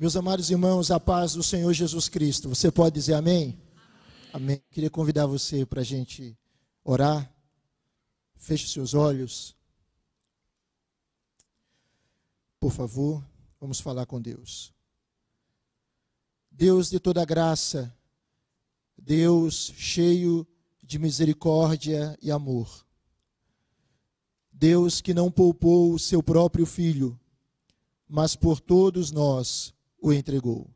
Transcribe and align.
Meus 0.00 0.16
amados 0.16 0.48
irmãos, 0.48 0.90
a 0.90 0.98
paz 0.98 1.34
do 1.34 1.42
Senhor 1.42 1.70
Jesus 1.74 2.08
Cristo. 2.08 2.48
Você 2.48 2.72
pode 2.72 2.94
dizer 2.94 3.12
amém? 3.12 3.60
Amém. 4.32 4.56
amém. 4.56 4.62
Queria 4.70 4.88
convidar 4.88 5.26
você 5.26 5.66
para 5.66 5.82
a 5.82 5.84
gente 5.84 6.38
orar. 6.82 7.30
Feche 8.34 8.66
seus 8.66 8.94
olhos. 8.94 9.54
Por 12.58 12.72
favor, 12.72 13.22
vamos 13.60 13.78
falar 13.78 14.06
com 14.06 14.18
Deus. 14.18 14.72
Deus 16.50 16.88
de 16.88 16.98
toda 16.98 17.22
graça, 17.26 17.94
Deus 18.96 19.74
cheio 19.76 20.48
de 20.82 20.98
misericórdia 20.98 22.18
e 22.22 22.30
amor. 22.30 22.86
Deus 24.50 25.02
que 25.02 25.12
não 25.12 25.30
poupou 25.30 25.92
o 25.92 25.98
seu 25.98 26.22
próprio 26.22 26.64
filho, 26.64 27.20
mas 28.08 28.34
por 28.34 28.60
todos 28.60 29.10
nós 29.10 29.74
o 30.00 30.12
entregou. 30.12 30.70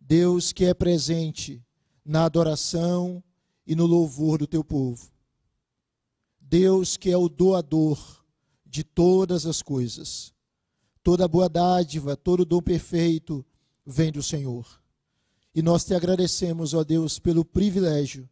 Deus 0.00 0.52
que 0.52 0.64
é 0.64 0.72
presente 0.72 1.62
na 2.04 2.24
adoração 2.24 3.22
e 3.66 3.74
no 3.74 3.86
louvor 3.86 4.38
do 4.38 4.46
teu 4.46 4.64
povo. 4.64 5.10
Deus 6.40 6.96
que 6.96 7.10
é 7.10 7.16
o 7.16 7.28
doador 7.28 8.24
de 8.64 8.82
todas 8.82 9.44
as 9.44 9.60
coisas. 9.60 10.32
Toda 11.02 11.28
boa 11.28 11.48
dádiva, 11.48 12.16
todo 12.16 12.44
dom 12.44 12.62
perfeito 12.62 13.44
vem 13.84 14.10
do 14.10 14.22
Senhor. 14.22 14.66
E 15.54 15.62
nós 15.62 15.84
te 15.84 15.94
agradecemos, 15.94 16.72
ó 16.72 16.84
Deus, 16.84 17.18
pelo 17.18 17.44
privilégio 17.44 18.28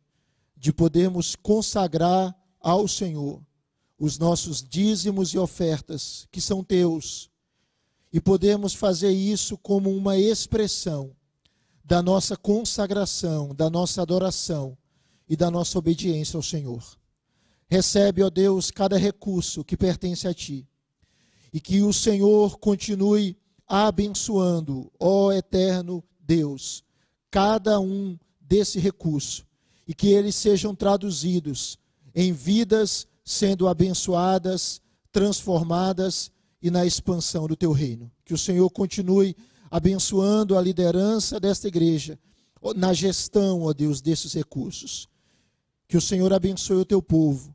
de 0.56 0.72
podermos 0.72 1.34
consagrar 1.36 2.34
ao 2.60 2.88
Senhor 2.88 3.45
os 3.98 4.18
nossos 4.18 4.62
dízimos 4.62 5.30
e 5.30 5.38
ofertas, 5.38 6.26
que 6.30 6.40
são 6.40 6.62
teus, 6.62 7.30
e 8.16 8.20
podemos 8.20 8.72
fazer 8.72 9.10
isso 9.10 9.58
como 9.58 9.94
uma 9.94 10.16
expressão 10.16 11.14
da 11.84 12.00
nossa 12.00 12.34
consagração, 12.34 13.54
da 13.54 13.68
nossa 13.68 14.00
adoração 14.00 14.74
e 15.28 15.36
da 15.36 15.50
nossa 15.50 15.78
obediência 15.78 16.38
ao 16.38 16.42
Senhor. 16.42 16.82
Recebe, 17.68 18.23
ó 18.23 18.30
Deus, 18.30 18.70
cada 18.70 18.96
recurso 18.96 19.62
que 19.62 19.76
pertence 19.76 20.26
a 20.26 20.32
Ti, 20.32 20.66
e 21.52 21.60
que 21.60 21.82
o 21.82 21.92
Senhor 21.92 22.56
continue 22.56 23.36
abençoando, 23.68 24.90
ó 24.98 25.30
eterno 25.30 26.02
Deus, 26.18 26.82
cada 27.30 27.78
um 27.80 28.18
desse 28.40 28.78
recurso, 28.78 29.46
e 29.86 29.92
que 29.92 30.08
eles 30.08 30.34
sejam 30.36 30.74
traduzidos 30.74 31.78
em 32.14 32.32
vidas 32.32 33.06
sendo 33.23 33.68
abençoadas, 33.68 34.80
transformadas 35.12 36.30
e 36.66 36.70
na 36.70 36.84
expansão 36.84 37.46
do 37.46 37.54
teu 37.54 37.70
reino. 37.70 38.10
Que 38.24 38.34
o 38.34 38.38
Senhor 38.38 38.68
continue 38.70 39.36
abençoando 39.70 40.59
a 40.59 40.60
liderança 40.60 41.38
desta 41.38 41.68
igreja, 41.68 42.18
na 42.74 42.92
gestão, 42.92 43.62
ó 43.62 43.73
Deus, 43.73 44.00
desses 44.00 44.32
recursos. 44.32 45.06
Que 45.86 45.96
o 45.96 46.00
Senhor 46.00 46.32
abençoe 46.32 46.78
o 46.78 46.84
teu 46.84 47.00
povo. 47.00 47.54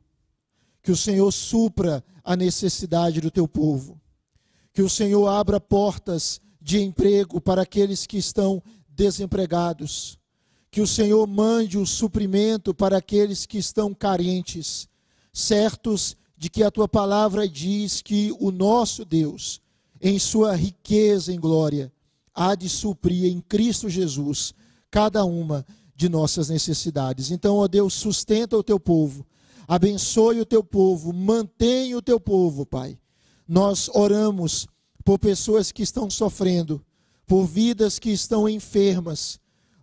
Que 0.82 0.90
o 0.90 0.96
Senhor 0.96 1.30
supra 1.30 2.02
a 2.24 2.34
necessidade 2.34 3.20
do 3.20 3.30
teu 3.30 3.46
povo. 3.46 4.00
Que 4.72 4.80
o 4.80 4.88
Senhor 4.88 5.28
abra 5.28 5.60
portas 5.60 6.40
de 6.58 6.80
emprego 6.80 7.38
para 7.38 7.60
aqueles 7.60 8.06
que 8.06 8.16
estão 8.16 8.62
desempregados. 8.88 10.18
Que 10.70 10.80
o 10.80 10.86
Senhor 10.86 11.26
mande 11.26 11.76
o 11.76 11.84
suprimento 11.84 12.72
para 12.72 12.96
aqueles 12.96 13.44
que 13.44 13.58
estão 13.58 13.92
carentes, 13.92 14.88
certos 15.34 16.16
de 16.42 16.50
que 16.50 16.64
a 16.64 16.72
tua 16.72 16.88
palavra 16.88 17.48
diz 17.48 18.02
que 18.02 18.34
o 18.40 18.50
nosso 18.50 19.04
Deus, 19.04 19.60
em 20.00 20.18
sua 20.18 20.56
riqueza 20.56 21.32
em 21.32 21.38
glória, 21.38 21.92
há 22.34 22.56
de 22.56 22.68
suprir 22.68 23.32
em 23.32 23.40
Cristo 23.40 23.88
Jesus 23.88 24.52
cada 24.90 25.24
uma 25.24 25.64
de 25.94 26.08
nossas 26.08 26.48
necessidades. 26.48 27.30
Então, 27.30 27.58
ó 27.58 27.68
Deus, 27.68 27.94
sustenta 27.94 28.56
o 28.56 28.62
teu 28.64 28.80
povo, 28.80 29.24
abençoe 29.68 30.40
o 30.40 30.44
teu 30.44 30.64
povo, 30.64 31.12
mantenha 31.12 31.96
o 31.96 32.02
teu 32.02 32.18
povo, 32.18 32.66
Pai. 32.66 32.98
Nós 33.46 33.88
oramos 33.94 34.66
por 35.04 35.20
pessoas 35.20 35.70
que 35.70 35.84
estão 35.84 36.10
sofrendo, 36.10 36.84
por 37.24 37.46
vidas 37.46 38.00
que 38.00 38.10
estão 38.10 38.48
enfermas. 38.48 39.38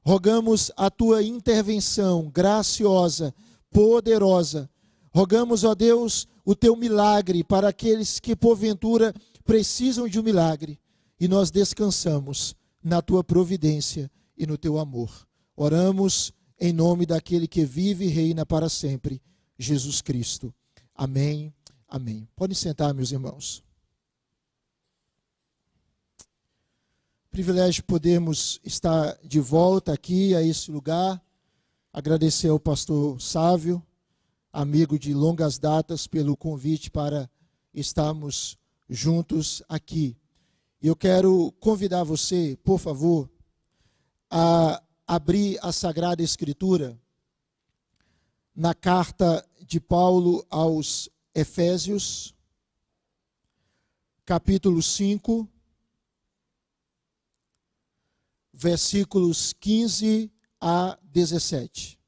Rogamos 0.06 0.74
a 0.76 0.92
tua 0.92 1.24
intervenção 1.24 2.30
graciosa, 2.30 3.34
poderosa. 3.72 4.70
Rogamos, 5.14 5.64
ó 5.64 5.74
Deus, 5.74 6.28
o 6.46 6.56
teu 6.56 6.76
milagre 6.76 7.44
para 7.44 7.70
aqueles 7.70 8.20
que 8.20 8.36
porventura 8.36 9.14
precisam 9.44 10.08
de 10.08 10.20
um 10.20 10.24
milagre. 10.24 10.80
E 11.20 11.28
nós 11.28 11.52
descansamos 11.52 12.56
na 12.84 13.02
tua 13.02 13.24
providência 13.24 14.10
e 14.38 14.48
no 14.48 14.58
teu 14.58 14.78
amor. 14.78 15.28
Oramos 15.56 16.32
em 16.60 16.72
nome 16.72 17.06
daquele 17.06 17.48
que 17.48 17.66
vive 17.66 18.06
e 18.06 18.10
reina 18.10 18.46
para 18.46 18.70
sempre, 18.70 19.22
Jesus 19.58 20.02
Cristo. 20.02 20.54
Amém. 20.96 21.54
Amém. 21.88 22.28
Podem 22.36 22.56
sentar, 22.56 22.94
meus 22.94 23.12
irmãos. 23.12 23.64
Privilégio 27.32 27.84
podermos 27.84 28.60
estar 28.64 29.18
de 29.24 29.40
volta 29.40 29.94
aqui 29.94 30.36
a 30.36 30.42
esse 30.42 30.72
lugar. 30.72 31.22
Agradecer 31.92 32.50
ao 32.50 32.60
pastor 32.60 33.20
Sávio 33.22 33.84
amigo 34.52 34.98
de 34.98 35.14
longas 35.14 35.60
datas, 35.60 36.08
pelo 36.08 36.36
convite 36.36 36.90
para 36.90 37.30
estarmos 37.74 38.58
juntos 38.90 39.62
aqui. 39.70 40.18
Eu 40.82 40.96
quero 40.96 41.52
convidar 41.60 42.04
você, 42.04 42.58
por 42.64 42.80
favor, 42.80 43.30
a 44.30 44.82
abrir 45.06 45.60
a 45.62 45.72
Sagrada 45.72 46.24
Escritura 46.24 47.00
na 48.56 48.74
carta 48.74 49.46
de 49.62 49.80
Paulo 49.80 50.46
aos 50.50 51.10
Efésios, 51.34 52.34
capítulo 54.26 54.82
5, 54.82 55.48
versículos 58.54 59.54
15 59.54 60.32
a 60.60 60.98
17. 61.04 61.99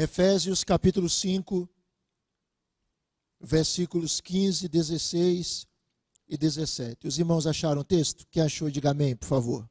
Efésios 0.00 0.62
capítulo 0.62 1.08
5, 1.08 1.68
versículos 3.40 4.20
15, 4.20 4.68
16 4.68 5.66
e 6.28 6.38
17. 6.38 7.08
Os 7.08 7.18
irmãos 7.18 7.48
acharam 7.48 7.80
o 7.80 7.84
texto? 7.84 8.24
Quem 8.30 8.44
achou, 8.44 8.70
diga 8.70 8.92
amém, 8.92 9.16
por 9.16 9.26
favor. 9.26 9.68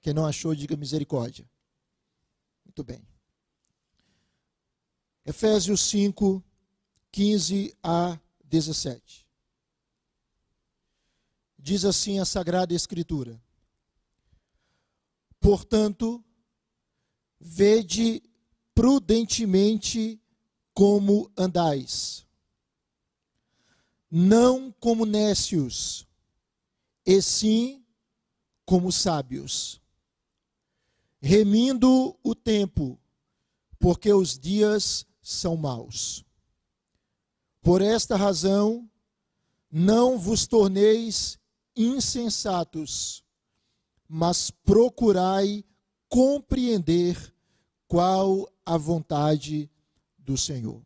Quem 0.00 0.12
não 0.12 0.26
achou, 0.26 0.52
diga 0.52 0.76
misericórdia. 0.76 1.48
Muito 2.64 2.82
bem. 2.82 3.06
Efésios 5.24 5.80
5, 5.82 6.44
15 7.12 7.72
a 7.84 8.18
17. 8.42 9.28
Diz 11.56 11.84
assim 11.84 12.18
a 12.18 12.24
Sagrada 12.24 12.74
Escritura: 12.74 13.40
Portanto, 15.38 16.20
vede 17.38 18.20
prudentemente 18.74 20.20
como 20.74 21.30
andais, 21.36 22.26
não 24.10 24.72
como 24.72 25.04
nécios, 25.04 26.06
e 27.04 27.20
sim 27.20 27.84
como 28.64 28.92
sábios, 28.92 29.80
remindo 31.20 32.16
o 32.22 32.34
tempo, 32.34 32.98
porque 33.78 34.12
os 34.12 34.38
dias 34.38 35.06
são 35.20 35.56
maus. 35.56 36.24
Por 37.60 37.80
esta 37.82 38.16
razão, 38.16 38.88
não 39.70 40.18
vos 40.18 40.46
torneis 40.46 41.38
insensatos, 41.76 43.24
mas 44.08 44.50
procurai 44.50 45.64
compreender 46.08 47.34
qual 47.88 48.51
a 48.64 48.76
vontade 48.76 49.70
do 50.18 50.36
Senhor. 50.36 50.80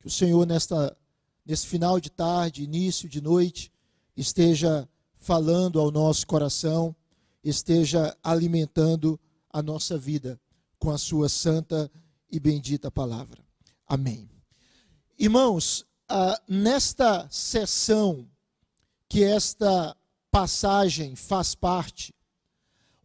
Que 0.00 0.06
o 0.06 0.10
Senhor, 0.10 0.46
nesta, 0.46 0.96
nesse 1.44 1.66
final 1.66 2.00
de 2.00 2.10
tarde, 2.10 2.62
início 2.62 3.08
de 3.08 3.20
noite, 3.20 3.72
esteja 4.16 4.88
falando 5.16 5.80
ao 5.80 5.90
nosso 5.90 6.26
coração, 6.26 6.94
esteja 7.42 8.16
alimentando 8.22 9.18
a 9.50 9.62
nossa 9.62 9.98
vida 9.98 10.40
com 10.78 10.90
a 10.90 10.98
sua 10.98 11.28
santa 11.28 11.90
e 12.30 12.38
bendita 12.38 12.90
palavra. 12.90 13.44
Amém. 13.86 14.28
Irmãos, 15.18 15.86
ah, 16.08 16.40
nesta 16.46 17.26
sessão 17.30 18.28
que 19.08 19.24
esta 19.24 19.96
passagem 20.30 21.16
faz 21.16 21.54
parte, 21.54 22.14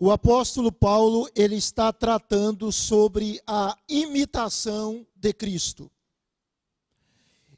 o 0.03 0.09
apóstolo 0.09 0.71
Paulo 0.71 1.30
ele 1.36 1.56
está 1.56 1.94
tratando 1.94 2.71
sobre 2.71 3.39
a 3.45 3.77
imitação 3.88 5.06
de 5.15 5.31
Cristo. 5.31 5.92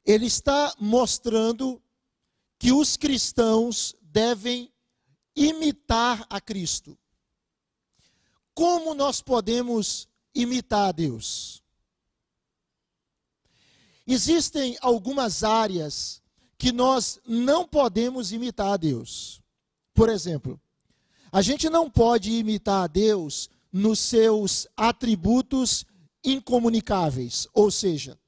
Ele 0.05 0.25
está 0.25 0.75
mostrando 0.77 1.81
que 2.59 2.73
os 2.73 2.97
cristãos 2.97 3.95
devem 4.01 4.69
imitar 5.33 6.27
a 6.29 6.41
Cristo. 6.41 6.99
Como 8.53 8.93
nós 8.93 9.21
podemos 9.21 10.09
imitar 10.35 10.89
a 10.89 10.91
Deus? 10.91 11.63
Existem 14.05 14.77
algumas 14.81 15.45
áreas 15.45 16.21
que 16.57 16.73
nós 16.73 17.21
não 17.25 17.65
podemos 17.65 18.33
imitar 18.33 18.73
a 18.73 18.77
Deus. 18.77 19.41
Por 19.93 20.09
exemplo, 20.09 20.59
a 21.33 21.41
gente 21.41 21.67
não 21.67 21.89
pode 21.89 22.31
imitar 22.31 22.83
a 22.83 22.87
Deus 22.87 23.49
nos 23.71 23.97
seus 23.97 24.67
atributos 24.77 25.83
incomunicáveis, 26.23 27.47
ou 27.55 27.71
seja, 27.71 28.19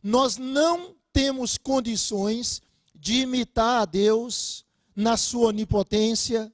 nós 0.00 0.36
não 0.36 0.94
temos 1.12 1.58
condições 1.58 2.62
de 2.94 3.14
imitar 3.14 3.82
a 3.82 3.84
Deus 3.84 4.64
na 4.94 5.16
sua 5.16 5.48
onipotência, 5.48 6.52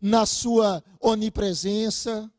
na 0.00 0.26
sua 0.26 0.80
onipresença, 1.00 2.30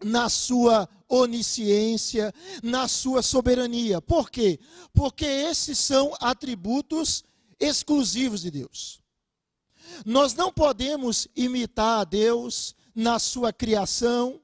na 0.00 0.28
sua 0.28 0.88
onisciência, 1.08 2.32
na 2.62 2.86
sua 2.86 3.22
soberania. 3.22 4.00
Por 4.00 4.30
quê? 4.30 4.60
Porque 4.92 5.26
esses 5.26 5.76
são 5.80 6.14
atributos 6.20 7.24
exclusivos 7.58 8.40
de 8.42 8.52
Deus. 8.52 8.99
Nós 10.04 10.34
não 10.34 10.52
podemos 10.52 11.28
imitar 11.34 12.00
a 12.00 12.04
Deus 12.04 12.74
na 12.94 13.18
sua 13.18 13.52
criação 13.52 14.40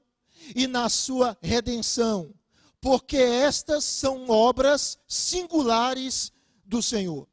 e 0.55 0.67
na 0.67 0.89
sua 0.89 1.37
redenção, 1.41 2.33
porque 2.79 3.17
estas 3.17 3.83
são 3.83 4.29
obras 4.29 4.97
singulares 5.07 6.31
do 6.65 6.81
Senhor. 6.81 7.27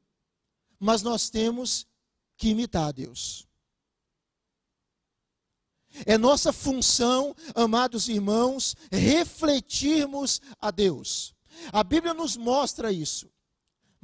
Mas 0.79 1.03
nós 1.03 1.31
temos 1.31 1.87
que 2.37 2.49
imitar 2.49 2.89
a 2.89 2.93
Deus. 2.93 3.47
É 6.05 6.19
nossa 6.19 6.53
função, 6.53 7.37
amados 7.55 8.09
irmãos, 8.09 8.75
refletirmos 8.91 10.41
a 10.61 10.71
Deus. 10.71 11.33
A 11.73 11.85
Bíblia 11.85 12.13
nos 12.13 12.37
mostra 12.37 12.91
isso. 12.91 13.31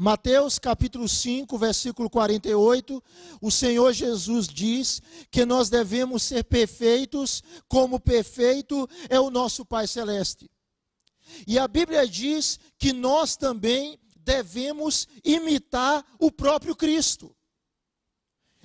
Mateus 0.02 0.58
capítulo 0.58 1.06
5, 1.06 1.58
versículo 1.58 2.08
48, 2.08 3.05
o 3.38 3.50
Senhor 3.50 3.93
Jesus 3.93 4.49
diz 4.49 5.02
que 5.31 5.44
nós 5.44 5.69
devemos 5.69 6.23
ser 6.23 6.43
perfeitos, 6.44 7.43
como 7.69 8.00
perfeito 8.00 8.88
é 9.11 9.20
o 9.20 9.29
nosso 9.29 9.62
Pai 9.62 9.87
Celeste. 9.87 10.50
E 11.47 11.58
a 11.58 11.69
Bíblia 11.69 12.08
diz 12.08 12.58
que 12.79 12.94
nós 12.94 13.37
também 13.37 14.00
devemos 14.17 15.06
imitar 15.23 16.03
o 16.19 16.32
próprio 16.32 16.75
Cristo. 16.75 17.37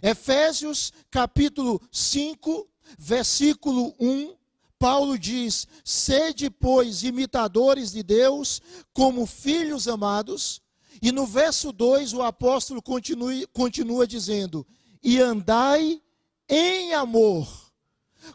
Efésios 0.01 0.93
capítulo 1.11 1.81
5, 1.91 2.65
versículo 2.97 3.93
1, 3.99 4.37
Paulo 4.79 5.19
diz: 5.19 5.67
Sede, 5.83 6.49
pois, 6.49 7.03
imitadores 7.03 7.91
de 7.91 8.03
Deus, 8.03 8.61
como 8.93 9.25
filhos 9.25 9.85
amados. 9.85 10.63
E 11.01 11.11
no 11.11 11.25
verso 11.25 11.71
2, 11.71 12.13
o 12.13 12.21
apóstolo 12.21 12.81
continue, 12.81 13.45
continua 13.47 14.07
dizendo: 14.07 14.65
E 15.03 15.19
andai 15.19 16.01
em 16.47 16.93
amor, 16.93 17.47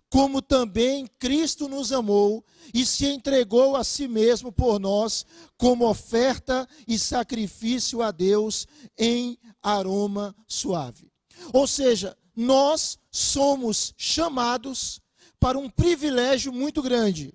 como 0.08 0.42
também 0.42 1.06
Cristo 1.18 1.68
nos 1.68 1.92
amou 1.92 2.44
e 2.72 2.84
se 2.84 3.06
entregou 3.06 3.76
a 3.76 3.84
si 3.84 4.06
mesmo 4.06 4.52
por 4.52 4.78
nós, 4.78 5.24
como 5.56 5.88
oferta 5.88 6.68
e 6.86 6.98
sacrifício 6.98 8.02
a 8.02 8.10
Deus 8.10 8.66
em 8.98 9.38
aroma 9.62 10.34
suave. 10.46 11.10
Ou 11.52 11.66
seja, 11.66 12.16
nós 12.34 12.98
somos 13.10 13.94
chamados 13.96 15.00
para 15.38 15.58
um 15.58 15.68
privilégio 15.68 16.52
muito 16.52 16.82
grande: 16.82 17.34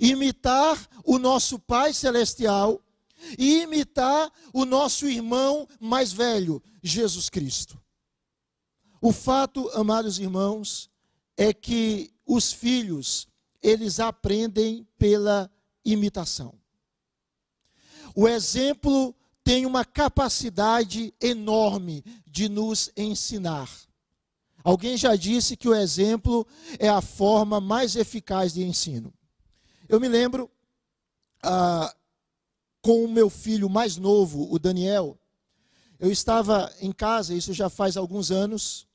imitar 0.00 0.88
o 1.04 1.18
nosso 1.18 1.58
Pai 1.58 1.92
Celestial 1.92 2.80
e 3.38 3.62
imitar 3.62 4.30
o 4.52 4.64
nosso 4.64 5.08
irmão 5.08 5.68
mais 5.78 6.12
velho, 6.12 6.62
Jesus 6.82 7.28
Cristo. 7.28 7.80
O 9.00 9.12
fato, 9.12 9.68
amados 9.70 10.18
irmãos, 10.18 10.90
é 11.36 11.52
que 11.52 12.12
os 12.26 12.52
filhos, 12.52 13.26
eles 13.62 13.98
aprendem 13.98 14.86
pela 14.98 15.50
imitação. 15.84 16.54
O 18.14 18.28
exemplo 18.28 19.14
tem 19.42 19.64
uma 19.64 19.84
capacidade 19.84 21.14
enorme 21.20 22.04
de 22.26 22.48
nos 22.48 22.90
ensinar. 22.96 23.70
Alguém 24.62 24.96
já 24.96 25.16
disse 25.16 25.56
que 25.56 25.68
o 25.68 25.74
exemplo 25.74 26.46
é 26.78 26.88
a 26.88 27.00
forma 27.00 27.60
mais 27.60 27.96
eficaz 27.96 28.52
de 28.52 28.62
ensino. 28.62 29.12
Eu 29.88 29.98
me 29.98 30.08
lembro, 30.08 30.50
ah, 31.42 31.94
com 32.82 33.04
o 33.04 33.08
meu 33.08 33.28
filho 33.28 33.68
mais 33.68 33.96
novo, 33.96 34.52
o 34.52 34.58
Daniel, 34.58 35.18
eu 35.98 36.10
estava 36.10 36.72
em 36.80 36.92
casa, 36.92 37.34
isso 37.34 37.52
já 37.52 37.68
faz 37.68 37.96
alguns 37.96 38.30
anos, 38.30 38.86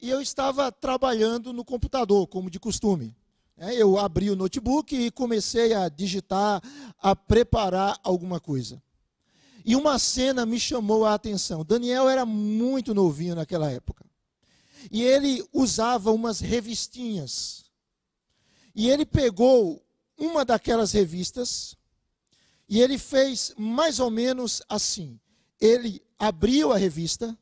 e 0.00 0.10
eu 0.10 0.20
estava 0.20 0.70
trabalhando 0.72 1.52
no 1.52 1.64
computador, 1.64 2.26
como 2.26 2.50
de 2.50 2.58
costume. 2.58 3.16
É, 3.56 3.72
eu 3.74 3.96
abri 3.96 4.30
o 4.30 4.36
notebook 4.36 4.94
e 4.96 5.10
comecei 5.12 5.72
a 5.72 5.88
digitar, 5.88 6.60
a 6.98 7.14
preparar 7.14 7.98
alguma 8.02 8.40
coisa. 8.40 8.82
E 9.64 9.76
uma 9.76 9.98
cena 9.98 10.44
me 10.44 10.58
chamou 10.58 11.06
a 11.06 11.14
atenção. 11.14 11.64
Daniel 11.64 12.08
era 12.08 12.26
muito 12.26 12.92
novinho 12.92 13.34
naquela 13.36 13.70
época. 13.70 14.04
E 14.90 15.02
ele 15.02 15.42
usava 15.52 16.12
umas 16.12 16.40
revistinhas. 16.40 17.64
E 18.74 18.90
ele 18.90 19.06
pegou 19.06 19.82
uma 20.18 20.44
daquelas 20.44 20.92
revistas 20.92 21.76
e 22.68 22.80
ele 22.80 22.98
fez 22.98 23.52
mais 23.56 24.00
ou 24.00 24.10
menos 24.10 24.62
assim. 24.68 25.18
Ele 25.60 26.02
abriu 26.18 26.72
a 26.72 26.76
revista, 26.76 27.36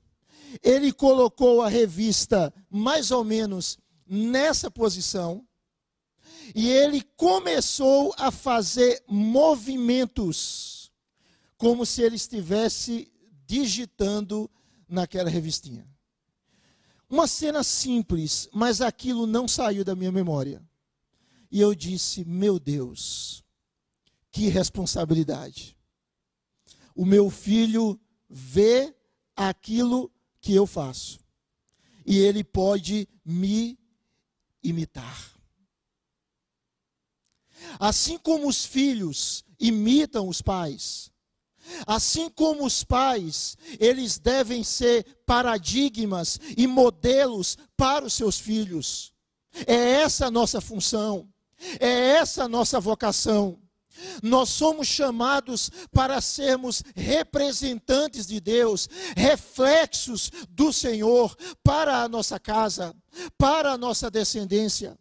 ele 0.62 0.92
colocou 0.92 1.62
a 1.62 1.69
revista 1.69 2.52
mais 2.70 3.11
ou 3.11 3.25
menos 3.25 3.78
nessa 4.06 4.70
posição, 4.70 5.47
e 6.54 6.68
ele 6.68 7.02
começou 7.16 8.14
a 8.18 8.30
fazer 8.30 9.02
movimentos, 9.08 10.92
como 11.56 11.87
se 11.87 12.02
ele 12.02 12.16
estivesse 12.16 13.11
digitando 13.47 14.50
naquela 14.88 15.30
revistinha. 15.30 15.87
Uma 17.08 17.26
cena 17.26 17.62
simples, 17.62 18.49
mas 18.52 18.80
aquilo 18.80 19.26
não 19.26 19.47
saiu 19.47 19.85
da 19.85 19.94
minha 19.94 20.11
memória. 20.11 20.62
E 21.50 21.61
eu 21.61 21.75
disse: 21.75 22.25
Meu 22.25 22.58
Deus, 22.58 23.41
que 24.32 24.48
responsabilidade. 24.48 25.76
O 26.94 27.06
meu 27.06 27.30
filho 27.30 28.00
vê 28.28 28.92
aquilo 29.36 30.10
que 30.40 30.54
eu 30.54 30.66
faço. 30.66 31.20
E 32.04 32.18
ele 32.18 32.42
pode 32.42 33.08
me 33.24 33.78
imitar. 34.62 35.30
Assim 37.78 38.18
como 38.18 38.48
os 38.48 38.64
filhos 38.64 39.44
imitam 39.60 40.26
os 40.26 40.42
pais, 40.42 41.12
Assim 41.86 42.28
como 42.28 42.64
os 42.64 42.82
pais, 42.82 43.56
eles 43.78 44.18
devem 44.18 44.64
ser 44.64 45.04
paradigmas 45.24 46.38
e 46.56 46.66
modelos 46.66 47.56
para 47.76 48.04
os 48.04 48.14
seus 48.14 48.38
filhos. 48.38 49.12
É 49.66 49.74
essa 49.74 50.26
a 50.26 50.30
nossa 50.30 50.60
função, 50.60 51.28
é 51.78 52.16
essa 52.16 52.44
a 52.44 52.48
nossa 52.48 52.80
vocação. 52.80 53.62
Nós 54.22 54.49
somos 54.50 54.88
chamados 54.88 55.70
para 55.92 56.20
sermos 56.20 56.82
representantes 56.94 58.26
de 58.26 58.40
Deus, 58.40 58.88
reflexos 59.16 60.30
do 60.49 60.72
Senhor 60.72 61.37
para 61.62 62.02
a 62.02 62.08
nossa 62.08 62.38
casa, 62.38 62.94
para 63.37 63.72
a 63.72 63.78
nossa 63.78 64.11
descendência. 64.11 64.99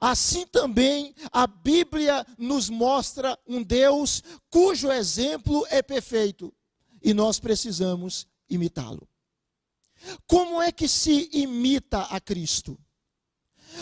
Assim 0.00 0.46
também 0.46 1.14
a 1.30 1.46
Bíblia 1.46 2.26
nos 2.38 2.68
mostra 2.68 3.38
um 3.46 3.62
Deus 3.62 4.22
cujo 4.50 4.90
exemplo 4.90 5.66
é 5.70 5.82
perfeito 5.82 6.52
e 7.02 7.14
nós 7.14 7.38
precisamos 7.38 8.26
imitá-lo. 8.48 9.08
Como 10.26 10.60
é 10.60 10.70
que 10.72 10.88
se 10.88 11.28
imita 11.32 12.02
a 12.02 12.20
Cristo? 12.20 12.78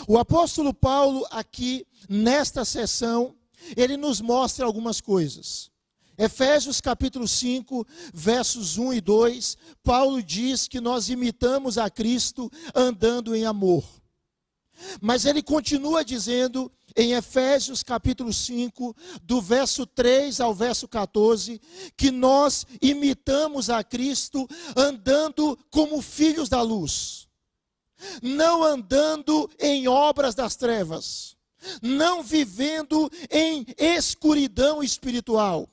O 0.07 0.17
apóstolo 0.17 0.73
Paulo, 0.73 1.25
aqui 1.31 1.87
nesta 2.09 2.65
sessão, 2.65 3.35
ele 3.75 3.97
nos 3.97 4.21
mostra 4.21 4.65
algumas 4.65 4.99
coisas. 5.01 5.71
Efésios 6.17 6.79
capítulo 6.79 7.27
5, 7.27 7.85
versos 8.13 8.77
1 8.77 8.93
e 8.93 9.01
2, 9.01 9.57
Paulo 9.83 10.23
diz 10.23 10.67
que 10.67 10.79
nós 10.79 11.09
imitamos 11.09 11.77
a 11.77 11.89
Cristo 11.89 12.49
andando 12.73 13.35
em 13.35 13.45
amor. 13.45 13.83
Mas 15.01 15.25
ele 15.25 15.41
continua 15.41 16.03
dizendo 16.03 16.71
em 16.95 17.13
Efésios 17.13 17.83
capítulo 17.83 18.31
5, 18.31 18.95
do 19.21 19.41
verso 19.41 19.85
3 19.85 20.39
ao 20.39 20.53
verso 20.53 20.87
14, 20.87 21.61
que 21.97 22.11
nós 22.11 22.65
imitamos 22.81 23.69
a 23.69 23.83
Cristo 23.83 24.47
andando 24.75 25.57
como 25.69 26.01
filhos 26.01 26.47
da 26.47 26.61
luz, 26.61 27.27
não 28.21 28.63
andando 28.63 29.49
em 29.59 29.87
obras 29.87 30.35
das 30.35 30.55
trevas, 30.55 31.34
não 31.81 32.23
vivendo 32.23 33.09
em 33.29 33.65
escuridão 33.77 34.83
espiritual 34.83 35.69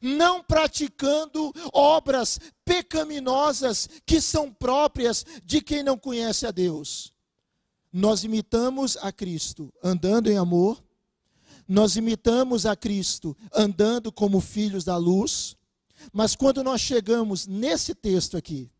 não 0.00 0.42
praticando 0.42 1.52
obras 1.72 2.38
pecaminosas 2.64 3.88
que 4.06 4.20
são 4.20 4.52
próprias 4.52 5.24
de 5.44 5.60
quem 5.60 5.82
não 5.82 5.98
conhece 5.98 6.46
a 6.46 6.50
Deus. 6.50 7.12
Nós 7.92 8.24
imitamos 8.24 8.96
a 8.96 9.12
Cristo 9.12 9.72
andando 9.82 10.30
em 10.30 10.36
amor, 10.36 10.82
nós 11.66 11.96
imitamos 11.96 12.66
a 12.66 12.76
Cristo 12.76 13.36
andando 13.52 14.10
como 14.12 14.40
filhos 14.40 14.84
da 14.84 14.96
luz, 14.96 15.56
mas 16.12 16.34
quando 16.34 16.62
nós 16.62 16.80
chegamos 16.80 17.46
nesse 17.46 17.94
texto 17.94 18.36
aqui, 18.36 18.70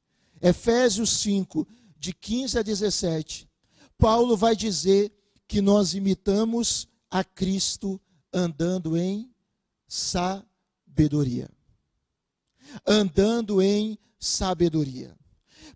Efésios 0.42 1.10
5, 1.20 1.66
de 1.96 2.12
15 2.12 2.58
a 2.58 2.62
17, 2.62 3.48
Paulo 3.96 4.36
vai 4.36 4.54
dizer 4.54 5.12
que 5.46 5.60
nós 5.60 5.94
imitamos 5.94 6.88
a 7.10 7.22
Cristo 7.22 8.00
andando 8.32 8.96
em 8.96 9.30
sabedoria. 9.86 11.48
Andando 12.86 13.62
em 13.62 13.98
sabedoria. 14.18 15.16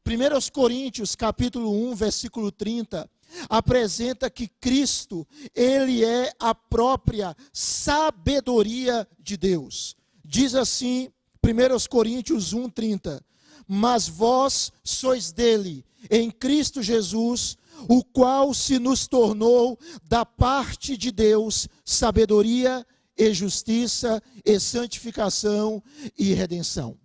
1 0.07 0.51
Coríntios, 0.53 1.15
capítulo 1.15 1.71
1, 1.91 1.95
versículo 1.95 2.51
30, 2.51 3.09
apresenta 3.49 4.31
que 4.31 4.49
Cristo, 4.49 5.27
ele 5.55 6.05
é 6.05 6.33
a 6.39 6.55
própria 6.55 7.37
sabedoria 7.53 9.07
de 9.19 9.37
Deus. 9.37 9.95
Diz 10.25 10.55
assim, 10.55 11.11
1 11.45 11.89
Coríntios 11.89 12.53
1, 12.53 12.71
30, 12.71 13.25
mas 13.67 14.09
vós 14.09 14.73
sois 14.83 15.31
dele, 15.31 15.85
em 16.11 16.31
Cristo 16.31 16.83
Jesus, 16.83 17.59
o 17.89 18.03
qual 18.03 18.55
se 18.55 18.79
nos 18.79 19.07
tornou 19.07 19.79
da 20.05 20.25
parte 20.25 20.97
de 20.97 21.11
Deus 21.11 21.69
sabedoria 21.85 22.87
e 23.17 23.35
justiça, 23.35 24.23
e 24.45 24.59
santificação 24.61 25.83
e 26.17 26.33
redenção. 26.33 26.97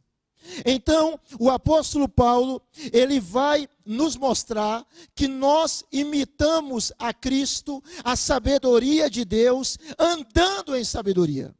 Então, 0.65 1.19
o 1.39 1.49
apóstolo 1.49 2.07
Paulo, 2.07 2.61
ele 2.91 3.19
vai 3.19 3.67
nos 3.85 4.15
mostrar 4.15 4.85
que 5.15 5.27
nós 5.27 5.83
imitamos 5.91 6.91
a 6.99 7.13
Cristo, 7.13 7.81
a 8.03 8.15
sabedoria 8.15 9.09
de 9.09 9.23
Deus, 9.23 9.77
andando 9.97 10.75
em 10.75 10.83
sabedoria. 10.83 11.55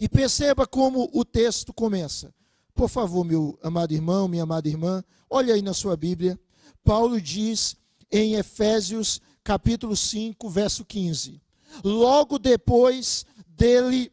E 0.00 0.08
perceba 0.08 0.66
como 0.66 1.08
o 1.12 1.24
texto 1.24 1.72
começa. 1.72 2.34
Por 2.74 2.88
favor, 2.88 3.24
meu 3.24 3.58
amado 3.62 3.92
irmão, 3.92 4.28
minha 4.28 4.44
amada 4.44 4.68
irmã, 4.68 5.02
olha 5.28 5.54
aí 5.54 5.62
na 5.62 5.74
sua 5.74 5.96
Bíblia. 5.96 6.38
Paulo 6.84 7.20
diz 7.20 7.76
em 8.10 8.34
Efésios, 8.34 9.20
capítulo 9.42 9.96
5, 9.96 10.48
verso 10.48 10.84
15: 10.84 11.40
Logo 11.84 12.38
depois 12.38 13.24
dele 13.46 14.12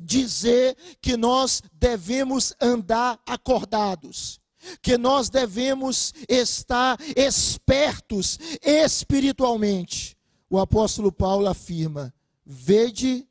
dizer 0.00 0.76
que 1.00 1.16
nós 1.16 1.62
devemos 1.72 2.54
andar 2.60 3.20
acordados, 3.26 4.40
que 4.82 4.96
nós 4.98 5.28
devemos 5.28 6.12
estar 6.28 6.98
espertos 7.16 8.38
espiritualmente. 8.62 10.16
O 10.48 10.58
apóstolo 10.58 11.12
Paulo 11.12 11.46
afirma: 11.46 12.12
vede 12.44 13.26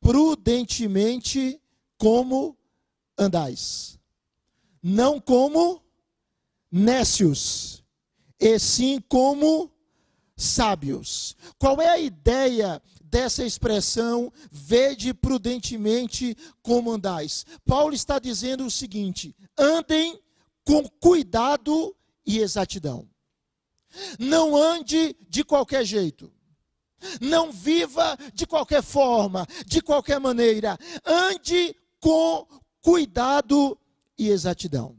prudentemente 0.00 1.60
como 1.98 2.56
andais, 3.16 3.98
não 4.82 5.20
como 5.20 5.82
nécios, 6.70 7.81
e 8.42 8.58
sim 8.58 9.00
como 9.08 9.70
sábios. 10.36 11.36
Qual 11.58 11.80
é 11.80 11.88
a 11.88 11.98
ideia 11.98 12.82
dessa 13.00 13.44
expressão, 13.44 14.32
vede 14.50 15.12
prudentemente 15.12 16.34
como 16.62 16.90
andais. 16.90 17.44
Paulo 17.64 17.94
está 17.94 18.18
dizendo 18.18 18.64
o 18.64 18.70
seguinte: 18.70 19.36
andem 19.56 20.18
com 20.64 20.88
cuidado 20.98 21.94
e 22.26 22.38
exatidão. 22.38 23.08
Não 24.18 24.56
ande 24.56 25.14
de 25.28 25.44
qualquer 25.44 25.84
jeito. 25.84 26.32
Não 27.20 27.52
viva 27.52 28.16
de 28.32 28.46
qualquer 28.46 28.82
forma, 28.82 29.46
de 29.66 29.82
qualquer 29.82 30.18
maneira. 30.18 30.78
Ande 31.04 31.76
com 32.00 32.46
cuidado 32.80 33.78
e 34.16 34.28
exatidão. 34.28 34.96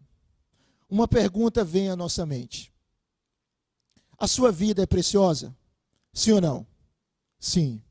Uma 0.89 1.07
pergunta 1.07 1.63
vem 1.63 1.89
à 1.89 1.95
nossa 1.95 2.25
mente: 2.25 2.73
A 4.17 4.27
sua 4.27 4.51
vida 4.51 4.84
é 4.84 4.86
preciosa? 4.86 5.55
Sim 6.13 6.34
ou 6.34 6.41
não? 6.41 6.67
Sim 7.39 7.84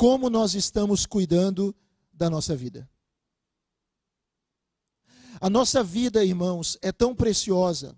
como 0.00 0.30
nós 0.30 0.54
estamos 0.54 1.04
cuidando 1.04 1.76
da 2.10 2.30
nossa 2.30 2.56
vida. 2.56 2.88
A 5.38 5.50
nossa 5.50 5.84
vida, 5.84 6.24
irmãos, 6.24 6.78
é 6.80 6.90
tão 6.90 7.14
preciosa 7.14 7.94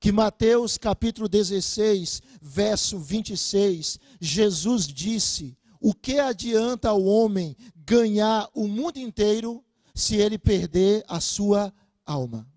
que 0.00 0.10
Mateus 0.10 0.78
capítulo 0.78 1.28
16, 1.28 2.22
verso 2.40 2.98
26, 2.98 3.98
Jesus 4.18 4.86
disse: 4.86 5.54
O 5.78 5.92
que 5.92 6.18
adianta 6.18 6.88
ao 6.88 7.04
homem 7.04 7.54
ganhar 7.76 8.48
o 8.54 8.66
mundo 8.66 8.96
inteiro 8.96 9.62
se 9.94 10.16
ele 10.16 10.38
perder 10.38 11.04
a 11.06 11.20
sua 11.20 11.70
alma? 12.06 12.48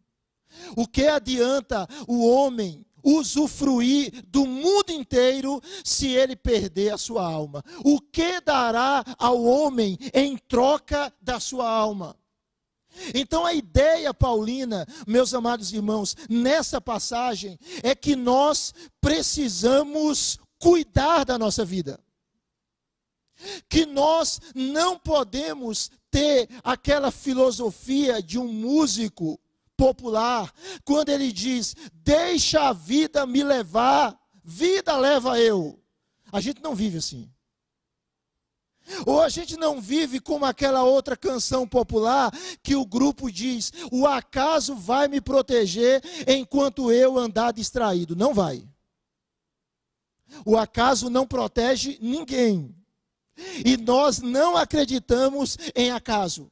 O 0.78 0.88
que 0.88 1.08
adianta 1.08 1.86
o 2.08 2.26
homem 2.26 2.86
usufruir 3.04 4.24
do 4.28 4.46
mundo 4.46 4.92
inteiro 4.92 5.62
se 5.84 6.08
ele 6.08 6.36
perder 6.36 6.94
a 6.94 6.98
sua 6.98 7.24
alma? 7.24 7.64
O 7.84 8.00
que 8.00 8.42
dará 8.42 9.04
ao 9.18 9.44
homem 9.44 9.98
em 10.14 10.38
troca 10.38 11.14
da 11.22 11.40
sua 11.40 11.70
alma? 11.70 12.16
Então 13.14 13.46
a 13.46 13.54
ideia 13.54 14.14
paulina, 14.14 14.86
meus 15.08 15.34
amados 15.34 15.72
irmãos, 15.72 16.16
nessa 16.30 16.82
passagem 16.82 17.58
é 17.84 17.96
que 17.96 18.16
nós 18.16 18.74
precisamos 19.00 20.40
cuidar 20.60 21.24
da 21.24 21.38
nossa 21.38 21.64
vida. 21.64 22.00
Que 23.68 23.86
nós 23.86 24.40
não 24.54 25.00
podemos 25.00 25.90
ter 26.12 26.50
aquela 26.64 27.10
filosofia 27.10 28.22
de 28.22 28.38
um 28.38 28.48
músico 28.48 29.40
popular, 29.82 30.54
quando 30.86 31.10
ele 31.10 31.32
diz: 31.32 31.76
Deixa 31.92 32.70
a 32.70 32.74
vida 32.74 33.26
me 33.26 33.44
levar, 33.44 34.16
vida 34.44 34.96
leva 34.96 35.40
eu. 35.40 35.82
A 36.32 36.40
gente 36.40 36.62
não 36.62 36.76
vive 36.76 37.00
assim. 37.00 37.28
Ou 39.08 39.22
a 39.22 39.30
gente 39.30 39.58
não 39.58 39.82
vive 39.82 40.20
como 40.20 40.46
aquela 40.46 40.84
outra 40.84 41.18
canção 41.18 41.68
popular 41.68 42.32
que 42.62 42.76
o 42.76 42.86
grupo 42.86 43.32
diz: 43.32 43.74
O 43.92 44.06
acaso 44.06 44.76
vai 44.76 45.08
me 45.08 45.20
proteger 45.20 46.00
enquanto 46.28 46.92
eu 46.92 47.18
andar 47.18 47.52
distraído. 47.52 48.16
Não 48.16 48.36
vai. 48.36 48.64
O 50.46 50.58
acaso 50.58 51.10
não 51.10 51.26
protege 51.26 51.98
ninguém. 52.00 52.76
E 53.66 53.78
nós 53.78 54.20
não 54.20 54.56
acreditamos 54.56 55.58
em 55.76 55.90
acaso. 55.90 56.52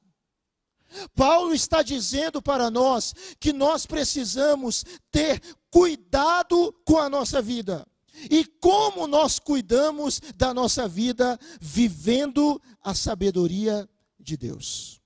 Paulo 1.16 1.54
está 1.54 1.82
dizendo 1.82 2.42
para 2.42 2.70
nós 2.70 3.14
que 3.40 3.54
nós 3.54 3.86
precisamos 3.86 4.86
ter 5.12 5.42
cuidado 5.70 6.74
com 6.86 6.98
a 6.98 7.10
nossa 7.10 7.42
vida. 7.42 7.88
E 8.30 8.44
como 8.44 9.08
nós 9.08 9.40
cuidamos 9.40 10.20
da 10.36 10.54
nossa 10.54 10.88
vida 10.88 11.40
vivendo 11.62 12.62
a 12.82 12.94
sabedoria 12.94 13.88
de 14.20 14.36
Deus. 14.36 15.00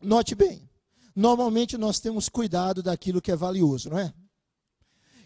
Note 0.00 0.34
bem, 0.34 0.68
normalmente 1.14 1.76
nós 1.76 2.00
temos 2.00 2.28
cuidado 2.28 2.82
daquilo 2.82 3.22
que 3.22 3.30
é 3.30 3.36
valioso, 3.36 3.90
não 3.90 3.98
é? 3.98 4.12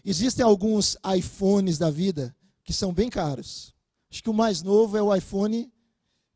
Existem 0.03 0.45
alguns 0.45 0.97
iPhones 1.17 1.77
da 1.77 1.89
vida 1.89 2.35
que 2.63 2.73
são 2.73 2.93
bem 2.93 3.09
caros. 3.09 3.75
Acho 4.09 4.23
que 4.23 4.29
o 4.29 4.33
mais 4.33 4.61
novo 4.61 4.97
é 4.97 5.01
o 5.01 5.13
iPhone 5.13 5.71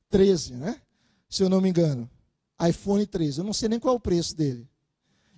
13, 0.09 0.55
né? 0.55 0.81
Se 1.31 1.41
eu 1.41 1.49
não 1.49 1.61
me 1.61 1.69
engano. 1.69 2.07
iPhone 2.61 3.07
13. 3.07 3.39
Eu 3.39 3.45
não 3.45 3.53
sei 3.53 3.69
nem 3.69 3.79
qual 3.79 3.95
é 3.95 3.97
o 3.97 4.01
preço 4.01 4.35
dele. 4.35 4.69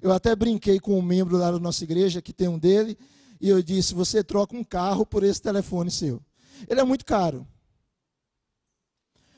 Eu 0.01 0.11
até 0.11 0.35
brinquei 0.35 0.79
com 0.79 0.97
um 0.97 1.01
membro 1.01 1.37
lá 1.37 1.51
da 1.51 1.59
nossa 1.59 1.83
igreja 1.83 2.21
que 2.21 2.33
tem 2.33 2.47
um 2.47 2.59
dele, 2.59 2.97
e 3.39 3.47
eu 3.47 3.61
disse: 3.61 3.93
Você 3.93 4.23
troca 4.23 4.57
um 4.57 4.63
carro 4.63 5.05
por 5.05 5.23
esse 5.23 5.41
telefone 5.41 5.91
seu. 5.91 6.21
Ele 6.67 6.81
é 6.81 6.83
muito 6.83 7.05
caro. 7.05 7.47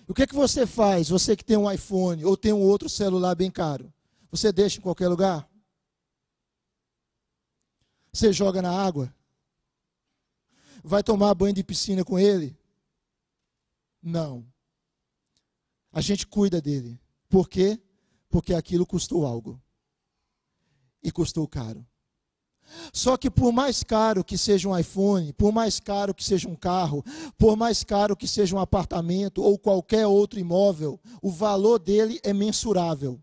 O 0.07 0.13
que, 0.13 0.23
é 0.23 0.27
que 0.27 0.35
você 0.35 0.65
faz, 0.65 1.09
você 1.09 1.35
que 1.35 1.43
tem 1.43 1.57
um 1.57 1.69
iPhone 1.69 2.23
ou 2.23 2.37
tem 2.37 2.53
um 2.53 2.61
outro 2.61 2.87
celular 2.87 3.35
bem 3.35 3.51
caro? 3.51 3.91
Você 4.31 4.51
deixa 4.51 4.77
em 4.77 4.81
qualquer 4.81 5.07
lugar? 5.07 5.47
Você 8.13 8.31
joga 8.31 8.61
na 8.61 8.71
água? 8.71 9.13
Vai 10.83 11.03
tomar 11.03 11.33
banho 11.33 11.53
de 11.53 11.63
piscina 11.63 12.05
com 12.05 12.17
ele? 12.17 12.57
Não. 14.01 14.45
A 15.95 16.01
gente 16.01 16.27
cuida 16.27 16.61
dele. 16.61 16.99
Por 17.29 17.47
quê? 17.47 17.79
Porque 18.27 18.53
aquilo 18.53 18.85
custou 18.85 19.25
algo. 19.25 19.61
E 21.01 21.09
custou 21.09 21.47
caro. 21.47 21.87
Só 22.91 23.15
que 23.15 23.31
por 23.31 23.53
mais 23.53 23.81
caro 23.81 24.21
que 24.21 24.37
seja 24.37 24.67
um 24.67 24.77
iPhone, 24.77 25.31
por 25.31 25.53
mais 25.53 25.79
caro 25.79 26.13
que 26.13 26.21
seja 26.21 26.49
um 26.49 26.55
carro, 26.55 27.01
por 27.37 27.55
mais 27.55 27.81
caro 27.81 28.13
que 28.13 28.27
seja 28.27 28.53
um 28.57 28.59
apartamento 28.59 29.41
ou 29.41 29.57
qualquer 29.57 30.05
outro 30.05 30.37
imóvel, 30.37 30.99
o 31.21 31.31
valor 31.31 31.79
dele 31.79 32.19
é 32.23 32.33
mensurável. 32.33 33.21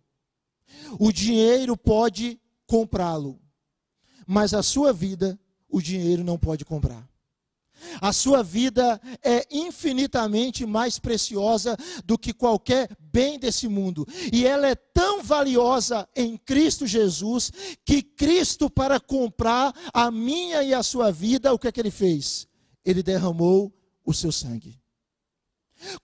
O 0.99 1.13
dinheiro 1.13 1.77
pode 1.77 2.41
comprá-lo, 2.67 3.39
mas 4.27 4.55
a 4.55 4.63
sua 4.63 4.95
vida 4.95 5.39
o 5.69 5.83
dinheiro 5.83 6.25
não 6.25 6.39
pode 6.39 6.65
comprar. 6.65 7.07
A 8.01 8.13
sua 8.13 8.43
vida 8.43 9.01
é 9.23 9.47
infinitamente 9.51 10.65
mais 10.67 10.99
preciosa 10.99 11.77
do 12.05 12.19
que 12.19 12.33
qualquer 12.33 12.97
bem 12.99 13.39
desse 13.39 13.69
mundo. 13.69 14.07
E 14.33 14.47
ela 14.47 14.69
é 14.69 14.75
tão 14.75 15.23
valiosa 15.23 16.09
em 16.17 16.37
Cristo 16.37 16.87
Jesus 16.87 17.51
que 17.85 18.03
Cristo, 18.03 18.71
para 18.71 18.99
comprar 18.99 19.75
a 19.93 20.11
minha 20.11 20.63
e 20.63 20.73
a 20.73 20.83
sua 20.83 21.11
vida, 21.11 21.53
o 21.53 21.59
que 21.59 21.69
é 21.69 21.73
que 21.73 21.81
ele 21.81 21.91
fez? 21.91 22.47
Ele 22.85 23.03
derramou 23.03 23.73
o 24.05 24.13
seu 24.13 24.33
sangue. 24.33 24.81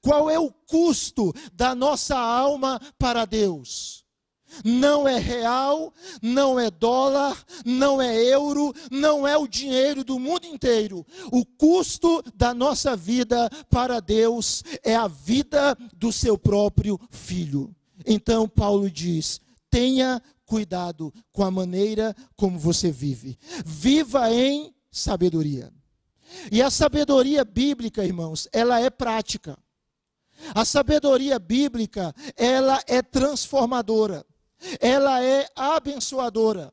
Qual 0.01 0.29
é 0.29 0.39
o 0.39 0.51
custo 0.51 1.33
da 1.53 1.75
nossa 1.75 2.19
alma 2.19 2.81
para 2.99 3.25
Deus? 3.25 4.05
Não 4.65 5.07
é 5.07 5.19
real, 5.19 5.93
não 6.23 6.59
é 6.59 6.71
dólar, 6.71 7.43
não 7.65 8.01
é 8.01 8.17
euro, 8.17 8.75
não 8.91 9.27
é 9.27 9.37
o 9.37 9.47
dinheiro 9.47 10.03
do 10.03 10.19
mundo 10.19 10.47
inteiro. 10.47 11.07
O 11.31 11.45
custo 11.45 12.23
da 12.35 12.53
nossa 12.55 12.97
vida 12.97 13.49
para 13.71 14.01
Deus 14.01 14.63
é 14.83 14.97
a 14.97 15.09
vida 15.09 15.77
do 15.97 16.13
seu 16.13 16.37
próprio 16.37 16.99
filho. 17.11 17.75
Então, 18.07 18.49
Paulo 18.49 18.91
diz: 18.91 19.41
tenha 19.71 20.23
cuidado 20.45 21.13
com 21.33 21.45
a 21.45 21.51
maneira 21.51 22.15
como 22.37 22.59
você 22.59 22.91
vive. 22.91 23.39
Viva 23.65 24.33
em 24.33 24.75
sabedoria. 24.91 25.73
E 26.51 26.63
a 26.63 26.71
sabedoria 26.71 27.45
bíblica, 27.45 28.05
irmãos, 28.05 28.49
ela 28.53 28.81
é 28.81 28.91
prática. 28.91 29.59
A 30.55 30.65
sabedoria 30.65 31.39
bíblica, 31.39 32.15
ela 32.37 32.81
é 32.87 33.03
transformadora 33.03 34.25
ela 34.81 35.23
é 35.23 35.49
abençoadora. 35.55 36.73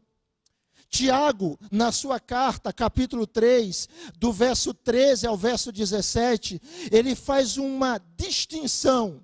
Tiago, 0.89 1.59
na 1.71 1.91
sua 1.91 2.19
carta, 2.19 2.71
capítulo 2.71 3.27
3, 3.27 3.89
do 4.17 4.31
verso 4.31 4.73
13 4.73 5.27
ao 5.27 5.35
verso 5.35 5.71
17, 5.71 6.61
ele 6.91 7.15
faz 7.15 7.57
uma 7.57 7.99
distinção 8.15 9.21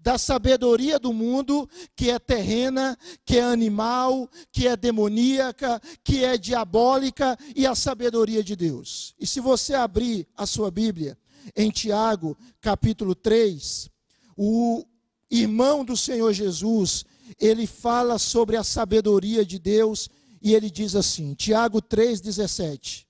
da 0.00 0.16
sabedoria 0.16 0.98
do 0.98 1.12
mundo, 1.12 1.68
que 1.94 2.10
é 2.10 2.18
terrena, 2.18 2.98
que 3.24 3.38
é 3.38 3.42
animal, 3.42 4.28
que 4.50 4.66
é 4.66 4.76
demoníaca, 4.76 5.80
que 6.04 6.24
é 6.24 6.36
diabólica, 6.36 7.38
e 7.54 7.66
a 7.66 7.74
sabedoria 7.74 8.42
de 8.42 8.54
Deus. 8.56 9.14
E 9.18 9.26
se 9.26 9.40
você 9.40 9.74
abrir 9.74 10.26
a 10.36 10.46
sua 10.46 10.70
Bíblia, 10.70 11.16
em 11.56 11.70
Tiago, 11.70 12.36
capítulo 12.60 13.14
3, 13.14 13.90
o 14.36 14.84
irmão 15.30 15.84
do 15.84 15.96
Senhor 15.96 16.32
Jesus, 16.32 17.04
ele 17.40 17.66
fala 17.66 18.18
sobre 18.18 18.56
a 18.56 18.64
sabedoria 18.64 19.44
de 19.44 19.58
Deus 19.58 20.08
e 20.40 20.54
ele 20.54 20.70
diz 20.70 20.96
assim, 20.96 21.34
Tiago 21.34 21.80
3,17: 21.80 23.06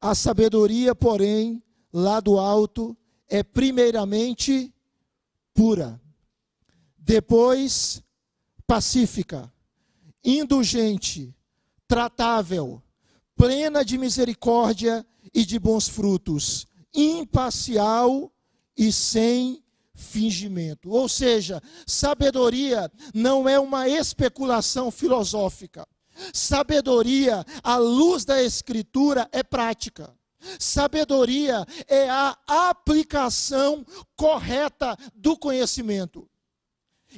A 0.00 0.14
sabedoria, 0.14 0.94
porém, 0.94 1.62
lá 1.92 2.20
do 2.20 2.38
alto, 2.38 2.96
é 3.28 3.42
primeiramente 3.42 4.74
pura, 5.54 6.00
depois 6.98 8.02
pacífica, 8.66 9.52
indulgente, 10.22 11.34
tratável, 11.88 12.82
plena 13.34 13.84
de 13.84 13.96
misericórdia 13.96 15.04
e 15.34 15.44
de 15.44 15.58
bons 15.58 15.88
frutos, 15.88 16.66
imparcial 16.94 18.32
e 18.76 18.92
sem 18.92 19.62
fingimento. 20.00 20.90
Ou 20.90 21.08
seja, 21.08 21.62
sabedoria 21.86 22.90
não 23.14 23.48
é 23.48 23.58
uma 23.60 23.88
especulação 23.88 24.90
filosófica. 24.90 25.86
Sabedoria, 26.32 27.44
à 27.62 27.76
luz 27.76 28.24
da 28.24 28.42
Escritura, 28.42 29.28
é 29.32 29.42
prática. 29.42 30.12
Sabedoria 30.58 31.66
é 31.86 32.08
a 32.08 32.36
aplicação 32.46 33.84
correta 34.16 34.96
do 35.14 35.36
conhecimento. 35.36 36.28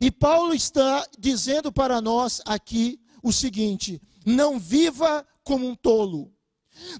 E 0.00 0.10
Paulo 0.10 0.54
está 0.54 1.06
dizendo 1.18 1.70
para 1.70 2.00
nós 2.00 2.40
aqui 2.44 3.00
o 3.22 3.32
seguinte: 3.32 4.00
não 4.24 4.58
viva 4.58 5.26
como 5.44 5.68
um 5.68 5.74
tolo, 5.74 6.32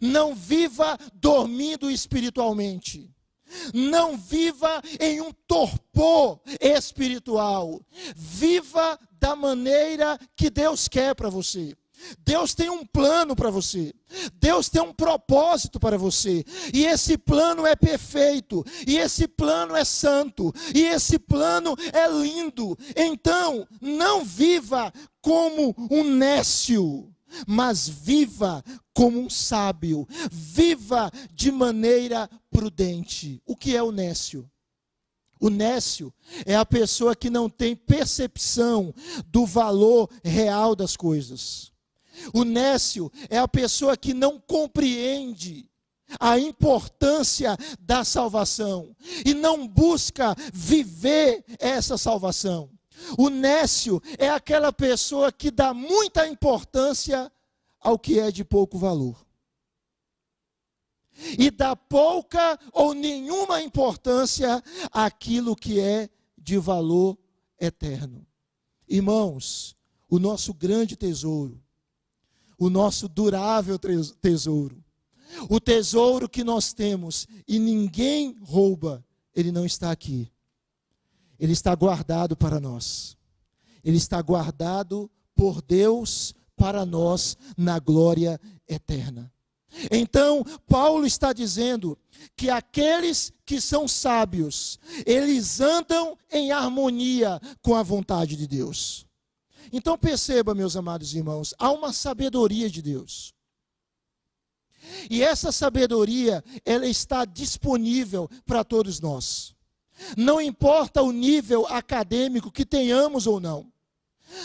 não 0.01 0.35
viva 0.35 0.99
dormindo 1.15 1.91
espiritualmente. 1.91 3.11
Não 3.73 4.17
viva 4.17 4.83
em 5.01 5.21
um 5.21 5.33
torpor 5.47 6.41
espiritual. 6.61 7.81
Viva 8.15 8.99
da 9.21 9.37
maneira 9.37 10.19
que 10.37 10.51
Deus 10.51 10.89
quer 10.89 11.15
para 11.15 11.31
você. 11.31 11.77
Deus 12.25 12.55
tem 12.55 12.69
um 12.69 12.85
plano 12.85 13.37
para 13.37 13.51
você. 13.51 13.93
Deus 14.35 14.69
tem 14.69 14.83
um 14.83 14.93
propósito 14.93 15.79
para 15.79 15.97
você. 15.97 16.45
E 16.73 16.85
esse 16.85 17.17
plano 17.17 17.67
é 17.67 17.77
perfeito. 17.77 18.65
E 18.87 18.99
esse 18.99 19.29
plano 19.29 19.77
é 19.77 19.85
santo. 19.85 20.53
E 20.75 20.83
esse 20.83 21.19
plano 21.19 21.77
é 21.93 22.09
lindo. 22.09 22.77
Então, 22.97 23.67
não 23.81 24.25
viva 24.25 24.93
como 25.21 25.75
um 25.91 26.05
nécio 26.05 27.12
mas 27.47 27.89
viva 27.89 28.63
como 28.95 29.19
um 29.19 29.31
sábio, 29.31 30.07
viva 30.31 31.11
de 31.33 31.51
maneira 31.51 32.29
prudente. 32.51 33.41
O 33.47 33.57
que 33.57 33.77
é 33.77 33.83
o 33.83 33.93
nécio? 33.93 34.49
O 35.41 35.51
nécio 35.51 36.15
é 36.47 36.55
a 36.55 36.65
pessoa 36.65 37.17
que 37.17 37.29
não 37.29 37.51
tem 37.51 37.75
percepção 37.75 38.95
do 39.27 39.45
valor 39.45 40.09
real 40.23 40.77
das 40.77 40.97
coisas. 40.97 41.73
O 42.33 42.45
nécio 42.45 43.11
é 43.29 43.39
a 43.39 43.49
pessoa 43.49 43.97
que 43.97 44.15
não 44.15 44.39
compreende 44.39 45.69
a 46.21 46.39
importância 46.39 47.57
da 47.81 48.05
salvação 48.05 48.95
e 49.25 49.35
não 49.35 49.67
busca 49.67 50.37
viver 50.53 51.45
essa 51.59 51.97
salvação. 51.97 52.71
O 53.19 53.29
nécio 53.29 54.03
é 54.19 54.29
aquela 54.29 54.73
pessoa 54.73 55.33
que 55.33 55.51
dá 55.51 55.75
muita 55.75 56.27
importância 56.27 57.31
ao 57.81 57.99
que 57.99 58.19
é 58.19 58.31
de 58.31 58.45
pouco 58.45 58.79
valor. 58.79 59.27
E 61.39 61.51
dá 61.51 61.77
pouca 61.77 62.59
ou 62.73 62.95
nenhuma 62.95 63.63
importância 63.63 64.63
àquilo 64.91 65.55
que 65.55 65.79
é 65.79 66.09
de 66.39 66.59
valor 66.59 67.19
eterno. 67.61 68.27
Irmãos, 68.89 69.77
o 70.09 70.19
nosso 70.19 70.55
grande 70.55 70.97
tesouro, 70.97 71.63
o 72.59 72.71
nosso 72.71 73.09
durável 73.09 73.79
tesouro, 74.21 74.83
o 75.49 75.61
tesouro 75.61 76.29
que 76.29 76.45
nós 76.45 76.73
temos 76.73 77.27
e 77.47 77.59
ninguém 77.59 78.37
rouba, 78.43 79.05
ele 79.35 79.53
não 79.53 79.65
está 79.65 79.91
aqui 79.91 80.31
ele 81.43 81.53
está 81.55 81.75
guardado 81.75 82.37
para 82.37 82.61
nós. 82.61 83.17
Ele 83.83 83.97
está 83.97 84.23
guardado 84.23 85.11
por 85.35 85.61
Deus 85.61 86.33
para 86.55 86.87
nós 86.87 87.37
na 87.57 87.81
glória 87.81 88.41
eterna. 88.69 89.33
Então, 89.91 90.45
Paulo 90.69 91.05
está 91.05 91.33
dizendo 91.33 91.99
que 92.37 92.49
aqueles 92.49 93.33
que 93.45 93.61
são 93.61 93.89
sábios, 93.89 94.79
eles 95.05 95.61
andam 95.61 96.17
em 96.31 96.53
harmonia 96.53 97.41
com 97.61 97.75
a 97.75 97.83
vontade 97.83 98.37
de 98.37 98.47
Deus. 98.47 99.05
Então 99.73 99.99
perceba, 99.99 100.55
meus 100.55 100.77
amados 100.77 101.13
irmãos, 101.13 101.53
há 101.59 101.73
uma 101.73 101.93
sabedoria 101.93 102.71
de 102.71 102.81
Deus. 102.81 103.35
E 105.11 105.25
essa 105.25 105.51
sabedoria, 105.51 106.45
ela 106.65 106.87
está 106.87 107.25
disponível 107.25 108.31
para 108.47 108.63
todos 108.63 109.01
nós. 109.01 109.57
Não 110.17 110.41
importa 110.41 111.03
o 111.03 111.13
nível 111.13 111.67
acadêmico 111.67 112.51
que 112.51 112.65
tenhamos 112.65 113.27
ou 113.27 113.41
não. 113.41 113.73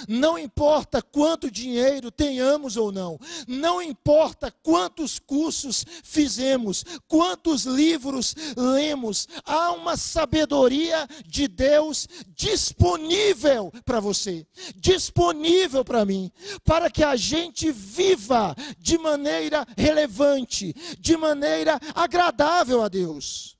Não 0.07 0.37
importa 0.37 1.01
quanto 1.01 1.49
dinheiro 1.49 2.11
tenhamos 2.11 2.77
ou 2.77 2.91
não, 2.91 3.19
não 3.47 3.81
importa 3.81 4.51
quantos 4.63 5.19
cursos 5.19 5.85
fizemos, 6.03 6.83
quantos 7.07 7.63
livros 7.63 8.35
lemos, 8.55 9.27
há 9.45 9.71
uma 9.71 9.95
sabedoria 9.95 11.07
de 11.25 11.47
Deus 11.47 12.07
disponível 12.35 13.71
para 13.85 13.99
você, 13.99 14.45
disponível 14.75 15.83
para 15.83 16.05
mim, 16.05 16.31
para 16.63 16.89
que 16.89 17.03
a 17.03 17.15
gente 17.15 17.71
viva 17.71 18.55
de 18.77 18.97
maneira 18.97 19.65
relevante, 19.77 20.73
de 20.99 21.15
maneira 21.15 21.79
agradável 21.95 22.83
a 22.83 22.87
Deus. 22.87 23.57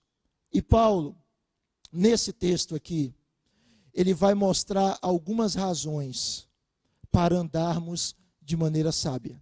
E 0.53 0.61
Paulo, 0.61 1.15
nesse 1.91 2.31
texto 2.33 2.75
aqui, 2.75 3.13
ele 3.93 4.13
vai 4.13 4.33
mostrar 4.33 4.97
algumas 5.01 5.55
razões 5.55 6.47
para 7.11 7.35
andarmos 7.35 8.15
de 8.41 8.55
maneira 8.55 8.91
sábia. 8.91 9.41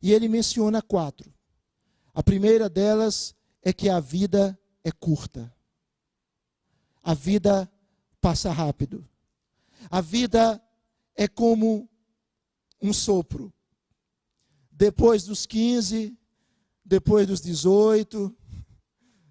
E 0.00 0.12
ele 0.12 0.28
menciona 0.28 0.80
quatro. 0.80 1.34
A 2.14 2.22
primeira 2.22 2.68
delas 2.68 3.34
é 3.62 3.72
que 3.72 3.88
a 3.88 4.00
vida 4.00 4.58
é 4.84 4.92
curta. 4.92 5.52
A 7.02 7.14
vida 7.14 7.70
passa 8.20 8.52
rápido. 8.52 9.06
A 9.90 10.00
vida 10.00 10.62
é 11.16 11.26
como 11.26 11.88
um 12.80 12.92
sopro. 12.92 13.52
Depois 14.70 15.24
dos 15.24 15.46
15, 15.46 16.16
depois 16.84 17.26
dos 17.26 17.40
18, 17.40 18.34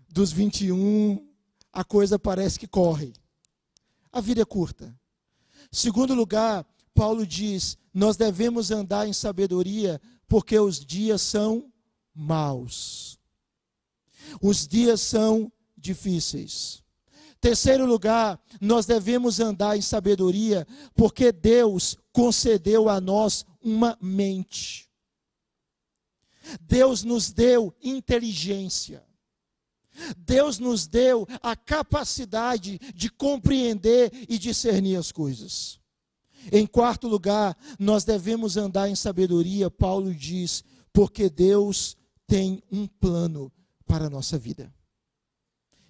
dos 0.10 0.32
21, 0.32 1.27
a 1.78 1.84
coisa 1.84 2.18
parece 2.18 2.60
que 2.60 2.68
corre 2.68 3.14
a 4.18 4.22
vida 4.22 4.42
é 4.42 4.46
curta. 4.46 5.00
Segundo 5.72 6.16
lugar, 6.16 6.66
Paulo 6.94 7.26
diz: 7.26 7.78
nós 7.94 8.18
devemos 8.18 8.72
andar 8.72 9.08
em 9.08 9.14
sabedoria, 9.14 10.02
porque 10.28 10.58
os 10.58 10.84
dias 10.84 11.22
são 11.22 11.72
maus. 12.14 13.20
Os 14.42 14.68
dias 14.68 15.02
são 15.02 15.52
difíceis. 15.78 16.84
Terceiro 17.40 17.86
lugar, 17.86 18.42
nós 18.60 18.88
devemos 18.88 19.40
andar 19.40 19.78
em 19.78 19.82
sabedoria, 19.82 20.66
porque 20.96 21.32
Deus 21.32 21.96
concedeu 22.12 22.90
a 22.90 23.00
nós 23.00 23.46
uma 23.62 23.96
mente. 24.02 24.90
Deus 26.62 27.04
nos 27.04 27.32
deu 27.32 27.72
inteligência. 27.84 29.07
Deus 30.18 30.60
nos 30.60 30.88
deu 30.88 31.28
a 31.42 31.56
capacidade 31.56 32.80
de 32.94 33.10
compreender 33.10 34.12
e 34.30 34.38
discernir 34.38 34.96
as 34.96 35.12
coisas. 35.12 35.80
Em 36.52 36.66
quarto 36.66 37.08
lugar, 37.08 37.58
nós 37.80 38.04
devemos 38.04 38.58
andar 38.58 38.90
em 38.90 38.96
sabedoria, 38.96 39.70
Paulo 39.70 40.14
diz, 40.14 40.64
porque 40.94 41.30
Deus 41.30 41.98
tem 42.26 42.64
um 42.72 42.88
plano 42.88 43.52
para 43.86 44.06
a 44.06 44.10
nossa 44.10 44.38
vida. 44.38 44.74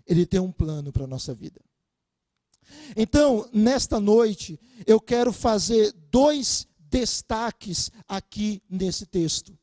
Ele 0.05 0.25
tem 0.25 0.39
um 0.39 0.51
plano 0.51 0.91
para 0.91 1.03
a 1.03 1.07
nossa 1.07 1.33
vida. 1.33 1.61
Então, 2.95 3.47
nesta 3.53 3.99
noite, 3.99 4.59
eu 4.85 4.99
quero 4.99 5.31
fazer 5.31 5.91
dois 6.09 6.67
destaques 6.79 7.91
aqui 8.07 8.61
nesse 8.69 9.05
texto 9.05 9.57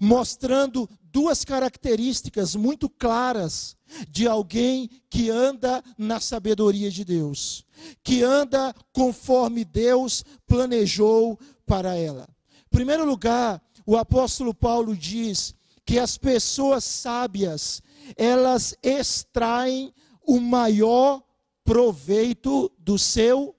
mostrando 0.00 0.88
duas 1.12 1.44
características 1.44 2.54
muito 2.54 2.88
claras 2.88 3.76
de 4.08 4.26
alguém 4.26 4.90
que 5.08 5.30
anda 5.30 5.82
na 5.96 6.20
sabedoria 6.20 6.90
de 6.90 7.04
Deus, 7.04 7.64
que 8.02 8.22
anda 8.22 8.74
conforme 8.92 9.64
Deus 9.64 10.24
planejou 10.46 11.38
para 11.64 11.96
ela. 11.96 12.28
Em 12.66 12.70
primeiro 12.70 13.04
lugar, 13.04 13.62
o 13.86 13.96
apóstolo 13.96 14.52
Paulo 14.52 14.96
diz 14.96 15.54
que 15.84 15.98
as 15.98 16.18
pessoas 16.18 16.82
sábias, 16.82 17.80
elas 18.16 18.76
extraem 18.82 19.94
o 20.26 20.40
maior 20.40 21.22
proveito 21.64 22.70
do 22.78 22.98
seu 22.98 23.54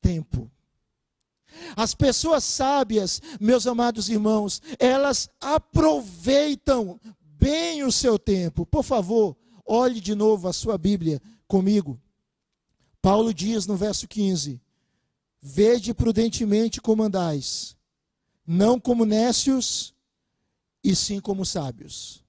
tempo. 0.00 0.50
As 1.76 1.94
pessoas 1.94 2.44
sábias, 2.44 3.20
meus 3.40 3.66
amados 3.66 4.08
irmãos, 4.08 4.60
elas 4.78 5.28
aproveitam 5.40 7.00
bem 7.22 7.82
o 7.84 7.92
seu 7.92 8.18
tempo. 8.18 8.64
Por 8.64 8.82
favor, 8.82 9.36
olhe 9.66 10.00
de 10.00 10.14
novo 10.14 10.48
a 10.48 10.52
sua 10.52 10.78
Bíblia 10.78 11.20
comigo. 11.46 12.00
Paulo 13.02 13.34
diz 13.34 13.66
no 13.66 13.76
verso 13.76 14.08
15: 14.08 14.60
Vede 15.40 15.92
prudentemente 15.92 16.80
como 16.80 17.02
andais, 17.02 17.76
não 18.46 18.80
como 18.80 19.04
nécios, 19.04 19.94
e 20.82 20.94
sim 20.94 21.20
como 21.20 21.44
sábios. 21.44 22.24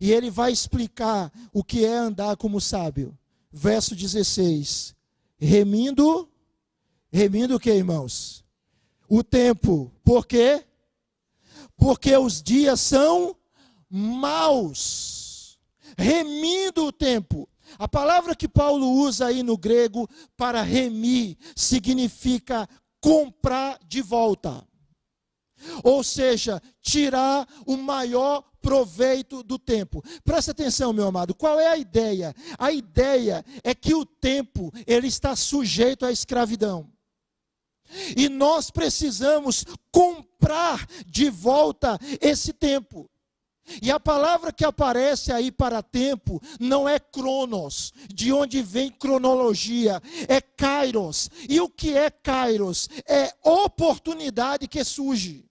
E 0.00 0.12
ele 0.12 0.30
vai 0.30 0.52
explicar 0.52 1.32
o 1.52 1.64
que 1.64 1.84
é 1.84 1.96
andar 1.96 2.36
como 2.36 2.60
sábio. 2.60 3.16
Verso 3.50 3.94
16: 3.94 4.94
Remindo, 5.38 6.28
remindo 7.10 7.56
o 7.56 7.60
que, 7.60 7.72
irmãos? 7.72 8.44
O 9.08 9.22
tempo. 9.22 9.92
Por 10.04 10.26
quê? 10.26 10.64
Porque 11.76 12.16
os 12.16 12.42
dias 12.42 12.80
são 12.80 13.36
maus. 13.88 15.58
Remindo 15.96 16.86
o 16.86 16.92
tempo. 16.92 17.48
A 17.78 17.88
palavra 17.88 18.34
que 18.34 18.48
Paulo 18.48 18.90
usa 18.90 19.26
aí 19.26 19.42
no 19.42 19.56
grego 19.56 20.08
para 20.36 20.62
remir 20.62 21.36
significa 21.54 22.68
comprar 23.00 23.78
de 23.86 24.00
volta. 24.00 24.66
Ou 25.82 26.04
seja, 26.04 26.62
tirar 26.80 27.46
o 27.66 27.76
maior 27.76 28.44
proveito 28.60 29.42
do 29.42 29.58
tempo. 29.58 30.02
Presta 30.24 30.52
atenção, 30.52 30.92
meu 30.92 31.06
amado. 31.06 31.34
Qual 31.34 31.58
é 31.58 31.68
a 31.68 31.76
ideia? 31.76 32.34
A 32.58 32.70
ideia 32.70 33.44
é 33.64 33.74
que 33.74 33.94
o 33.94 34.04
tempo 34.04 34.72
ele 34.86 35.08
está 35.08 35.34
sujeito 35.34 36.06
à 36.06 36.12
escravidão. 36.12 36.90
E 38.16 38.28
nós 38.28 38.70
precisamos 38.70 39.64
comprar 39.90 40.86
de 41.06 41.30
volta 41.30 41.98
esse 42.20 42.52
tempo. 42.52 43.08
E 43.82 43.90
a 43.90 44.00
palavra 44.00 44.52
que 44.52 44.64
aparece 44.64 45.30
aí 45.30 45.52
para 45.52 45.82
tempo 45.82 46.40
não 46.58 46.88
é 46.88 46.98
cronos, 46.98 47.92
de 48.08 48.32
onde 48.32 48.62
vem 48.62 48.90
cronologia, 48.90 50.02
é 50.26 50.40
kairos. 50.40 51.30
E 51.48 51.60
o 51.60 51.68
que 51.68 51.96
é 51.96 52.10
kairos? 52.10 52.88
É 53.06 53.34
oportunidade 53.42 54.66
que 54.66 54.82
surge. 54.82 55.44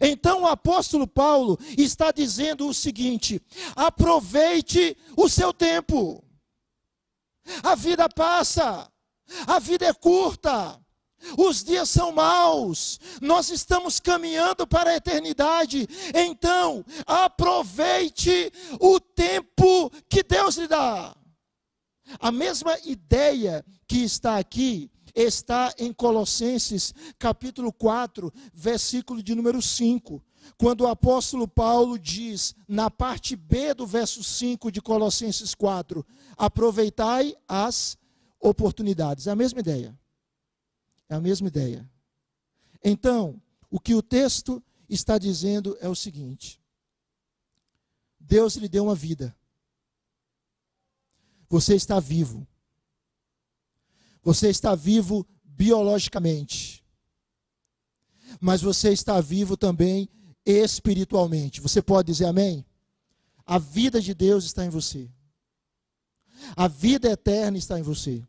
Então 0.00 0.42
o 0.42 0.46
apóstolo 0.46 1.06
Paulo 1.06 1.58
está 1.76 2.10
dizendo 2.12 2.66
o 2.66 2.74
seguinte: 2.74 3.40
aproveite 3.74 4.96
o 5.16 5.28
seu 5.28 5.52
tempo. 5.52 6.24
A 7.62 7.74
vida 7.74 8.08
passa, 8.08 8.90
a 9.46 9.58
vida 9.58 9.86
é 9.86 9.92
curta. 9.92 10.81
Os 11.36 11.62
dias 11.62 11.88
são 11.88 12.12
maus, 12.12 12.98
nós 13.20 13.50
estamos 13.50 14.00
caminhando 14.00 14.66
para 14.66 14.90
a 14.90 14.96
eternidade, 14.96 15.88
então 16.14 16.84
aproveite 17.06 18.52
o 18.80 18.98
tempo 18.98 19.90
que 20.08 20.22
Deus 20.22 20.56
lhe 20.56 20.66
dá. 20.66 21.16
A 22.18 22.30
mesma 22.30 22.78
ideia 22.84 23.64
que 23.86 23.98
está 23.98 24.38
aqui 24.38 24.90
está 25.14 25.72
em 25.78 25.92
Colossenses 25.92 26.94
capítulo 27.18 27.72
4, 27.72 28.32
versículo 28.52 29.22
de 29.22 29.34
número 29.34 29.60
5, 29.62 30.22
quando 30.56 30.82
o 30.82 30.86
apóstolo 30.88 31.46
Paulo 31.46 31.98
diz, 31.98 32.54
na 32.66 32.90
parte 32.90 33.36
B 33.36 33.74
do 33.74 33.86
verso 33.86 34.22
5 34.24 34.72
de 34.72 34.80
Colossenses 34.80 35.54
4, 35.54 36.04
aproveitai 36.36 37.34
as 37.46 37.96
oportunidades. 38.40 39.26
É 39.26 39.30
a 39.30 39.36
mesma 39.36 39.60
ideia. 39.60 39.96
É 41.12 41.14
a 41.14 41.20
mesma 41.20 41.48
ideia. 41.48 41.86
Então, 42.82 43.38
o 43.70 43.78
que 43.78 43.94
o 43.94 44.00
texto 44.00 44.64
está 44.88 45.18
dizendo 45.18 45.76
é 45.78 45.86
o 45.86 45.94
seguinte: 45.94 46.58
Deus 48.18 48.56
lhe 48.56 48.66
deu 48.66 48.84
uma 48.84 48.94
vida. 48.94 49.36
Você 51.50 51.74
está 51.74 52.00
vivo. 52.00 52.48
Você 54.22 54.48
está 54.48 54.74
vivo 54.74 55.26
biologicamente. 55.44 56.82
Mas 58.40 58.62
você 58.62 58.90
está 58.90 59.20
vivo 59.20 59.54
também 59.54 60.08
espiritualmente. 60.46 61.60
Você 61.60 61.82
pode 61.82 62.10
dizer 62.10 62.24
amém? 62.24 62.64
A 63.44 63.58
vida 63.58 64.00
de 64.00 64.14
Deus 64.14 64.44
está 64.44 64.64
em 64.64 64.70
você. 64.70 65.10
A 66.56 66.68
vida 66.68 67.10
eterna 67.10 67.58
está 67.58 67.78
em 67.78 67.82
você. 67.82 68.26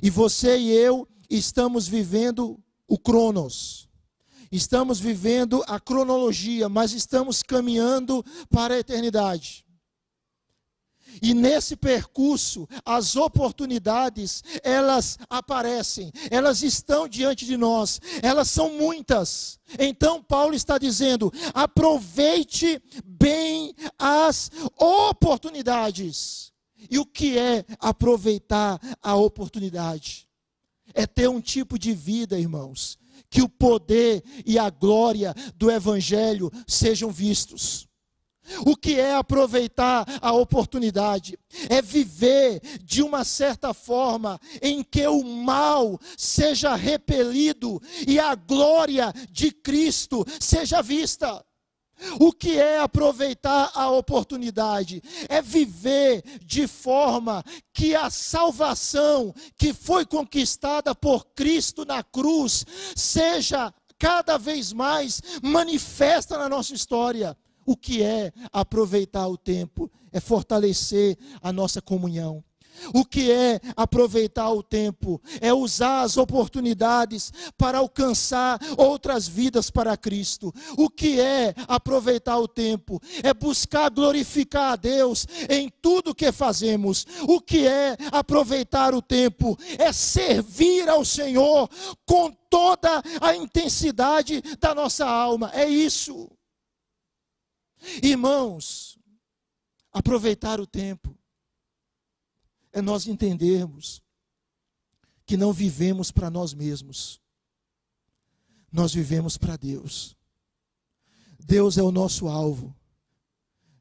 E 0.00 0.08
você 0.08 0.56
e 0.56 0.70
eu 0.70 1.08
estamos 1.36 1.88
vivendo 1.88 2.62
o 2.86 2.98
Cronos. 2.98 3.88
Estamos 4.50 5.00
vivendo 5.00 5.64
a 5.66 5.80
cronologia, 5.80 6.68
mas 6.68 6.92
estamos 6.92 7.42
caminhando 7.42 8.22
para 8.50 8.74
a 8.74 8.78
eternidade. 8.78 9.64
E 11.22 11.34
nesse 11.34 11.74
percurso, 11.74 12.68
as 12.84 13.16
oportunidades, 13.16 14.42
elas 14.62 15.18
aparecem, 15.28 16.12
elas 16.30 16.62
estão 16.62 17.08
diante 17.08 17.44
de 17.44 17.56
nós, 17.56 18.00
elas 18.22 18.48
são 18.50 18.74
muitas. 18.74 19.58
Então, 19.78 20.22
Paulo 20.22 20.54
está 20.54 20.78
dizendo: 20.78 21.32
aproveite 21.52 22.80
bem 23.04 23.74
as 23.98 24.50
oportunidades. 24.78 26.52
E 26.90 26.98
o 26.98 27.06
que 27.06 27.38
é 27.38 27.64
aproveitar 27.78 28.78
a 29.00 29.14
oportunidade? 29.14 30.28
É 30.94 31.06
ter 31.06 31.28
um 31.28 31.40
tipo 31.40 31.78
de 31.78 31.92
vida, 31.92 32.38
irmãos, 32.38 32.98
que 33.30 33.42
o 33.42 33.48
poder 33.48 34.22
e 34.44 34.58
a 34.58 34.68
glória 34.70 35.34
do 35.56 35.70
Evangelho 35.70 36.50
sejam 36.66 37.10
vistos. 37.10 37.88
O 38.66 38.76
que 38.76 38.98
é 38.98 39.14
aproveitar 39.14 40.04
a 40.20 40.32
oportunidade? 40.32 41.38
É 41.68 41.80
viver 41.80 42.60
de 42.82 43.02
uma 43.02 43.24
certa 43.24 43.72
forma 43.72 44.38
em 44.60 44.82
que 44.82 45.06
o 45.06 45.22
mal 45.22 45.98
seja 46.16 46.74
repelido 46.74 47.80
e 48.06 48.18
a 48.18 48.34
glória 48.34 49.12
de 49.30 49.52
Cristo 49.52 50.24
seja 50.40 50.82
vista. 50.82 51.44
O 52.18 52.32
que 52.32 52.58
é 52.58 52.80
aproveitar 52.80 53.70
a 53.74 53.90
oportunidade? 53.90 55.02
É 55.28 55.40
viver 55.40 56.22
de 56.44 56.66
forma 56.66 57.44
que 57.72 57.94
a 57.94 58.10
salvação 58.10 59.34
que 59.56 59.72
foi 59.72 60.04
conquistada 60.04 60.94
por 60.94 61.26
Cristo 61.34 61.84
na 61.84 62.02
cruz 62.02 62.64
seja 62.96 63.72
cada 63.98 64.36
vez 64.36 64.72
mais 64.72 65.22
manifesta 65.42 66.36
na 66.36 66.48
nossa 66.48 66.74
história. 66.74 67.36
O 67.64 67.76
que 67.76 68.02
é 68.02 68.32
aproveitar 68.52 69.28
o 69.28 69.36
tempo? 69.36 69.90
É 70.10 70.18
fortalecer 70.18 71.16
a 71.40 71.52
nossa 71.52 71.80
comunhão. 71.80 72.44
O 72.94 73.04
que 73.04 73.30
é 73.30 73.60
aproveitar 73.76 74.50
o 74.50 74.62
tempo? 74.62 75.20
É 75.40 75.52
usar 75.52 76.02
as 76.02 76.16
oportunidades 76.16 77.32
para 77.56 77.78
alcançar 77.78 78.58
outras 78.76 79.28
vidas 79.28 79.70
para 79.70 79.96
Cristo. 79.96 80.52
O 80.76 80.90
que 80.90 81.20
é 81.20 81.54
aproveitar 81.68 82.38
o 82.38 82.48
tempo? 82.48 83.00
É 83.22 83.32
buscar 83.32 83.90
glorificar 83.90 84.72
a 84.72 84.76
Deus 84.76 85.26
em 85.48 85.70
tudo 85.80 86.14
que 86.14 86.32
fazemos. 86.32 87.06
O 87.22 87.40
que 87.40 87.66
é 87.66 87.96
aproveitar 88.10 88.94
o 88.94 89.02
tempo? 89.02 89.58
É 89.78 89.92
servir 89.92 90.88
ao 90.88 91.04
Senhor 91.04 91.68
com 92.04 92.32
toda 92.50 93.02
a 93.20 93.36
intensidade 93.36 94.42
da 94.58 94.74
nossa 94.74 95.06
alma. 95.06 95.50
É 95.54 95.68
isso. 95.68 96.30
Irmãos, 98.02 98.98
aproveitar 99.92 100.60
o 100.60 100.66
tempo 100.66 101.21
é 102.72 102.80
nós 102.80 103.06
entendermos 103.06 104.02
que 105.26 105.36
não 105.36 105.52
vivemos 105.52 106.10
para 106.10 106.30
nós 106.30 106.54
mesmos, 106.54 107.20
nós 108.70 108.92
vivemos 108.94 109.36
para 109.36 109.56
Deus. 109.56 110.16
Deus 111.38 111.76
é 111.76 111.82
o 111.82 111.90
nosso 111.90 112.28
alvo, 112.28 112.74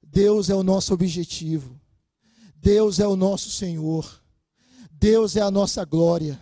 Deus 0.04 0.50
é 0.50 0.56
o 0.56 0.64
nosso 0.64 0.94
objetivo, 0.94 1.80
Deus 2.56 3.00
é 3.00 3.08
o 3.08 3.16
nosso 3.16 3.50
Senhor, 3.50 4.22
Deus 4.92 5.36
é 5.36 5.42
a 5.42 5.52
nossa 5.52 5.86
glória, 5.86 6.40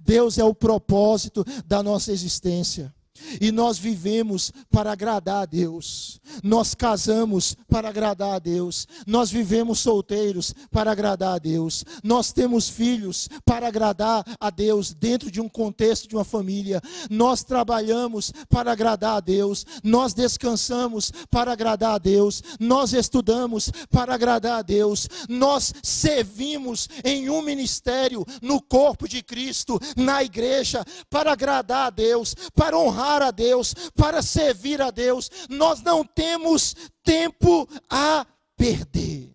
Deus 0.00 0.38
é 0.38 0.44
o 0.44 0.54
propósito 0.54 1.44
da 1.66 1.82
nossa 1.82 2.12
existência. 2.12 2.94
E 3.40 3.50
nós 3.52 3.78
vivemos 3.78 4.52
para 4.70 4.92
agradar 4.92 5.42
a 5.42 5.46
Deus. 5.46 6.20
Nós 6.42 6.74
casamos 6.74 7.56
para 7.68 7.88
agradar 7.88 8.34
a 8.34 8.38
Deus. 8.38 8.86
Nós 9.06 9.30
vivemos 9.30 9.80
solteiros 9.80 10.54
para 10.70 10.92
agradar 10.92 11.34
a 11.34 11.38
Deus. 11.38 11.84
Nós 12.02 12.32
temos 12.32 12.68
filhos 12.68 13.28
para 13.44 13.68
agradar 13.68 14.24
a 14.38 14.50
Deus 14.50 14.92
dentro 14.92 15.30
de 15.30 15.40
um 15.40 15.48
contexto 15.48 16.08
de 16.08 16.16
uma 16.16 16.24
família. 16.24 16.80
Nós 17.10 17.42
trabalhamos 17.42 18.32
para 18.48 18.72
agradar 18.72 19.16
a 19.16 19.20
Deus. 19.20 19.66
Nós 19.82 20.14
descansamos 20.14 21.12
para 21.30 21.52
agradar 21.52 21.94
a 21.94 21.98
Deus. 21.98 22.42
Nós 22.58 22.92
estudamos 22.92 23.70
para 23.90 24.14
agradar 24.14 24.60
a 24.60 24.62
Deus. 24.62 25.08
Nós 25.28 25.72
servimos 25.82 26.88
em 27.04 27.28
um 27.28 27.42
ministério 27.42 28.24
no 28.40 28.60
corpo 28.60 29.08
de 29.08 29.22
Cristo, 29.22 29.78
na 29.96 30.22
igreja, 30.22 30.84
para 31.08 31.32
agradar 31.32 31.86
a 31.88 31.90
Deus, 31.90 32.34
para 32.54 32.78
honrar 32.78 33.09
a 33.16 33.30
Deus, 33.30 33.74
para 33.94 34.22
servir 34.22 34.80
a 34.80 34.90
Deus. 34.90 35.30
Nós 35.48 35.82
não 35.82 36.04
temos 36.04 36.74
tempo 37.02 37.68
a 37.88 38.26
perder. 38.56 39.34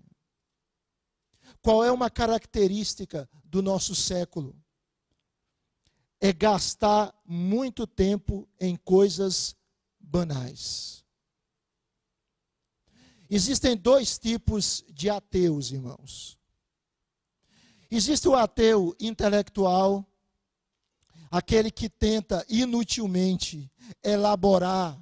Qual 1.62 1.84
é 1.84 1.92
uma 1.92 2.10
característica 2.10 3.28
do 3.44 3.62
nosso 3.62 3.96
século? 3.96 4.56
É 6.22 6.32
gastar 6.32 7.14
muito 7.26 7.86
tempo 7.88 8.48
em 8.60 8.76
coisas 8.76 9.56
banais. 10.00 11.04
Existem 13.30 13.76
dois 13.76 14.18
tipos 14.20 14.84
de 14.90 15.10
ateus, 15.10 15.72
irmãos. 15.72 16.38
Existe 17.90 18.28
o 18.28 18.36
ateu 18.36 18.96
intelectual 19.00 20.06
aquele 21.32 21.72
que 21.72 21.90
tenta 21.90 22.46
inutilmente 22.50 23.72
elaborar 24.04 25.00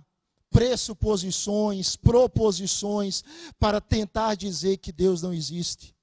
pressuposições, 0.50 1.96
proposições 1.96 3.24
para 3.60 3.82
tentar 3.82 4.36
dizer 4.36 4.78
que 4.78 4.92
Deus 4.92 5.22
não 5.22 5.34
existe. 5.34 5.96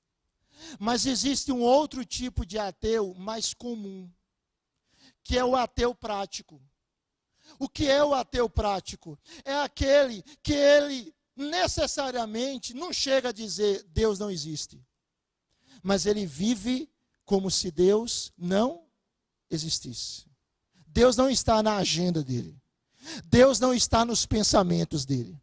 Mas 0.78 1.06
existe 1.06 1.52
um 1.52 1.61
outro 1.61 2.04
tipo 2.04 2.44
de 2.44 2.59
ateu 2.59 3.14
mais 3.14 3.54
comum, 3.54 4.11
que 5.22 5.38
é 5.38 5.44
o 5.44 5.56
ateu 5.56 5.94
prático. 5.94 6.61
O 7.59 7.68
que 7.68 7.87
é 7.87 8.04
o 8.04 8.14
ateu 8.14 8.48
prático? 8.50 9.18
É 9.44 9.54
aquele 9.54 10.22
que 10.42 10.52
ele 10.52 11.14
necessariamente 11.37 12.74
não 12.74 12.92
chega 12.92 13.30
a 13.30 13.33
dizer 13.33 13.85
Deus 13.85 14.18
não 14.18 14.30
existe, 14.30 14.85
mas 15.83 16.04
ele 16.04 16.26
vive 16.26 16.90
como 17.24 17.50
se 17.50 17.70
Deus 17.70 18.33
não 18.37 18.85
existisse. 19.50 20.24
Deus 20.86 21.16
não 21.16 21.28
está 21.28 21.62
na 21.62 21.76
agenda 21.76 22.22
dele. 22.22 22.56
Deus 23.24 23.58
não 23.58 23.72
está 23.72 24.04
nos 24.04 24.26
pensamentos 24.26 25.04
dele. 25.04 25.40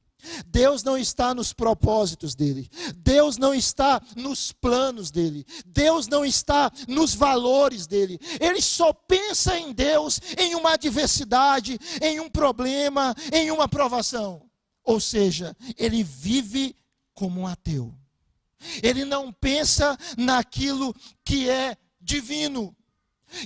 Deus 0.47 0.83
não 0.83 0.97
está 0.97 1.33
nos 1.33 1.53
propósitos 1.53 2.35
dele. 2.35 2.69
Deus 2.95 3.37
não 3.37 3.53
está 3.53 4.01
nos 4.15 4.51
planos 4.51 5.11
dele. 5.11 5.45
Deus 5.65 6.07
não 6.07 6.25
está 6.25 6.71
nos 6.87 7.13
valores 7.13 7.87
dele. 7.87 8.19
Ele 8.39 8.61
só 8.61 8.91
pensa 8.91 9.57
em 9.57 9.71
Deus 9.71 10.19
em 10.37 10.55
uma 10.55 10.73
adversidade, 10.73 11.79
em 12.01 12.19
um 12.19 12.29
problema, 12.29 13.15
em 13.31 13.51
uma 13.51 13.67
provação. 13.67 14.41
Ou 14.83 14.99
seja, 14.99 15.55
ele 15.77 16.03
vive 16.03 16.75
como 17.13 17.41
um 17.41 17.47
ateu. 17.47 17.93
Ele 18.81 19.05
não 19.05 19.31
pensa 19.31 19.97
naquilo 20.17 20.95
que 21.23 21.49
é 21.49 21.77
divino. 22.01 22.75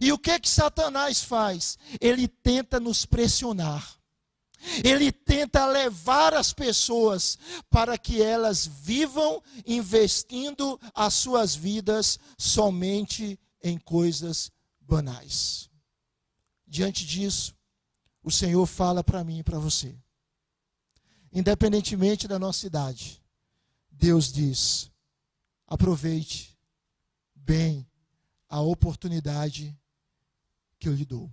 E 0.01 0.11
o 0.11 0.17
que 0.17 0.39
que 0.39 0.49
Satanás 0.49 1.23
faz? 1.23 1.77
Ele 1.99 2.27
tenta 2.27 2.79
nos 2.79 3.05
pressionar. 3.05 3.97
Ele 4.83 5.11
tenta 5.11 5.65
levar 5.65 6.35
as 6.35 6.53
pessoas 6.53 7.37
para 7.69 7.97
que 7.97 8.21
elas 8.21 8.67
vivam 8.67 9.41
investindo 9.65 10.79
as 10.93 11.15
suas 11.15 11.55
vidas 11.55 12.19
somente 12.37 13.39
em 13.63 13.77
coisas 13.79 14.51
banais. 14.79 15.69
Diante 16.67 17.05
disso, 17.05 17.55
o 18.23 18.29
Senhor 18.29 18.65
fala 18.67 19.03
para 19.03 19.23
mim 19.23 19.39
e 19.39 19.43
para 19.43 19.57
você. 19.57 19.97
Independentemente 21.33 22.27
da 22.27 22.37
nossa 22.37 22.67
idade, 22.67 23.21
Deus 23.89 24.31
diz: 24.31 24.91
aproveite 25.65 26.57
bem 27.33 27.87
a 28.51 28.59
oportunidade 28.59 29.79
que 30.77 30.89
eu 30.89 30.93
lhe 30.93 31.05
dou. 31.05 31.31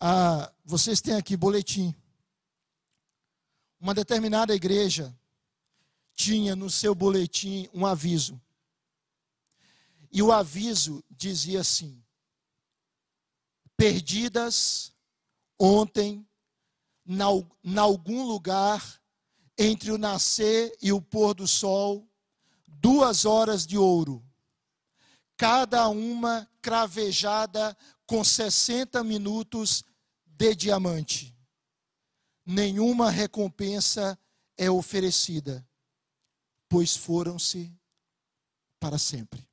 Ah, 0.00 0.50
vocês 0.64 1.02
têm 1.02 1.12
aqui 1.12 1.36
boletim. 1.36 1.94
Uma 3.78 3.92
determinada 3.92 4.54
igreja 4.54 5.14
tinha 6.14 6.56
no 6.56 6.70
seu 6.70 6.94
boletim 6.94 7.68
um 7.74 7.84
aviso. 7.84 8.40
E 10.10 10.22
o 10.22 10.32
aviso 10.32 11.04
dizia 11.10 11.60
assim: 11.60 12.02
Perdidas 13.76 14.90
ontem, 15.58 16.26
na, 17.04 17.26
na 17.62 17.82
algum 17.82 18.24
lugar 18.24 19.02
entre 19.58 19.90
o 19.90 19.98
nascer 19.98 20.74
e 20.80 20.94
o 20.94 21.02
pôr 21.02 21.34
do 21.34 21.46
sol, 21.46 22.08
duas 22.66 23.26
horas 23.26 23.66
de 23.66 23.76
ouro 23.76 24.24
cada 25.40 25.88
uma 25.88 26.46
cravejada 26.60 27.74
com 28.04 28.22
60 28.22 29.02
minutos 29.02 29.82
de 30.26 30.54
diamante. 30.54 31.34
Nenhuma 32.44 33.10
recompensa 33.10 34.18
é 34.54 34.70
oferecida. 34.70 35.66
pois 36.68 36.94
foram-se 36.94 37.74
para 38.78 38.98
sempre. 38.98 39.48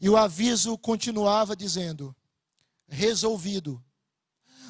E 0.00 0.08
o 0.08 0.16
aviso 0.16 0.78
continuava 0.78 1.54
dizendo: 1.54 2.16
resolvido, 2.88 3.84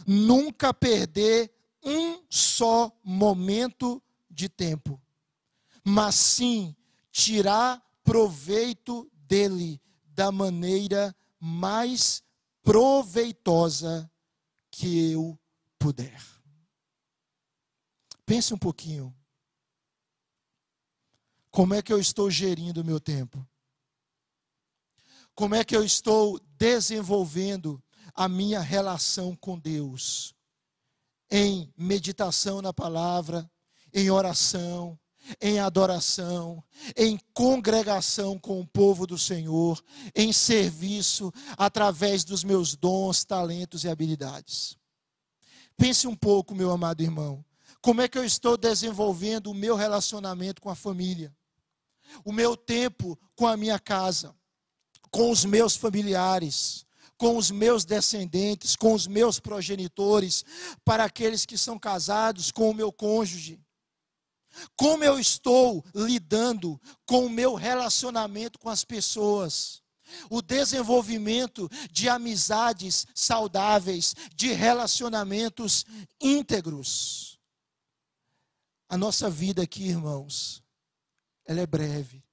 nunca 0.04 0.74
perder 0.74 1.54
um 1.84 2.20
só 2.28 2.92
momento 3.04 4.02
de 4.28 4.48
tempo, 4.48 5.00
mas 5.84 6.16
sim 6.16 6.74
tirar 7.12 7.80
proveito 8.02 9.08
dele 9.28 9.80
da 10.06 10.32
maneira 10.32 11.14
mais 11.38 12.22
proveitosa 12.62 14.10
que 14.70 15.12
eu 15.12 15.38
puder. 15.78 16.20
Pense 18.24 18.52
um 18.52 18.58
pouquinho. 18.58 19.14
Como 21.50 21.74
é 21.74 21.82
que 21.82 21.92
eu 21.92 21.98
estou 21.98 22.30
gerindo 22.30 22.80
o 22.80 22.84
meu 22.84 22.98
tempo? 22.98 23.46
Como 25.34 25.54
é 25.54 25.64
que 25.64 25.76
eu 25.76 25.84
estou 25.84 26.40
desenvolvendo 26.56 27.82
a 28.14 28.28
minha 28.28 28.60
relação 28.60 29.36
com 29.36 29.58
Deus? 29.58 30.34
Em 31.30 31.72
meditação 31.76 32.60
na 32.60 32.72
palavra, 32.72 33.50
em 33.92 34.10
oração, 34.10 34.98
em 35.40 35.58
adoração, 35.58 36.62
em 36.96 37.18
congregação 37.34 38.38
com 38.38 38.60
o 38.60 38.66
povo 38.66 39.06
do 39.06 39.18
Senhor, 39.18 39.82
em 40.14 40.32
serviço 40.32 41.32
através 41.56 42.24
dos 42.24 42.44
meus 42.44 42.74
dons, 42.76 43.24
talentos 43.24 43.84
e 43.84 43.88
habilidades. 43.88 44.76
Pense 45.76 46.06
um 46.06 46.14
pouco, 46.14 46.54
meu 46.54 46.70
amado 46.70 47.02
irmão, 47.02 47.44
como 47.80 48.00
é 48.00 48.08
que 48.08 48.18
eu 48.18 48.24
estou 48.24 48.56
desenvolvendo 48.56 49.50
o 49.50 49.54
meu 49.54 49.76
relacionamento 49.76 50.60
com 50.60 50.70
a 50.70 50.74
família, 50.74 51.34
o 52.24 52.32
meu 52.32 52.56
tempo 52.56 53.18
com 53.36 53.46
a 53.46 53.56
minha 53.56 53.78
casa, 53.78 54.34
com 55.10 55.30
os 55.30 55.44
meus 55.44 55.76
familiares, 55.76 56.84
com 57.16 57.36
os 57.36 57.50
meus 57.50 57.84
descendentes, 57.84 58.76
com 58.76 58.94
os 58.94 59.06
meus 59.06 59.40
progenitores, 59.40 60.44
para 60.84 61.04
aqueles 61.04 61.44
que 61.44 61.58
são 61.58 61.78
casados, 61.78 62.52
com 62.52 62.70
o 62.70 62.74
meu 62.74 62.92
cônjuge. 62.92 63.60
Como 64.76 65.04
eu 65.04 65.18
estou 65.18 65.84
lidando 65.94 66.80
com 67.06 67.26
o 67.26 67.30
meu 67.30 67.54
relacionamento 67.54 68.58
com 68.58 68.68
as 68.68 68.84
pessoas? 68.84 69.82
O 70.30 70.40
desenvolvimento 70.40 71.68
de 71.90 72.08
amizades 72.08 73.06
saudáveis, 73.14 74.14
de 74.34 74.52
relacionamentos 74.52 75.84
íntegros. 76.20 77.38
A 78.88 78.96
nossa 78.96 79.28
vida 79.28 79.62
aqui, 79.62 79.84
irmãos, 79.84 80.62
ela 81.44 81.60
é 81.60 81.66
breve. 81.66 82.24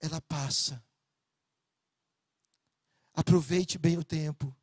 Ela 0.00 0.20
passa. 0.20 0.82
Aproveite 3.14 3.78
bem 3.78 3.96
o 3.96 4.04
tempo. 4.04 4.54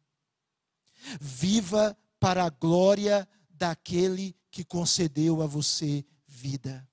Viva 1.19 1.97
para 2.19 2.45
a 2.45 2.49
glória 2.49 3.27
daquele 3.49 4.35
que 4.55 4.63
concedeu 4.63 5.41
a 5.41 5.47
você 5.47 6.05
vida. 6.25 6.87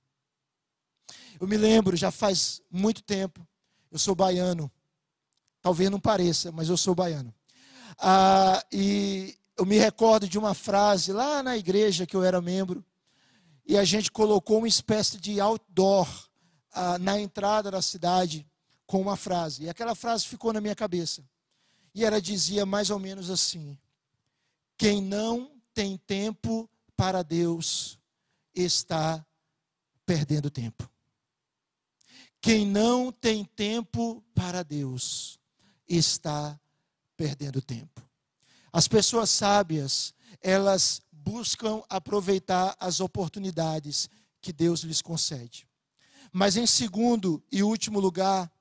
Eu 1.39 1.47
me 1.47 1.55
lembro, 1.55 1.95
já 1.95 2.11
faz 2.11 2.61
muito 2.69 3.01
tempo, 3.01 3.47
eu 3.89 3.97
sou 3.97 4.13
baiano. 4.13 4.69
Talvez 5.61 5.89
não 5.89 5.97
pareça, 5.97 6.51
mas 6.51 6.67
eu 6.67 6.75
sou 6.75 6.93
baiano. 6.93 7.33
Ah, 7.97 8.61
e 8.69 9.39
eu 9.57 9.65
me 9.65 9.77
recordo 9.77 10.27
de 10.27 10.37
uma 10.37 10.53
frase 10.53 11.13
lá 11.13 11.41
na 11.41 11.55
igreja 11.55 12.05
que 12.05 12.17
eu 12.17 12.21
era 12.21 12.41
membro, 12.41 12.83
e 13.65 13.77
a 13.77 13.85
gente 13.85 14.11
colocou 14.11 14.57
uma 14.57 14.67
espécie 14.67 15.17
de 15.17 15.39
outdoor 15.39 16.05
ah, 16.73 16.99
na 16.99 17.17
entrada 17.17 17.71
da 17.71 17.81
cidade 17.81 18.45
com 18.85 18.99
uma 18.99 19.15
frase. 19.15 19.63
E 19.63 19.69
aquela 19.69 19.95
frase 19.95 20.27
ficou 20.27 20.51
na 20.51 20.59
minha 20.59 20.75
cabeça. 20.75 21.23
E 21.95 22.03
ela 22.03 22.21
dizia 22.21 22.65
mais 22.65 22.89
ou 22.89 22.99
menos 22.99 23.29
assim: 23.29 23.77
Quem 24.77 25.01
não 25.01 25.49
tem 25.73 25.97
tempo 25.97 26.69
para 26.95 27.23
Deus 27.23 27.97
está 28.53 29.25
perdendo 30.05 30.49
tempo. 30.49 30.89
Quem 32.41 32.65
não 32.65 33.11
tem 33.11 33.45
tempo 33.45 34.23
para 34.35 34.63
Deus 34.63 35.39
está 35.87 36.59
perdendo 37.15 37.61
tempo. 37.61 38.01
As 38.71 38.87
pessoas 38.87 39.29
sábias, 39.29 40.13
elas 40.41 41.01
buscam 41.11 41.81
aproveitar 41.87 42.75
as 42.79 42.99
oportunidades 42.99 44.09
que 44.41 44.51
Deus 44.51 44.81
lhes 44.81 45.01
concede. 45.01 45.67
Mas 46.31 46.57
em 46.57 46.67
segundo 46.67 47.41
e 47.51 47.63
último 47.63 47.99
lugar, 47.99 48.51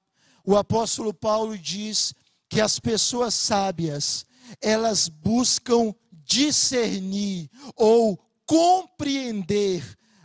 o 0.44 0.56
apóstolo 0.56 1.12
Paulo 1.12 1.58
diz 1.58 2.14
que 2.48 2.60
as 2.60 2.78
pessoas 2.78 3.34
sábias, 3.34 4.26
elas 4.60 5.08
buscam 5.08 5.94
discernir 6.24 7.50
ou 7.76 8.18
compreender 8.46 9.82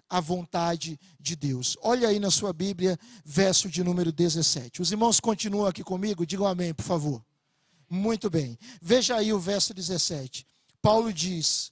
a 0.10 0.20
vontade 0.20 1.00
de 1.20 1.36
Deus. 1.36 1.78
Olha 1.82 2.08
aí 2.08 2.20
na 2.20 2.32
sua 2.32 2.54
Bíblia, 2.54 2.98
verso 3.26 3.70
de 3.70 3.84
número 3.84 4.12
17. 4.12 4.82
Os 4.82 4.92
irmãos 4.92 5.20
continuam 5.20 5.66
aqui 5.66 5.84
comigo? 5.84 6.26
Digam 6.26 6.48
amém, 6.48 6.74
por 6.74 6.84
favor. 6.84 7.24
Muito 7.90 8.30
bem. 8.30 8.58
Veja 8.82 9.16
aí 9.16 9.32
o 9.32 9.40
verso 9.40 9.74
17. 9.74 10.46
Paulo 10.82 11.12
diz: 11.12 11.72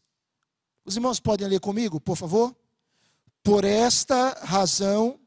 Os 0.83 0.95
irmãos 0.95 1.19
podem 1.19 1.47
ler 1.47 1.59
comigo, 1.59 1.99
por 1.99 2.15
favor? 2.15 2.55
Por 3.43 3.63
esta 3.63 4.29
razão, 4.43 5.19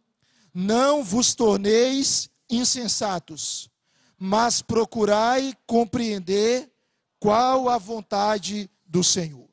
não 0.53 1.05
vos 1.05 1.35
torneis 1.35 2.29
insensatos, 2.51 3.71
mas 4.19 4.61
procurai 4.61 5.55
compreender 5.67 6.71
qual 7.21 7.69
a 7.69 7.79
vontade 7.79 8.71
do 8.89 9.05
Senhor. 9.05 9.49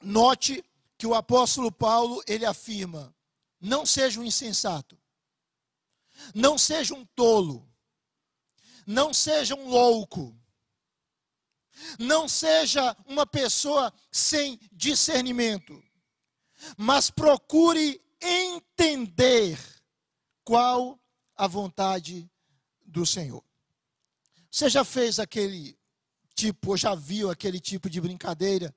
Note 0.00 0.64
que 0.98 1.06
o 1.06 1.14
apóstolo 1.14 1.70
Paulo, 1.70 2.22
ele 2.26 2.44
afirma: 2.44 3.14
não 3.60 3.86
seja 3.86 4.18
um 4.18 4.24
insensato, 4.24 4.98
não 6.34 6.58
seja 6.58 6.94
um 6.94 7.04
tolo, 7.04 7.70
não 8.86 9.12
seja 9.12 9.54
um 9.54 9.68
louco, 9.68 10.36
não 11.98 12.28
seja 12.28 12.96
uma 13.06 13.26
pessoa 13.26 13.92
sem 14.10 14.58
discernimento, 14.72 15.82
mas 16.76 17.10
procure 17.10 18.00
entender 18.20 19.58
qual 20.44 21.00
a 21.36 21.46
vontade 21.46 22.30
do 22.84 23.04
Senhor. 23.06 23.44
Você 24.50 24.68
já 24.68 24.84
fez 24.84 25.18
aquele 25.18 25.78
tipo, 26.42 26.70
ou 26.70 26.76
já 26.76 26.92
viu 26.92 27.30
aquele 27.30 27.60
tipo 27.60 27.88
de 27.88 28.00
brincadeira 28.00 28.74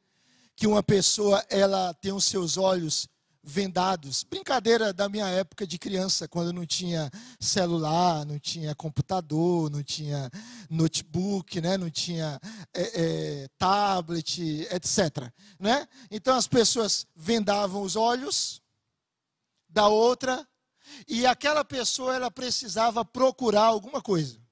que 0.55 0.67
uma 0.67 0.83
pessoa 0.83 1.43
ela 1.49 1.93
tem 1.95 2.11
os 2.11 2.25
seus 2.25 2.57
olhos 2.57 3.07
vendados. 3.43 4.23
Brincadeira 4.23 4.93
da 4.93 5.09
minha 5.09 5.27
época 5.27 5.65
de 5.65 5.79
criança, 5.79 6.27
quando 6.27 6.53
não 6.53 6.63
tinha 6.63 7.09
celular, 7.39 8.23
não 8.23 8.37
tinha 8.37 8.75
computador, 8.75 9.71
não 9.71 9.81
tinha 9.81 10.29
notebook, 10.69 11.59
né? 11.59 11.75
não 11.75 11.89
tinha 11.89 12.39
é, 12.71 13.01
é, 13.03 13.47
tablet, 13.57 14.67
etc. 14.71 15.31
Né? 15.59 15.87
Então 16.11 16.35
as 16.35 16.47
pessoas 16.47 17.07
vendavam 17.15 17.81
os 17.81 17.95
olhos 17.95 18.61
da 19.67 19.87
outra 19.87 20.47
e 21.07 21.25
aquela 21.25 21.65
pessoa 21.65 22.15
ela 22.15 22.29
precisava 22.29 23.03
procurar 23.03 23.65
alguma 23.65 24.01
coisa. 24.01 24.44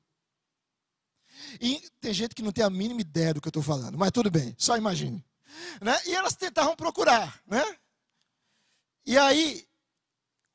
E 1.60 1.82
tem 2.00 2.14
gente 2.14 2.36
que 2.36 2.42
não 2.42 2.52
tem 2.52 2.64
a 2.64 2.70
mínima 2.70 3.02
ideia 3.02 3.34
do 3.34 3.42
que 3.42 3.48
eu 3.48 3.52
estou 3.52 3.64
falando, 3.64 3.98
mas 3.98 4.12
tudo 4.12 4.30
bem, 4.30 4.56
só 4.58 4.78
imagine. 4.78 5.24
Né? 5.82 5.98
E 6.06 6.16
elas 6.16 6.36
tentavam 6.36 6.76
procurar. 6.76 7.42
Né? 7.46 7.64
E 9.06 9.18
aí, 9.18 9.68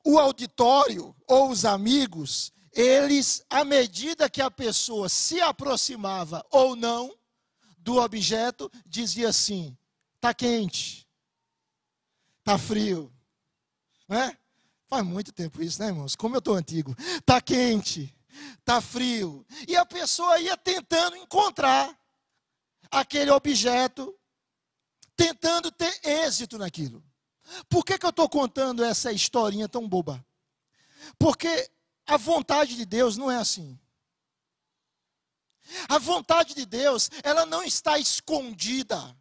o 0.05 0.17
auditório 0.17 1.15
ou 1.27 1.49
os 1.49 1.65
amigos, 1.65 2.51
eles, 2.73 3.43
à 3.49 3.63
medida 3.63 4.29
que 4.29 4.41
a 4.41 4.51
pessoa 4.51 5.09
se 5.09 5.39
aproximava 5.41 6.45
ou 6.51 6.75
não 6.75 7.15
do 7.77 7.97
objeto, 7.97 8.71
dizia 8.85 9.29
assim: 9.29 9.77
está 10.15 10.33
quente, 10.33 11.07
está 12.39 12.57
frio. 12.57 13.11
Né? 14.07 14.35
Faz 14.87 15.05
muito 15.05 15.31
tempo 15.31 15.61
isso, 15.61 15.79
né, 15.79 15.89
irmãos? 15.89 16.15
Como 16.15 16.35
eu 16.35 16.39
estou 16.39 16.55
antigo. 16.55 16.95
Está 17.17 17.39
quente, 17.39 18.15
está 18.59 18.81
frio. 18.81 19.45
E 19.67 19.75
a 19.75 19.85
pessoa 19.85 20.39
ia 20.39 20.57
tentando 20.57 21.15
encontrar 21.17 21.97
aquele 22.91 23.31
objeto, 23.31 24.17
tentando 25.15 25.71
ter 25.71 25.99
êxito 26.03 26.57
naquilo. 26.57 27.03
Por 27.67 27.83
que, 27.83 27.97
que 27.97 28.05
eu 28.05 28.11
estou 28.11 28.29
contando 28.29 28.83
essa 28.83 29.11
historinha 29.11 29.67
tão 29.67 29.87
boba? 29.87 30.23
Porque 31.17 31.69
a 32.05 32.17
vontade 32.17 32.75
de 32.75 32.85
Deus 32.85 33.17
não 33.17 33.29
é 33.29 33.37
assim. 33.37 33.79
A 35.87 35.99
vontade 35.99 36.53
de 36.53 36.65
Deus, 36.65 37.09
ela 37.23 37.45
não 37.45 37.63
está 37.63 37.99
escondida. 37.99 39.15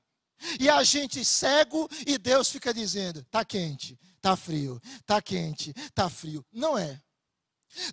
E 0.58 0.68
a 0.68 0.82
gente 0.82 1.24
cego 1.24 1.88
e 2.06 2.16
Deus 2.16 2.48
fica 2.48 2.72
dizendo: 2.72 3.20
está 3.20 3.44
quente, 3.44 3.98
tá 4.20 4.36
frio, 4.36 4.80
tá 5.04 5.20
quente, 5.20 5.72
tá 5.94 6.08
frio. 6.08 6.44
Não 6.52 6.78
é. 6.78 7.00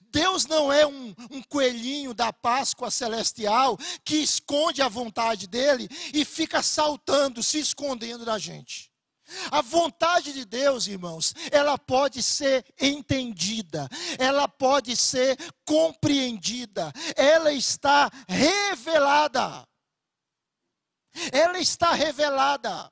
Deus 0.10 0.46
não 0.46 0.72
é 0.72 0.86
um, 0.86 1.14
um, 1.30 1.42
coelhinho 1.44 2.14
da 2.14 2.32
Páscoa 2.32 2.90
celestial 2.90 3.78
que 4.04 4.16
esconde 4.16 4.82
a 4.82 4.88
vontade 4.88 5.48
dele 5.48 5.90
e 6.14 6.24
fica 6.24 6.64
saltando, 6.64 7.44
se 7.44 7.60
escondendo 7.60 8.26
da 8.26 8.38
gente. 8.38 8.92
A 9.52 9.62
vontade 9.62 10.34
de 10.34 10.46
Deus, 10.46 10.88
irmãos, 10.88 11.34
ela 11.52 11.78
pode 11.78 12.22
ser 12.22 12.64
entendida, 12.80 13.90
ela 14.20 14.48
pode 14.48 14.96
ser 14.96 15.38
compreendida, 15.66 16.94
ela 17.16 17.52
está 17.52 18.10
revelada. 18.28 19.68
Ela 21.32 21.60
está 21.60 21.94
revelada. 21.94 22.92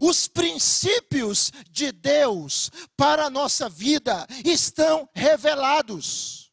Os 0.00 0.28
princípios 0.28 1.50
de 1.70 1.92
Deus 1.92 2.70
para 2.96 3.26
a 3.26 3.30
nossa 3.30 3.68
vida 3.68 4.26
estão 4.44 5.08
revelados. 5.14 6.52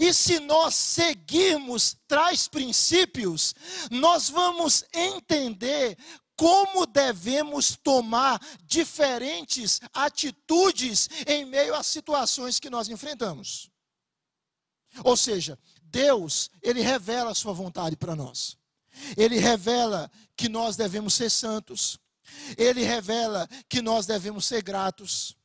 E 0.00 0.12
se 0.12 0.40
nós 0.40 0.74
seguirmos 0.74 1.96
tais 2.08 2.48
princípios, 2.48 3.54
nós 3.90 4.30
vamos 4.30 4.84
entender 4.92 5.98
como 6.34 6.86
devemos 6.86 7.76
tomar 7.82 8.40
diferentes 8.62 9.80
atitudes 9.92 11.08
em 11.26 11.44
meio 11.44 11.74
às 11.74 11.86
situações 11.86 12.60
que 12.60 12.70
nós 12.70 12.88
enfrentamos. 12.88 13.70
Ou 15.04 15.16
seja, 15.16 15.58
Deus, 15.82 16.50
ele 16.62 16.80
revela 16.80 17.30
a 17.30 17.34
sua 17.34 17.52
vontade 17.52 17.96
para 17.96 18.14
nós. 18.14 18.56
Ele 19.16 19.38
revela 19.38 20.10
que 20.36 20.48
nós 20.48 20.76
devemos 20.76 21.14
ser 21.14 21.30
santos. 21.30 21.98
Ele 22.56 22.82
revela 22.82 23.48
que 23.68 23.82
nós 23.82 24.06
devemos 24.06 24.46
ser 24.46 24.62
gratos. 24.62 25.36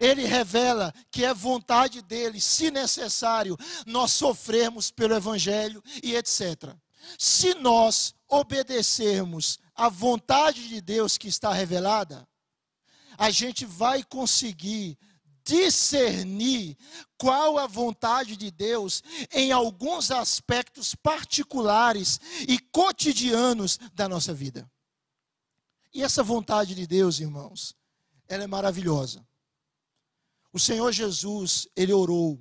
Ele 0.00 0.24
revela 0.24 0.92
que 1.10 1.24
é 1.24 1.34
vontade 1.34 2.00
dele, 2.02 2.40
se 2.40 2.70
necessário, 2.70 3.56
nós 3.86 4.12
sofrermos 4.12 4.90
pelo 4.90 5.14
evangelho 5.14 5.82
e 6.02 6.16
etc. 6.16 6.74
Se 7.18 7.54
nós 7.54 8.14
obedecermos 8.28 9.58
a 9.74 9.88
vontade 9.88 10.68
de 10.68 10.80
Deus 10.80 11.18
que 11.18 11.28
está 11.28 11.52
revelada, 11.52 12.26
a 13.18 13.30
gente 13.30 13.64
vai 13.64 14.02
conseguir 14.02 14.98
discernir 15.44 16.76
qual 17.16 17.56
a 17.56 17.66
vontade 17.66 18.36
de 18.36 18.50
Deus 18.50 19.02
em 19.32 19.52
alguns 19.52 20.10
aspectos 20.10 20.94
particulares 20.94 22.20
e 22.48 22.58
cotidianos 22.58 23.78
da 23.94 24.08
nossa 24.08 24.34
vida. 24.34 24.68
E 25.96 26.02
essa 26.02 26.22
vontade 26.22 26.74
de 26.74 26.86
Deus, 26.86 27.20
irmãos, 27.20 27.74
ela 28.28 28.44
é 28.44 28.46
maravilhosa. 28.46 29.26
O 30.52 30.58
Senhor 30.58 30.92
Jesus, 30.92 31.66
ele 31.74 31.90
orou. 31.90 32.38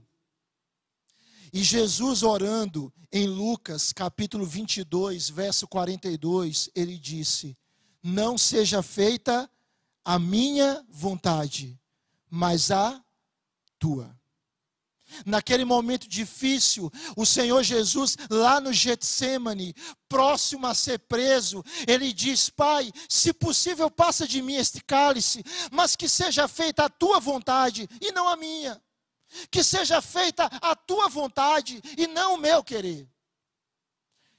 E 1.54 1.64
Jesus 1.64 2.22
orando, 2.22 2.94
em 3.10 3.26
Lucas 3.26 3.94
capítulo 3.94 4.46
22, 4.46 5.30
verso 5.30 5.70
42, 5.70 6.70
ele 6.76 6.98
disse: 6.98 7.58
Não 8.04 8.38
seja 8.38 8.84
feita 8.84 9.50
a 10.04 10.20
minha 10.20 10.86
vontade, 10.90 11.80
mas 12.30 12.72
a 12.72 13.02
tua. 13.80 14.20
Naquele 15.26 15.64
momento 15.64 16.08
difícil, 16.08 16.92
o 17.16 17.26
Senhor 17.26 17.62
Jesus, 17.64 18.18
lá 18.30 18.60
no 18.60 18.74
Getsemane, 18.74 19.76
próximo 20.10 20.66
a 20.68 20.74
ser 20.74 21.00
preso, 21.00 21.64
ele 21.88 22.12
diz: 22.12 22.50
Pai, 22.50 22.92
se 23.08 23.34
possível, 23.34 23.90
passa 23.90 24.28
de 24.28 24.42
mim 24.42 24.56
este 24.56 24.84
cálice, 24.84 25.44
mas 25.72 25.96
que 25.96 26.10
seja 26.10 26.48
feita 26.48 26.86
a 26.86 26.90
tua 26.90 27.20
vontade 27.20 27.88
e 28.02 28.12
não 28.12 28.28
a 28.28 28.36
minha 28.36 28.82
que 29.52 29.64
seja 29.64 30.02
feita 30.02 30.46
a 30.46 30.76
tua 30.76 31.10
vontade 31.10 31.82
e 31.98 32.08
não 32.08 32.36
o 32.36 32.38
meu 32.38 32.64
querer. 32.64 33.08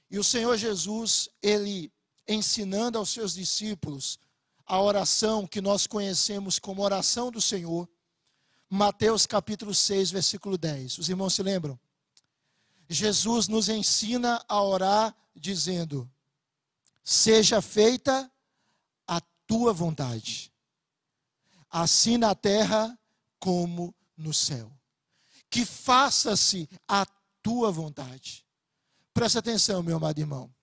E 0.09 0.17
o 0.17 0.23
Senhor 0.23 0.57
Jesus, 0.57 1.29
ele 1.41 1.91
ensinando 2.27 2.97
aos 2.97 3.09
seus 3.09 3.33
discípulos 3.33 4.19
a 4.65 4.81
oração 4.81 5.47
que 5.47 5.61
nós 5.61 5.87
conhecemos 5.87 6.59
como 6.59 6.81
oração 6.81 7.31
do 7.31 7.41
Senhor, 7.41 7.87
Mateus 8.69 9.25
capítulo 9.25 9.73
6, 9.73 10.11
versículo 10.11 10.57
10. 10.57 10.97
Os 10.97 11.09
irmãos 11.09 11.33
se 11.33 11.43
lembram? 11.43 11.79
Jesus 12.89 13.47
nos 13.47 13.69
ensina 13.69 14.43
a 14.47 14.61
orar 14.61 15.15
dizendo: 15.35 16.09
Seja 17.03 17.61
feita 17.61 18.31
a 19.07 19.21
tua 19.45 19.73
vontade, 19.73 20.51
assim 21.69 22.17
na 22.17 22.33
terra 22.35 22.97
como 23.39 23.93
no 24.17 24.33
céu 24.33 24.77
que 25.49 25.65
faça-se 25.65 26.69
a 26.87 27.05
tua 27.41 27.71
vontade. 27.71 28.45
Presta 29.13 29.39
atenção, 29.39 29.81
meu 29.81 29.97
amado 29.97 30.19
irmão. 30.19 30.53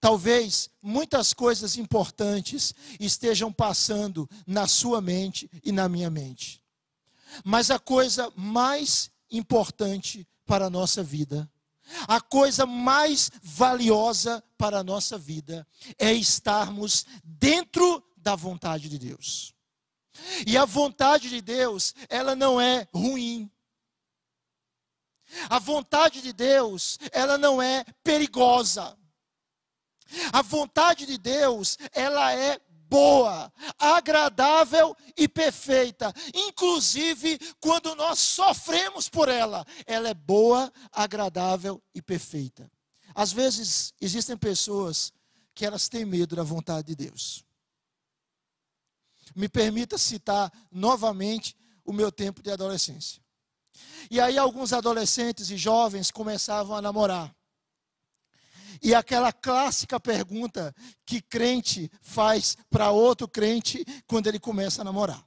Talvez 0.00 0.68
muitas 0.82 1.32
coisas 1.32 1.76
importantes 1.76 2.74
estejam 3.00 3.52
passando 3.52 4.28
na 4.46 4.66
sua 4.66 5.00
mente 5.00 5.50
e 5.64 5.72
na 5.72 5.88
minha 5.88 6.10
mente. 6.10 6.62
Mas 7.44 7.70
a 7.70 7.78
coisa 7.78 8.32
mais 8.36 9.10
importante 9.30 10.26
para 10.44 10.66
a 10.66 10.70
nossa 10.70 11.02
vida, 11.02 11.50
a 12.08 12.20
coisa 12.20 12.66
mais 12.66 13.30
valiosa 13.42 14.42
para 14.58 14.78
a 14.78 14.84
nossa 14.84 15.16
vida, 15.16 15.66
é 15.98 16.12
estarmos 16.12 17.04
dentro 17.22 18.02
da 18.16 18.34
vontade 18.34 18.88
de 18.88 18.98
Deus. 18.98 19.54
E 20.46 20.56
a 20.56 20.64
vontade 20.64 21.28
de 21.28 21.40
Deus, 21.40 21.94
ela 22.08 22.34
não 22.34 22.60
é 22.60 22.88
ruim. 22.92 23.50
A 25.48 25.58
vontade 25.58 26.22
de 26.22 26.32
Deus, 26.32 26.98
ela 27.12 27.36
não 27.36 27.60
é 27.60 27.84
perigosa. 28.02 28.96
A 30.32 30.40
vontade 30.40 31.04
de 31.04 31.18
Deus, 31.18 31.76
ela 31.92 32.32
é 32.32 32.60
boa, 32.88 33.52
agradável 33.78 34.96
e 35.16 35.28
perfeita. 35.28 36.12
Inclusive, 36.34 37.38
quando 37.60 37.94
nós 37.94 38.18
sofremos 38.18 39.08
por 39.08 39.28
ela, 39.28 39.64
ela 39.86 40.08
é 40.08 40.14
boa, 40.14 40.72
agradável 40.92 41.82
e 41.94 42.00
perfeita. 42.00 42.70
Às 43.14 43.32
vezes, 43.32 43.92
existem 44.00 44.36
pessoas 44.36 45.12
que 45.54 45.64
elas 45.64 45.88
têm 45.88 46.04
medo 46.04 46.36
da 46.36 46.42
vontade 46.42 46.88
de 46.88 46.96
Deus. 46.96 47.44
Me 49.34 49.48
permita 49.48 49.98
citar 49.98 50.52
novamente 50.70 51.56
o 51.84 51.92
meu 51.92 52.10
tempo 52.10 52.42
de 52.42 52.50
adolescência. 52.50 53.22
E 54.10 54.20
aí 54.20 54.38
alguns 54.38 54.72
adolescentes 54.72 55.50
e 55.50 55.56
jovens 55.56 56.10
começavam 56.10 56.76
a 56.76 56.82
namorar. 56.82 57.35
E 58.82 58.94
aquela 58.94 59.32
clássica 59.32 59.98
pergunta 59.98 60.74
que 61.04 61.20
crente 61.20 61.90
faz 62.00 62.56
para 62.70 62.90
outro 62.90 63.28
crente 63.28 63.84
quando 64.06 64.26
ele 64.26 64.38
começa 64.38 64.82
a 64.82 64.84
namorar. 64.84 65.24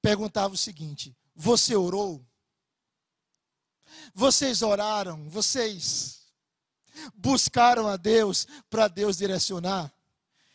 Perguntava 0.00 0.54
o 0.54 0.58
seguinte: 0.58 1.16
Você 1.34 1.74
orou? 1.74 2.24
Vocês 4.14 4.62
oraram? 4.62 5.28
Vocês 5.28 6.26
buscaram 7.14 7.88
a 7.88 7.96
Deus 7.96 8.46
para 8.68 8.88
Deus 8.88 9.16
direcionar? 9.16 9.92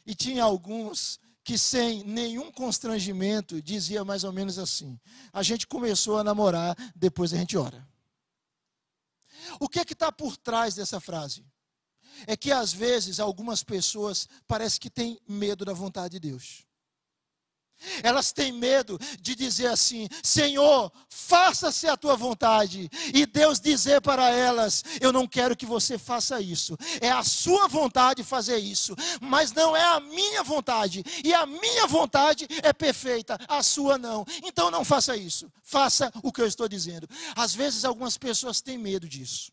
E 0.05 0.15
tinha 0.15 0.43
alguns 0.43 1.19
que 1.43 1.57
sem 1.57 2.03
nenhum 2.03 2.51
constrangimento 2.51 3.61
dizia 3.61 4.05
mais 4.05 4.23
ou 4.23 4.31
menos 4.31 4.57
assim: 4.57 4.99
a 5.33 5.43
gente 5.43 5.67
começou 5.67 6.17
a 6.17 6.23
namorar, 6.23 6.75
depois 6.95 7.33
a 7.33 7.37
gente 7.37 7.57
ora. 7.57 7.87
O 9.59 9.67
que 9.67 9.79
é 9.79 9.85
que 9.85 9.93
está 9.93 10.11
por 10.11 10.37
trás 10.37 10.75
dessa 10.75 10.99
frase? 10.99 11.45
É 12.27 12.35
que 12.35 12.51
às 12.51 12.73
vezes 12.73 13.19
algumas 13.19 13.63
pessoas 13.63 14.27
parece 14.47 14.79
que 14.79 14.89
têm 14.89 15.19
medo 15.27 15.65
da 15.65 15.73
vontade 15.73 16.19
de 16.19 16.29
Deus. 16.29 16.65
Elas 18.03 18.31
têm 18.31 18.51
medo 18.51 18.99
de 19.19 19.35
dizer 19.35 19.67
assim: 19.67 20.07
Senhor, 20.23 20.91
faça-se 21.09 21.87
a 21.87 21.97
tua 21.97 22.15
vontade. 22.15 22.89
E 23.13 23.25
Deus 23.25 23.59
dizer 23.59 24.01
para 24.01 24.29
elas: 24.29 24.83
Eu 24.99 25.11
não 25.11 25.27
quero 25.27 25.55
que 25.55 25.65
você 25.65 25.97
faça 25.97 26.39
isso. 26.39 26.77
É 26.99 27.09
a 27.09 27.23
sua 27.23 27.67
vontade 27.67 28.23
fazer 28.23 28.57
isso, 28.57 28.95
mas 29.19 29.51
não 29.51 29.75
é 29.75 29.83
a 29.83 29.99
minha 29.99 30.43
vontade. 30.43 31.03
E 31.23 31.33
a 31.33 31.45
minha 31.45 31.87
vontade 31.87 32.47
é 32.61 32.71
perfeita, 32.71 33.37
a 33.47 33.63
sua 33.63 33.97
não. 33.97 34.25
Então 34.43 34.69
não 34.69 34.85
faça 34.85 35.15
isso. 35.15 35.51
Faça 35.63 36.11
o 36.21 36.31
que 36.31 36.41
eu 36.41 36.47
estou 36.47 36.67
dizendo. 36.67 37.07
Às 37.35 37.55
vezes 37.55 37.83
algumas 37.83 38.17
pessoas 38.17 38.61
têm 38.61 38.77
medo 38.77 39.07
disso. 39.07 39.51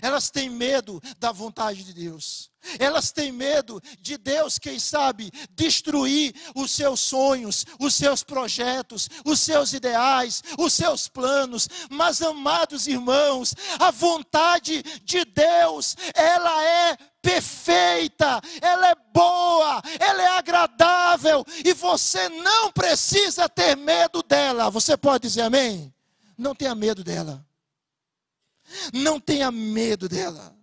Elas 0.00 0.30
têm 0.30 0.48
medo 0.50 1.00
da 1.18 1.32
vontade 1.32 1.84
de 1.84 1.92
Deus. 1.92 2.50
Elas 2.78 3.12
têm 3.12 3.30
medo 3.30 3.80
de 4.00 4.16
Deus, 4.18 4.58
quem 4.58 4.78
sabe, 4.78 5.30
destruir 5.50 6.34
os 6.54 6.70
seus 6.70 7.00
sonhos, 7.00 7.64
os 7.78 7.94
seus 7.94 8.22
projetos, 8.22 9.08
os 9.24 9.40
seus 9.40 9.72
ideais, 9.72 10.42
os 10.58 10.72
seus 10.72 11.08
planos. 11.08 11.68
Mas, 11.90 12.20
amados 12.20 12.86
irmãos, 12.86 13.54
a 13.78 13.90
vontade 13.90 14.82
de 15.04 15.24
Deus, 15.24 15.96
ela 16.14 16.64
é 16.64 16.96
perfeita, 17.22 18.40
ela 18.60 18.90
é 18.90 18.94
boa, 19.12 19.82
ela 19.98 20.22
é 20.22 20.38
agradável 20.38 21.44
e 21.64 21.72
você 21.72 22.28
não 22.28 22.70
precisa 22.70 23.48
ter 23.48 23.76
medo 23.76 24.22
dela. 24.22 24.70
Você 24.70 24.96
pode 24.96 25.26
dizer 25.26 25.42
amém? 25.42 25.92
Não 26.38 26.54
tenha 26.54 26.74
medo 26.74 27.02
dela. 27.02 27.44
Não 28.92 29.20
tenha 29.20 29.50
medo 29.50 30.08
dela. 30.08 30.56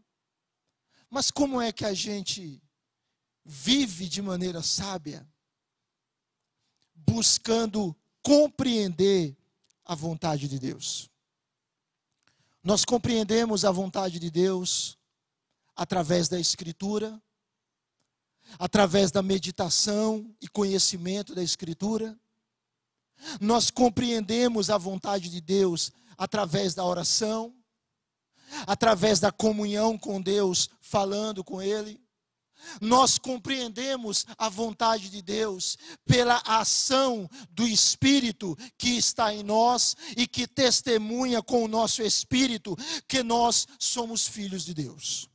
Mas 1.10 1.30
como 1.30 1.62
é 1.62 1.72
que 1.72 1.86
a 1.86 1.94
gente 1.94 2.62
vive 3.46 4.08
de 4.10 4.22
maneira 4.22 4.64
sábia? 4.64 5.28
Buscando 6.96 7.96
compreender 8.22 9.38
a 9.86 9.94
vontade 9.94 10.48
de 10.48 10.58
Deus. 10.58 11.10
Nós 12.64 12.86
compreendemos 12.86 13.66
a 13.66 13.72
vontade 13.72 14.20
de 14.20 14.32
Deus 14.32 14.98
através 15.76 16.30
da 16.30 16.40
Escritura, 16.40 17.22
através 18.58 19.12
da 19.12 19.22
meditação 19.22 20.34
e 20.42 20.48
conhecimento 20.48 21.36
da 21.36 21.44
Escritura. 21.44 22.18
Nós 23.40 23.70
compreendemos 23.70 24.70
a 24.70 24.78
vontade 24.78 25.30
de 25.30 25.42
Deus 25.42 25.92
através 26.18 26.74
da 26.74 26.86
oração, 26.86 27.54
através 28.66 29.20
da 29.20 29.32
comunhão 29.32 29.98
com 29.98 30.22
Deus, 30.22 30.70
falando 30.82 31.44
com 31.44 31.62
Ele. 31.62 32.02
Nós 32.80 33.18
compreendemos 33.18 34.26
a 34.38 34.50
vontade 34.50 35.10
de 35.10 35.22
Deus 35.22 35.78
pela 36.06 36.42
ação 36.46 37.30
do 37.50 37.68
Espírito 37.68 38.58
que 38.78 38.92
está 38.98 39.34
em 39.34 39.44
nós 39.44 39.96
e 40.16 40.26
que 40.26 40.48
testemunha 40.48 41.42
com 41.42 41.64
o 41.64 41.68
nosso 41.68 42.02
espírito 42.02 42.78
que 43.08 43.22
nós 43.22 43.68
somos 43.78 44.28
filhos 44.28 44.64
de 44.64 44.74
Deus. 44.74 45.30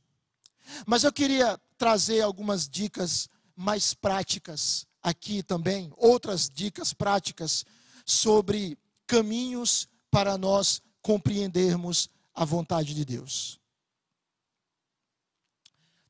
Mas 0.85 1.03
eu 1.03 1.11
queria 1.11 1.59
trazer 1.77 2.21
algumas 2.21 2.67
dicas 2.67 3.29
mais 3.55 3.93
práticas 3.93 4.85
aqui 5.01 5.41
também, 5.41 5.91
outras 5.97 6.49
dicas 6.49 6.93
práticas 6.93 7.65
sobre 8.05 8.77
caminhos 9.07 9.87
para 10.11 10.37
nós 10.37 10.81
compreendermos 11.01 12.09
a 12.33 12.45
vontade 12.45 12.93
de 12.93 13.03
Deus. 13.03 13.59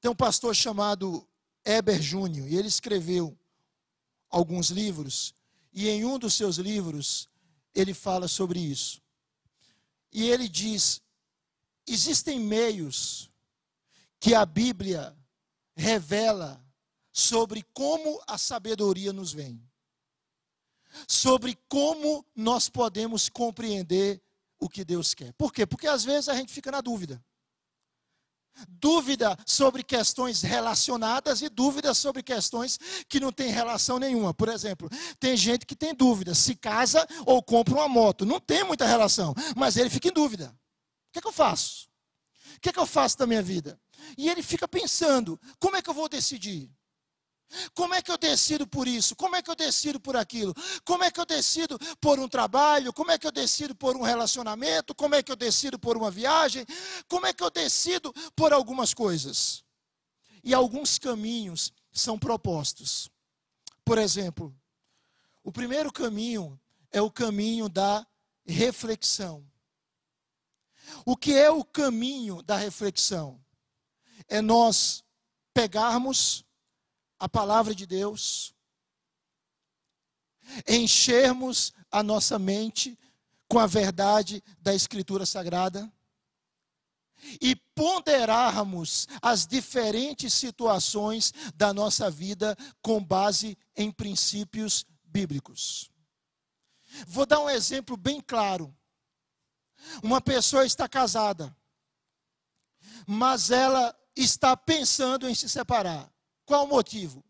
Tem 0.02 0.10
um 0.10 0.16
pastor 0.16 0.56
chamado 0.56 1.28
Eber 1.66 2.02
Júnior, 2.02 2.48
e 2.48 2.56
ele 2.56 2.68
escreveu 2.68 3.38
alguns 4.30 4.70
livros, 4.70 5.34
e 5.74 5.90
em 5.90 6.06
um 6.06 6.18
dos 6.18 6.34
seus 6.34 6.58
livros 6.58 7.28
ele 7.74 7.94
fala 7.94 8.28
sobre 8.28 8.60
isso. 8.60 9.02
E 10.12 10.30
ele 10.30 10.48
diz: 10.48 11.02
existem 11.86 12.40
meios 12.40 13.30
que 14.20 14.34
a 14.34 14.46
Bíblia 14.46 15.16
revela 15.76 16.64
sobre 17.12 17.64
como 17.74 18.22
a 18.28 18.38
sabedoria 18.38 19.12
nos 19.12 19.32
vem, 19.32 19.62
sobre 21.08 21.58
como 21.68 22.26
nós 22.36 22.70
podemos 22.70 23.30
compreender 23.30 24.22
o 24.60 24.70
que 24.70 24.84
Deus 24.84 25.14
quer. 25.14 25.34
Por 25.34 25.54
quê? 25.54 25.66
Porque 25.66 25.88
às 25.88 26.04
vezes 26.04 26.30
a 26.30 26.36
gente 26.36 26.52
fica 26.52 26.72
na 26.72 26.82
dúvida 26.82 27.22
dúvida 28.68 29.38
sobre 29.46 29.84
questões 29.84 30.42
relacionadas 30.42 31.42
e 31.42 31.50
dúvidas 31.50 31.98
sobre 31.98 32.24
questões 32.24 32.80
que 33.08 33.20
não 33.20 33.32
têm 33.32 33.52
relação 33.52 34.00
nenhuma. 34.00 34.34
Por 34.34 34.50
exemplo, 34.50 34.90
tem 35.20 35.38
gente 35.38 35.66
que 35.66 35.76
tem 35.76 35.94
dúvida 35.94 36.34
se 36.34 36.56
casa 36.56 37.08
ou 37.26 37.42
compra 37.42 37.76
uma 37.76 37.88
moto. 37.88 38.26
Não 38.26 38.40
tem 38.40 38.64
muita 38.64 38.86
relação, 38.86 39.34
mas 39.56 39.78
ele 39.78 39.90
fica 39.90 40.10
em 40.10 40.14
dúvida. 40.14 40.54
O 41.10 41.12
que, 41.14 41.20
é 41.20 41.22
que 41.22 41.28
eu 41.28 41.32
faço? 41.32 41.90
O 42.56 42.60
que, 42.60 42.70
é 42.70 42.74
que 42.74 42.80
eu 42.80 42.86
faço 42.86 43.18
da 43.18 43.28
minha 43.28 43.42
vida? 43.42 43.80
E 44.18 44.30
ele 44.30 44.44
fica 44.44 44.68
pensando: 44.68 45.40
como 45.60 45.78
é 45.78 45.82
que 45.82 45.90
eu 45.90 45.94
vou 45.94 46.10
decidir? 46.10 46.70
Como 47.74 47.94
é 47.94 48.02
que 48.02 48.12
eu 48.12 48.18
decido 48.18 48.68
por 48.68 48.88
isso? 48.88 49.16
Como 49.16 49.36
é 49.36 49.42
que 49.42 49.50
eu 49.50 49.56
decido 49.56 50.00
por 50.00 50.16
aquilo? 50.16 50.54
Como 50.86 51.04
é 51.04 51.12
que 51.12 51.20
eu 51.20 51.26
decido 51.26 51.80
por 52.00 52.20
um 52.20 52.28
trabalho? 52.28 52.94
Como 52.94 53.12
é 53.12 53.18
que 53.18 53.26
eu 53.26 53.32
decido 53.32 53.76
por 53.76 53.96
um 53.96 54.02
relacionamento? 54.02 54.94
Como 54.94 55.16
é 55.16 55.24
que 55.24 55.32
eu 55.32 55.36
decido 55.36 55.80
por 55.80 55.98
uma 55.98 56.12
viagem? 56.12 56.66
Como 57.08 57.26
é 57.26 57.34
que 57.34 57.44
eu 57.44 57.50
decido 57.50 58.14
por 58.36 58.54
algumas 58.54 58.94
coisas? 58.94 59.64
E 60.44 60.54
alguns 60.54 60.98
caminhos 60.98 61.74
são 61.92 62.18
propostos. 62.18 63.10
Por 63.84 63.98
exemplo, 63.98 64.56
o 65.44 65.52
primeiro 65.52 65.92
caminho 65.92 66.60
é 66.92 67.02
o 67.02 67.10
caminho 67.10 67.68
da 67.68 68.06
reflexão. 68.46 69.46
O 71.06 71.16
que 71.16 71.34
é 71.34 71.50
o 71.50 71.64
caminho 71.64 72.42
da 72.42 72.58
reflexão? 72.58 73.44
É 74.28 74.42
nós 74.42 75.04
pegarmos 75.54 76.46
a 77.20 77.28
palavra 77.28 77.76
de 77.76 77.86
Deus, 77.86 78.54
enchermos 80.68 81.74
a 81.92 82.02
nossa 82.02 82.40
mente 82.40 82.98
com 83.48 83.60
a 83.60 83.68
verdade 83.68 84.44
da 84.60 84.74
Escritura 84.74 85.26
Sagrada 85.26 85.92
e 87.42 87.56
ponderarmos 87.76 89.08
as 89.22 89.46
diferentes 89.46 90.34
situações 90.34 91.34
da 91.56 91.74
nossa 91.74 92.10
vida 92.10 92.56
com 92.82 93.04
base 93.04 93.58
em 93.76 93.92
princípios 93.92 94.86
bíblicos. 95.04 95.90
Vou 97.08 97.26
dar 97.26 97.40
um 97.42 97.50
exemplo 97.50 97.98
bem 97.98 98.22
claro. 98.22 98.76
Uma 100.04 100.22
pessoa 100.22 100.66
está 100.66 100.88
casada, 100.88 101.56
mas 103.08 103.52
ela 103.52 103.96
está 104.16 104.56
pensando 104.56 105.28
em 105.28 105.36
se 105.36 105.48
separar. 105.48 106.12
Qual 106.50 106.66
o 106.66 106.68
motivo? 106.68 107.24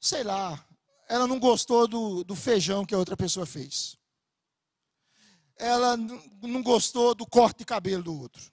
Sei 0.00 0.22
lá, 0.24 0.66
ela 1.10 1.26
não 1.26 1.38
gostou 1.38 1.86
do, 1.86 2.24
do 2.24 2.34
feijão 2.34 2.82
que 2.82 2.94
a 2.94 2.98
outra 2.98 3.18
pessoa 3.18 3.44
fez. 3.44 3.98
Ela 5.58 5.94
não 5.94 6.62
gostou 6.62 7.14
do 7.14 7.26
corte 7.26 7.58
de 7.58 7.64
cabelo 7.66 8.02
do 8.02 8.18
outro. 8.18 8.50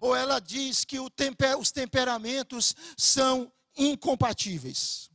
Ou 0.00 0.14
ela 0.14 0.38
diz 0.38 0.84
que 0.84 0.96
temper, 1.10 1.58
os 1.58 1.72
temperamentos 1.72 2.76
são 2.96 3.52
incompatíveis. 3.76 5.10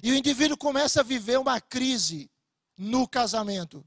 E 0.00 0.12
o 0.12 0.14
indivíduo 0.14 0.56
começa 0.56 1.00
a 1.00 1.02
viver 1.02 1.36
uma 1.36 1.60
crise 1.60 2.30
no 2.76 3.08
casamento. 3.08 3.84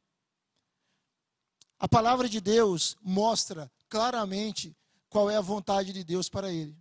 A 1.79 1.87
palavra 1.87 2.27
de 2.27 2.41
Deus 2.41 2.97
mostra 3.01 3.71
claramente 3.87 4.75
qual 5.07 5.29
é 5.29 5.37
a 5.37 5.41
vontade 5.41 5.93
de 5.93 6.03
Deus 6.03 6.27
para 6.27 6.51
ele 6.51 6.80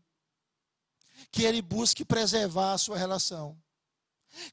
que 1.31 1.45
ele 1.45 1.63
busque 1.63 2.05
preservar 2.05 2.73
a 2.73 2.79
sua 2.79 2.97
relação, 2.97 3.57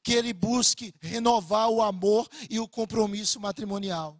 que 0.03 0.13
ele 0.13 0.33
busque 0.33 0.93
renovar 1.01 1.69
o 1.69 1.81
amor 1.81 2.27
e 2.49 2.59
o 2.59 2.67
compromisso 2.67 3.39
matrimonial. 3.39 4.19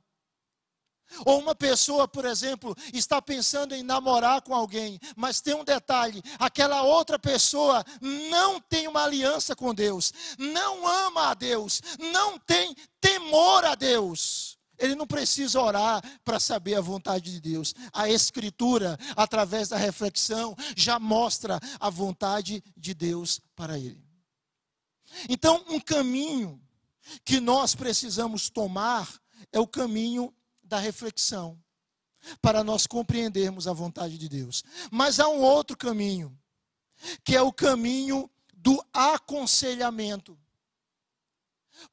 Ou 1.26 1.40
uma 1.40 1.56
pessoa, 1.56 2.08
por 2.08 2.26
exemplo, 2.26 2.76
está 2.94 3.22
pensando 3.22 3.74
em 3.74 3.82
namorar 3.82 4.42
com 4.42 4.54
alguém, 4.54 5.00
mas 5.16 5.40
tem 5.40 5.54
um 5.54 5.64
detalhe: 5.64 6.22
aquela 6.38 6.84
outra 6.84 7.18
pessoa 7.18 7.84
não 8.02 8.60
tem 8.60 8.88
uma 8.88 9.04
aliança 9.04 9.56
com 9.56 9.74
Deus, 9.74 10.14
não 10.38 10.86
ama 10.86 11.30
a 11.30 11.34
Deus, 11.34 11.82
não 11.98 12.38
tem 12.38 12.76
temor 13.00 13.64
a 13.64 13.74
Deus. 13.74 14.57
Ele 14.78 14.96
não 14.96 15.08
precisa 15.08 15.60
orar 15.60 16.02
para 16.24 16.40
saber 16.40 16.76
a 16.76 16.82
vontade 16.82 17.32
de 17.32 17.42
Deus. 17.42 17.74
A 17.92 18.10
Escritura, 18.10 18.98
através 19.16 19.70
da 19.70 19.78
reflexão, 19.78 20.56
já 20.76 21.00
mostra 21.00 21.60
a 21.80 21.90
vontade 21.90 22.64
de 22.76 22.94
Deus 22.94 23.42
para 23.56 23.78
ele. 23.78 24.06
Então, 25.30 25.64
um 25.70 25.80
caminho 25.80 26.62
que 27.24 27.40
nós 27.40 27.74
precisamos 27.74 28.50
tomar 28.50 29.10
é 29.52 29.60
o 29.60 29.68
caminho 29.68 30.34
da 30.62 30.80
reflexão, 30.80 31.58
para 32.42 32.64
nós 32.64 32.86
compreendermos 32.86 33.68
a 33.68 33.74
vontade 33.74 34.18
de 34.18 34.28
Deus. 34.28 34.64
Mas 34.92 35.20
há 35.20 35.28
um 35.30 35.40
outro 35.40 35.78
caminho, 35.78 36.38
que 37.24 37.36
é 37.36 37.42
o 37.42 37.54
caminho 37.54 38.30
do 38.54 38.84
aconselhamento. 38.92 40.38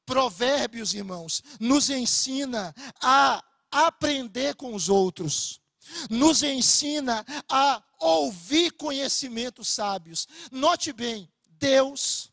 Provérbios, 0.05 0.93
irmãos, 0.93 1.43
nos 1.59 1.89
ensina 1.89 2.73
a 3.01 3.43
aprender 3.71 4.55
com 4.55 4.73
os 4.73 4.89
outros, 4.89 5.59
nos 6.09 6.43
ensina 6.43 7.25
a 7.49 7.83
ouvir 7.99 8.71
conhecimentos 8.71 9.67
sábios. 9.67 10.27
Note 10.51 10.93
bem, 10.93 11.31
Deus, 11.57 12.31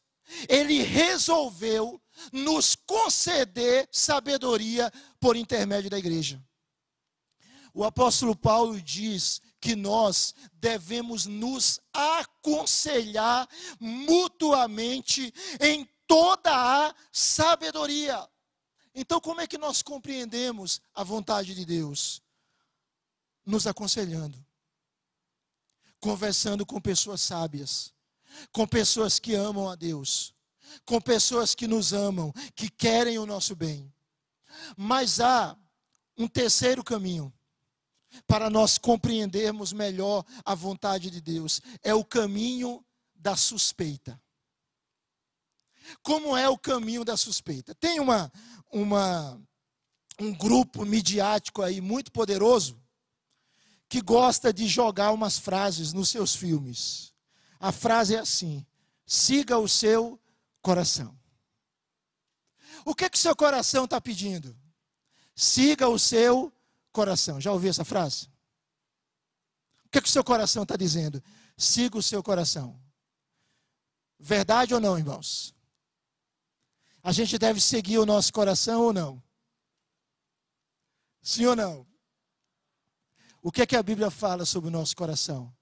Ele 0.49 0.83
resolveu 0.83 2.01
nos 2.33 2.75
conceder 2.75 3.89
sabedoria 3.91 4.93
por 5.21 5.37
intermédio 5.37 5.91
da 5.91 5.99
igreja. 5.99 6.43
O 7.75 7.85
apóstolo 7.85 8.37
Paulo 8.37 8.81
diz 8.81 9.41
que 9.59 9.75
nós 9.75 10.35
devemos 10.55 11.25
nos 11.25 11.81
aconselhar 11.93 13.49
mutuamente 13.81 15.33
em 15.61 15.89
toda 16.13 16.53
a 16.55 16.95
sabedoria. 17.11 18.29
Então, 18.95 19.19
como 19.19 19.41
é 19.41 19.47
que 19.47 19.57
nós 19.57 19.81
compreendemos 19.81 20.79
a 20.95 21.03
vontade 21.03 21.55
de 21.55 21.65
Deus? 21.65 22.21
Nos 23.47 23.67
aconselhando, 23.67 24.39
conversando 25.99 26.67
com 26.67 26.79
pessoas 26.79 27.23
sábias, 27.23 27.95
com 28.53 28.67
pessoas 28.67 29.19
que 29.19 29.35
amam 29.35 29.71
a 29.71 29.75
Deus, 29.75 30.35
com 30.85 31.01
pessoas 31.01 31.55
que 31.55 31.67
nos 31.67 31.95
amam, 31.95 32.31
que 32.55 32.69
querem 32.69 33.19
o 33.19 33.25
nosso 33.25 33.57
bem. 33.57 33.91
Mas 34.77 35.19
há 35.19 35.57
um 36.19 36.29
terceiro 36.29 36.85
caminho 36.85 37.33
para 38.27 38.51
nós 38.51 38.77
compreendermos 38.77 39.73
melhor 39.73 40.27
a 40.45 40.55
vontade 40.55 41.11
de 41.11 41.23
Deus: 41.23 41.63
é 41.83 41.95
o 41.95 42.05
caminho 42.05 42.85
da 43.15 43.35
suspeita. 43.35 44.21
Como 46.03 46.37
é 46.37 46.49
o 46.49 46.59
caminho 46.59 47.05
da 47.05 47.16
suspeita? 47.16 47.74
Tem 47.74 48.01
uma, 48.01 48.33
uma, 48.70 49.41
um 50.18 50.33
grupo 50.33 50.85
midiático 50.85 51.62
aí 51.62 51.80
muito 51.80 52.11
poderoso 52.12 52.80
que 53.89 54.01
gosta 54.01 54.53
de 54.53 54.66
jogar 54.66 55.12
umas 55.12 55.39
frases 55.39 55.93
nos 55.93 56.09
seus 56.09 56.35
filmes. 56.35 57.12
A 57.61 57.70
frase 57.70 58.16
é 58.16 58.18
assim: 58.18 58.66
siga 59.07 59.59
o 59.59 59.68
seu 59.68 60.18
coração. 60.62 61.18
O 62.85 62.95
que 62.95 63.09
que 63.11 63.18
seu 63.18 63.37
coração 63.37 63.85
está 63.85 64.01
pedindo? 64.01 64.57
Siga 65.35 65.89
o 65.89 65.99
seu 65.99 66.53
coração. 66.91 67.41
Já 67.41 67.53
ouviu 67.53 67.70
essa 67.70 67.85
frase? 67.85 68.28
O 69.85 69.89
que 69.91 70.01
que 70.01 70.09
o 70.09 70.12
seu 70.12 70.24
coração 70.24 70.62
está 70.62 70.76
dizendo? 70.76 71.22
Siga 71.57 71.99
o 71.99 72.03
seu 72.03 72.22
coração. 72.22 72.80
Verdade 74.18 74.72
ou 74.72 74.80
não, 74.80 74.97
irmãos? 74.97 75.55
A 77.03 77.11
gente 77.11 77.37
deve 77.37 77.61
seguir 77.61 77.99
o 77.99 78.07
nosso 78.07 78.33
coração 78.33 78.83
ou 78.83 78.93
não? 78.93 79.23
Sim 81.21 81.47
ou 81.47 81.57
não? 81.57 81.87
O 83.43 83.51
que 83.51 83.63
é 83.63 83.67
que 83.67 83.77
a 83.77 83.83
Bíblia 83.83 84.11
fala 84.11 84.45
sobre 84.45 84.69
o 84.69 84.73
nosso 84.73 84.95
coração? 84.95 85.53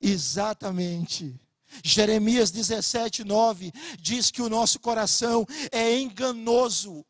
Exatamente. 0.00 1.40
Jeremias 1.82 2.50
17, 2.50 3.22
9 3.24 3.72
diz 3.98 4.30
que 4.30 4.42
o 4.42 4.48
nosso 4.48 4.80
coração 4.80 5.46
é 5.70 5.96
enganoso, 5.96 7.06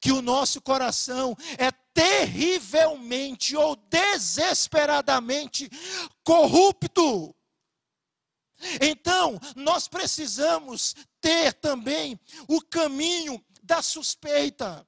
que 0.00 0.10
o 0.10 0.20
nosso 0.20 0.60
coração 0.60 1.36
é 1.56 1.70
terrivelmente 1.94 3.56
ou 3.56 3.76
desesperadamente 3.76 5.70
corrupto. 6.24 7.34
Então, 8.80 9.40
nós 9.56 9.88
precisamos 9.88 10.94
ter 11.20 11.52
também 11.54 12.18
o 12.48 12.60
caminho 12.60 13.42
da 13.62 13.82
suspeita. 13.82 14.86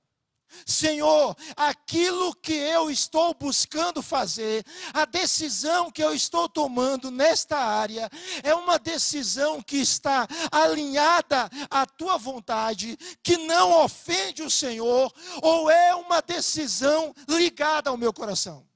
Senhor, 0.67 1.37
aquilo 1.57 2.35
que 2.35 2.53
eu 2.53 2.91
estou 2.91 3.35
buscando 3.35 4.03
fazer, 4.03 4.65
a 4.93 5.05
decisão 5.05 5.91
que 5.91 6.03
eu 6.03 6.15
estou 6.15 6.49
tomando 6.49 7.11
nesta 7.11 7.57
área, 7.57 8.11
é 8.43 8.55
uma 8.55 8.79
decisão 8.79 9.63
que 9.63 9.79
está 9.79 10.29
alinhada 10.51 11.49
à 11.71 11.87
tua 11.87 12.19
vontade, 12.19 12.97
que 13.23 13.37
não 13.39 13.83
ofende 13.85 14.43
o 14.43 14.51
Senhor, 14.51 15.13
ou 15.41 15.71
é 15.71 15.95
uma 15.95 16.21
decisão 16.21 17.15
ligada 17.29 17.91
ao 17.91 17.97
meu 17.97 18.13
coração? 18.13 18.67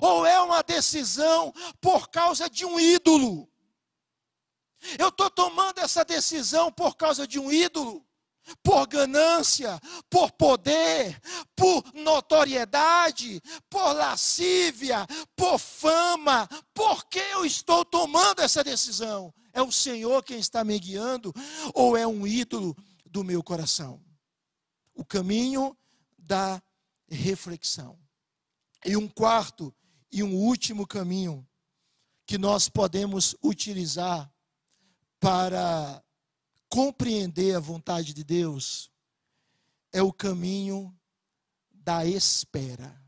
Ou 0.00 0.26
é 0.26 0.38
uma 0.40 0.62
decisão 0.62 1.54
por 1.80 2.08
causa 2.10 2.50
de 2.50 2.66
um 2.66 2.78
ídolo? 2.78 3.49
Eu 4.98 5.08
estou 5.08 5.30
tomando 5.30 5.78
essa 5.78 6.04
decisão 6.04 6.72
por 6.72 6.96
causa 6.96 7.26
de 7.26 7.38
um 7.38 7.52
ídolo, 7.52 8.04
por 8.62 8.86
ganância, 8.86 9.80
por 10.08 10.32
poder, 10.32 11.20
por 11.54 11.84
notoriedade, 11.94 13.40
por 13.68 13.92
lascívia, 13.92 15.06
por 15.36 15.58
fama. 15.58 16.48
Por 16.72 17.04
que 17.06 17.18
eu 17.18 17.44
estou 17.44 17.84
tomando 17.84 18.40
essa 18.40 18.64
decisão? 18.64 19.32
É 19.52 19.62
o 19.62 19.72
Senhor 19.72 20.22
quem 20.22 20.38
está 20.38 20.64
me 20.64 20.78
guiando 20.78 21.34
ou 21.74 21.96
é 21.96 22.06
um 22.06 22.26
ídolo 22.26 22.74
do 23.04 23.22
meu 23.24 23.42
coração? 23.42 24.02
O 24.94 25.04
caminho 25.04 25.76
da 26.18 26.62
reflexão. 27.08 27.98
E 28.84 28.96
um 28.96 29.08
quarto 29.08 29.74
e 30.10 30.22
um 30.22 30.34
último 30.34 30.86
caminho 30.86 31.46
que 32.26 32.38
nós 32.38 32.68
podemos 32.68 33.34
utilizar 33.42 34.30
para 35.20 36.02
compreender 36.68 37.54
a 37.54 37.60
vontade 37.60 38.14
de 38.14 38.24
Deus 38.24 38.90
é 39.92 40.02
o 40.02 40.12
caminho 40.12 40.98
da 41.70 42.06
espera. 42.06 42.98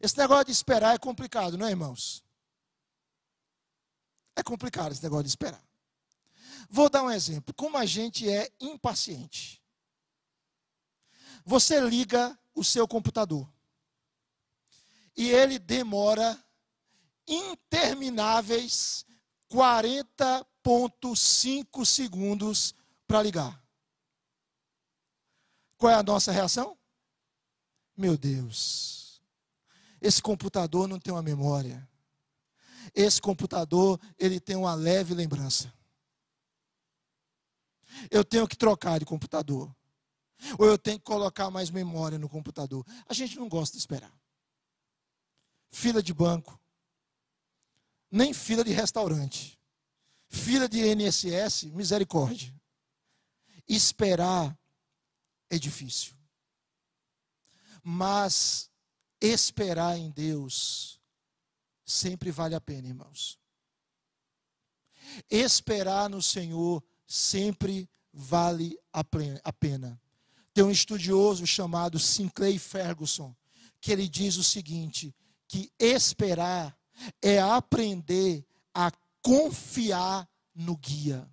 Esse 0.00 0.16
negócio 0.18 0.46
de 0.46 0.52
esperar 0.52 0.94
é 0.94 0.98
complicado, 0.98 1.56
não 1.56 1.66
é, 1.66 1.70
irmãos? 1.70 2.24
É 4.36 4.42
complicado 4.42 4.92
esse 4.92 5.02
negócio 5.02 5.24
de 5.24 5.30
esperar. 5.30 5.62
Vou 6.68 6.88
dar 6.88 7.02
um 7.02 7.10
exemplo. 7.10 7.54
Como 7.54 7.76
a 7.76 7.86
gente 7.86 8.28
é 8.30 8.50
impaciente. 8.60 9.62
Você 11.44 11.80
liga 11.80 12.38
o 12.54 12.62
seu 12.62 12.86
computador 12.86 13.50
e 15.16 15.30
ele 15.30 15.58
demora 15.58 16.42
intermináveis 17.26 19.04
40 19.48 20.46
0,5 20.64 21.84
segundos 21.84 22.74
para 23.06 23.22
ligar. 23.22 23.62
Qual 25.76 25.90
é 25.90 25.94
a 25.94 26.02
nossa 26.02 26.30
reação? 26.30 26.76
Meu 27.96 28.16
Deus, 28.16 29.20
esse 30.00 30.22
computador 30.22 30.88
não 30.88 30.98
tem 30.98 31.12
uma 31.12 31.22
memória. 31.22 31.88
Esse 32.94 33.20
computador, 33.20 34.00
ele 34.18 34.40
tem 34.40 34.56
uma 34.56 34.74
leve 34.74 35.14
lembrança. 35.14 35.72
Eu 38.10 38.24
tenho 38.24 38.48
que 38.48 38.56
trocar 38.56 38.98
de 38.98 39.04
computador. 39.04 39.74
Ou 40.58 40.66
eu 40.66 40.78
tenho 40.78 40.98
que 40.98 41.04
colocar 41.04 41.50
mais 41.50 41.70
memória 41.70 42.18
no 42.18 42.28
computador. 42.28 42.84
A 43.06 43.12
gente 43.12 43.38
não 43.38 43.48
gosta 43.48 43.76
de 43.76 43.80
esperar. 43.80 44.12
Fila 45.70 46.02
de 46.02 46.14
banco. 46.14 46.58
Nem 48.10 48.32
fila 48.32 48.64
de 48.64 48.72
restaurante. 48.72 49.59
Fila 50.30 50.68
de 50.68 50.78
INSS, 50.78 51.64
misericórdia. 51.64 52.54
Esperar 53.68 54.56
é 55.50 55.58
difícil. 55.58 56.14
Mas 57.82 58.70
esperar 59.20 59.98
em 59.98 60.10
Deus 60.10 61.00
sempre 61.84 62.30
vale 62.30 62.54
a 62.54 62.60
pena, 62.60 62.86
irmãos. 62.86 63.38
Esperar 65.28 66.08
no 66.08 66.22
Senhor 66.22 66.82
sempre 67.06 67.90
vale 68.12 68.78
a 68.92 69.02
pena. 69.52 70.00
Tem 70.54 70.62
um 70.62 70.70
estudioso 70.70 71.44
chamado 71.44 71.98
Sinclair 71.98 72.60
Ferguson, 72.60 73.34
que 73.80 73.90
ele 73.90 74.08
diz 74.08 74.36
o 74.36 74.44
seguinte: 74.44 75.12
que 75.48 75.72
esperar 75.78 76.78
é 77.20 77.40
aprender 77.40 78.46
confiar 79.22 80.28
no 80.54 80.76
guia. 80.76 81.28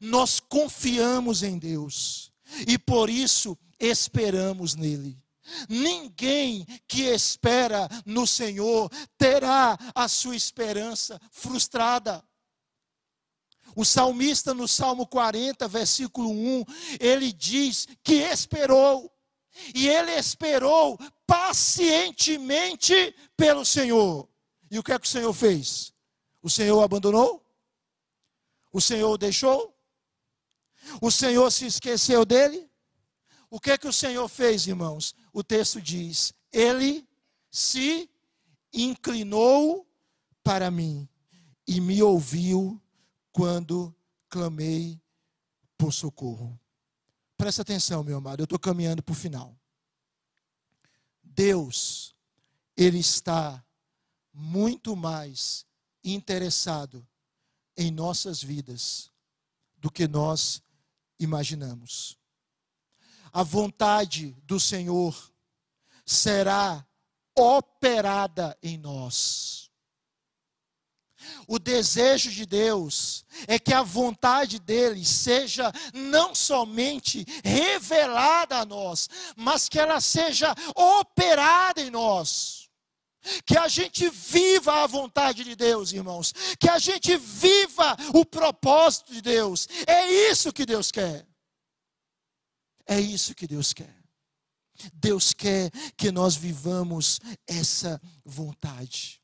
Nós 0.00 0.40
confiamos 0.40 1.42
em 1.42 1.58
Deus 1.58 2.32
e 2.66 2.78
por 2.78 3.08
isso 3.08 3.56
esperamos 3.78 4.74
nele. 4.74 5.22
Ninguém 5.68 6.66
que 6.86 7.02
espera 7.02 7.88
no 8.04 8.26
Senhor 8.26 8.90
terá 9.16 9.78
a 9.94 10.08
sua 10.08 10.36
esperança 10.36 11.20
frustrada. 11.30 12.22
O 13.74 13.84
salmista, 13.84 14.52
no 14.52 14.66
Salmo 14.66 15.06
40, 15.06 15.68
versículo 15.68 16.30
1, 16.30 16.64
ele 17.00 17.32
diz 17.32 17.86
que 18.02 18.14
esperou, 18.14 19.10
e 19.74 19.88
ele 19.88 20.12
esperou 20.12 20.98
pacientemente 21.26 23.14
pelo 23.36 23.64
Senhor. 23.64 24.28
E 24.70 24.78
o 24.78 24.82
que 24.82 24.92
é 24.92 24.98
que 24.98 25.06
o 25.06 25.10
Senhor 25.10 25.32
fez? 25.32 25.92
O 26.42 26.48
Senhor 26.48 26.80
abandonou? 26.82 27.44
O 28.72 28.80
Senhor 28.80 29.10
o 29.10 29.18
deixou? 29.18 29.74
O 31.00 31.10
Senhor 31.10 31.50
se 31.50 31.66
esqueceu 31.66 32.24
dele? 32.24 32.70
O 33.50 33.58
que 33.58 33.70
é 33.70 33.78
que 33.78 33.88
o 33.88 33.92
Senhor 33.92 34.28
fez, 34.28 34.66
irmãos? 34.66 35.14
O 35.32 35.42
texto 35.42 35.80
diz: 35.80 36.32
Ele 36.52 37.06
se 37.50 38.08
inclinou 38.72 39.86
para 40.42 40.70
mim 40.70 41.08
e 41.66 41.80
me 41.80 42.02
ouviu 42.02 42.80
quando 43.32 43.94
clamei 44.28 45.00
por 45.76 45.92
socorro. 45.92 46.58
Presta 47.36 47.62
atenção, 47.62 48.02
meu 48.02 48.18
amado, 48.18 48.40
eu 48.40 48.44
estou 48.44 48.58
caminhando 48.58 49.02
para 49.02 49.12
o 49.12 49.16
final. 49.16 49.56
Deus, 51.22 52.14
Ele 52.76 52.98
está 52.98 53.64
muito 54.32 54.96
mais 54.96 55.67
interessado 56.14 57.06
em 57.76 57.90
nossas 57.90 58.42
vidas 58.42 59.10
do 59.76 59.90
que 59.90 60.08
nós 60.08 60.62
imaginamos. 61.18 62.18
A 63.32 63.42
vontade 63.42 64.36
do 64.44 64.58
Senhor 64.58 65.14
será 66.04 66.84
operada 67.36 68.56
em 68.62 68.76
nós. 68.76 69.70
O 71.46 71.58
desejo 71.58 72.30
de 72.30 72.46
Deus 72.46 73.24
é 73.46 73.58
que 73.58 73.74
a 73.74 73.82
vontade 73.82 74.58
dele 74.58 75.04
seja 75.04 75.72
não 75.92 76.34
somente 76.34 77.24
revelada 77.44 78.58
a 78.58 78.64
nós, 78.64 79.08
mas 79.36 79.68
que 79.68 79.78
ela 79.78 80.00
seja 80.00 80.54
operada 80.74 81.80
em 81.80 81.90
nós. 81.90 82.67
Que 83.44 83.56
a 83.58 83.68
gente 83.68 84.08
viva 84.10 84.82
a 84.82 84.86
vontade 84.86 85.44
de 85.44 85.54
Deus, 85.56 85.92
irmãos. 85.92 86.32
Que 86.58 86.68
a 86.68 86.78
gente 86.78 87.16
viva 87.16 87.96
o 88.14 88.24
propósito 88.24 89.12
de 89.12 89.20
Deus. 89.20 89.68
É 89.86 90.30
isso 90.30 90.52
que 90.52 90.64
Deus 90.64 90.90
quer. 90.90 91.26
É 92.86 92.98
isso 93.00 93.34
que 93.34 93.46
Deus 93.46 93.72
quer. 93.72 93.94
Deus 94.94 95.32
quer 95.32 95.70
que 95.96 96.10
nós 96.12 96.36
vivamos 96.36 97.20
essa 97.46 98.00
vontade. 98.24 99.20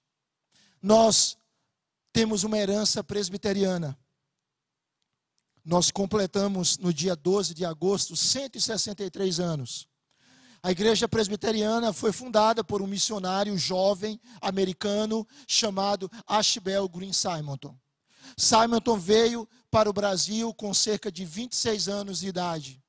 Nós 0.82 1.38
temos 2.12 2.44
uma 2.44 2.58
herança 2.58 3.02
presbiteriana. 3.02 3.98
Nós 5.64 5.90
completamos 5.90 6.76
no 6.76 6.92
dia 6.92 7.16
12 7.16 7.54
de 7.54 7.64
agosto 7.64 8.14
163 8.14 9.40
anos. 9.40 9.88
A 10.64 10.70
igreja 10.70 11.06
presbiteriana 11.06 11.92
foi 11.92 12.10
fundada 12.10 12.64
por 12.64 12.80
um 12.80 12.86
missionário 12.86 13.54
jovem 13.58 14.18
americano 14.40 15.28
chamado 15.46 16.10
Ashbel 16.26 16.88
Green 16.88 17.12
Simonton. 17.12 17.78
Simonton 18.34 18.98
veio 18.98 19.46
para 19.70 19.90
o 19.90 19.92
Brasil 19.92 20.54
com 20.54 20.72
cerca 20.72 21.12
de 21.12 21.22
26 21.22 21.86
anos 21.86 22.20
de 22.20 22.28
idade. 22.28 22.82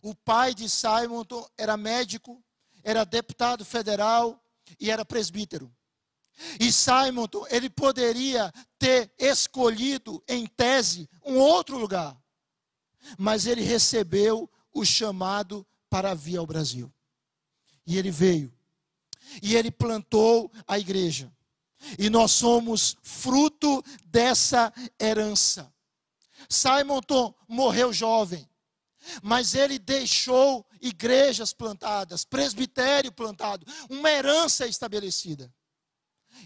O 0.00 0.14
pai 0.14 0.54
de 0.54 0.66
Simonton 0.66 1.46
era 1.58 1.76
médico, 1.76 2.42
era 2.82 3.04
deputado 3.04 3.66
federal 3.66 4.42
e 4.80 4.90
era 4.90 5.04
presbítero. 5.04 5.70
E 6.58 6.72
Simon, 6.72 7.26
ele 7.50 7.68
poderia 7.68 8.50
ter 8.78 9.12
escolhido, 9.18 10.24
em 10.26 10.46
tese, 10.46 11.06
um 11.22 11.36
outro 11.36 11.76
lugar. 11.76 12.16
Mas 13.18 13.44
ele 13.44 13.60
recebeu 13.60 14.50
o 14.72 14.86
chamado 14.86 15.66
para 15.90 16.14
vir 16.14 16.38
ao 16.38 16.46
Brasil. 16.46 16.93
E 17.86 17.98
ele 17.98 18.10
veio. 18.10 18.52
E 19.42 19.54
ele 19.56 19.70
plantou 19.70 20.50
a 20.66 20.78
igreja. 20.78 21.32
E 21.98 22.08
nós 22.08 22.32
somos 22.32 22.96
fruto 23.02 23.82
dessa 24.06 24.72
herança. 25.00 25.72
Simonton 26.48 27.34
morreu 27.48 27.92
jovem, 27.92 28.48
mas 29.22 29.54
ele 29.54 29.78
deixou 29.78 30.66
igrejas 30.80 31.52
plantadas, 31.52 32.24
presbitério 32.24 33.12
plantado, 33.12 33.66
uma 33.88 34.10
herança 34.10 34.66
estabelecida. 34.66 35.52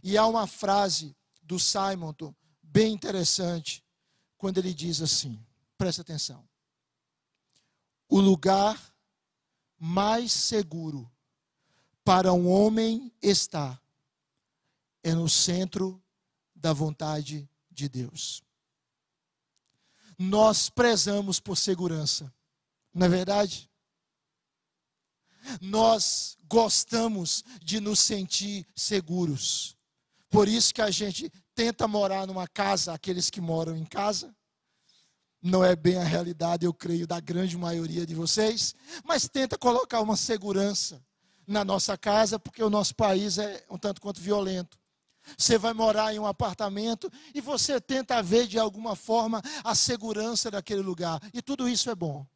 E 0.02 0.16
há 0.16 0.26
uma 0.26 0.46
frase 0.46 1.16
do 1.42 1.58
Simonton 1.58 2.34
bem 2.62 2.92
interessante, 2.92 3.84
quando 4.36 4.58
ele 4.58 4.74
diz 4.74 5.00
assim: 5.00 5.44
presta 5.76 6.02
atenção. 6.02 6.46
O 8.08 8.20
lugar 8.20 8.94
mais 9.78 10.32
seguro 10.32 11.10
para 12.08 12.32
um 12.32 12.48
homem 12.48 13.12
estar 13.20 13.78
é 15.02 15.14
no 15.14 15.28
centro 15.28 16.02
da 16.56 16.72
vontade 16.72 17.46
de 17.70 17.86
Deus. 17.86 18.42
Nós 20.18 20.70
prezamos 20.70 21.38
por 21.38 21.54
segurança, 21.54 22.32
não 22.94 23.04
é 23.04 23.10
verdade? 23.10 23.70
Nós 25.60 26.38
gostamos 26.48 27.44
de 27.62 27.78
nos 27.78 28.00
sentir 28.00 28.66
seguros. 28.74 29.76
Por 30.30 30.48
isso 30.48 30.72
que 30.72 30.80
a 30.80 30.90
gente 30.90 31.30
tenta 31.54 31.86
morar 31.86 32.26
numa 32.26 32.48
casa, 32.48 32.94
aqueles 32.94 33.28
que 33.28 33.42
moram 33.42 33.76
em 33.76 33.84
casa. 33.84 34.34
Não 35.42 35.62
é 35.62 35.76
bem 35.76 35.98
a 35.98 36.04
realidade, 36.04 36.64
eu 36.64 36.72
creio, 36.72 37.06
da 37.06 37.20
grande 37.20 37.58
maioria 37.58 38.06
de 38.06 38.14
vocês, 38.14 38.74
mas 39.04 39.28
tenta 39.28 39.58
colocar 39.58 40.00
uma 40.00 40.16
segurança 40.16 41.06
na 41.48 41.64
nossa 41.64 41.96
casa, 41.96 42.38
porque 42.38 42.62
o 42.62 42.68
nosso 42.68 42.94
país 42.94 43.38
é 43.38 43.64
um 43.70 43.78
tanto 43.78 44.00
quanto 44.02 44.20
violento. 44.20 44.78
Você 45.36 45.58
vai 45.58 45.72
morar 45.72 46.14
em 46.14 46.18
um 46.18 46.26
apartamento 46.26 47.10
e 47.34 47.40
você 47.40 47.80
tenta 47.80 48.22
ver 48.22 48.46
de 48.46 48.58
alguma 48.58 48.94
forma 48.94 49.42
a 49.64 49.74
segurança 49.74 50.50
daquele 50.50 50.82
lugar, 50.82 51.20
e 51.32 51.40
tudo 51.40 51.68
isso 51.68 51.90
é 51.90 51.94
bom. 51.94 52.26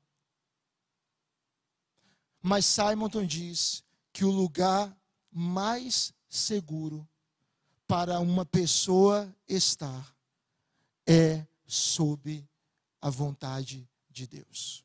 Mas 2.41 2.67
Simonton 2.67 3.25
diz 3.25 3.85
que 4.13 4.25
o 4.25 4.31
lugar 4.31 4.95
mais 5.31 6.13
seguro 6.29 7.07
para 7.87 8.19
uma 8.19 8.45
pessoa 8.45 9.33
estar 9.47 10.15
é 11.07 11.47
sob 11.67 12.47
a 13.01 13.11
vontade 13.11 13.89
de 14.11 14.27
Deus. 14.27 14.85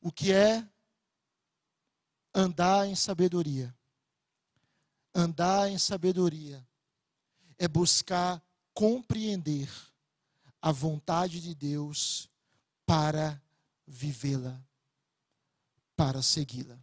O 0.00 0.10
que 0.10 0.32
é 0.32 0.66
andar 2.34 2.86
em 2.86 2.94
sabedoria? 2.94 3.74
Andar 5.14 5.68
em 5.68 5.78
sabedoria 5.78 6.66
é 7.58 7.68
buscar 7.68 8.42
compreender 8.72 9.70
a 10.60 10.72
vontade 10.72 11.40
de 11.40 11.54
Deus 11.54 12.30
para 12.86 13.40
vivê-la, 13.86 14.60
para 15.96 16.22
segui-la. 16.22 16.78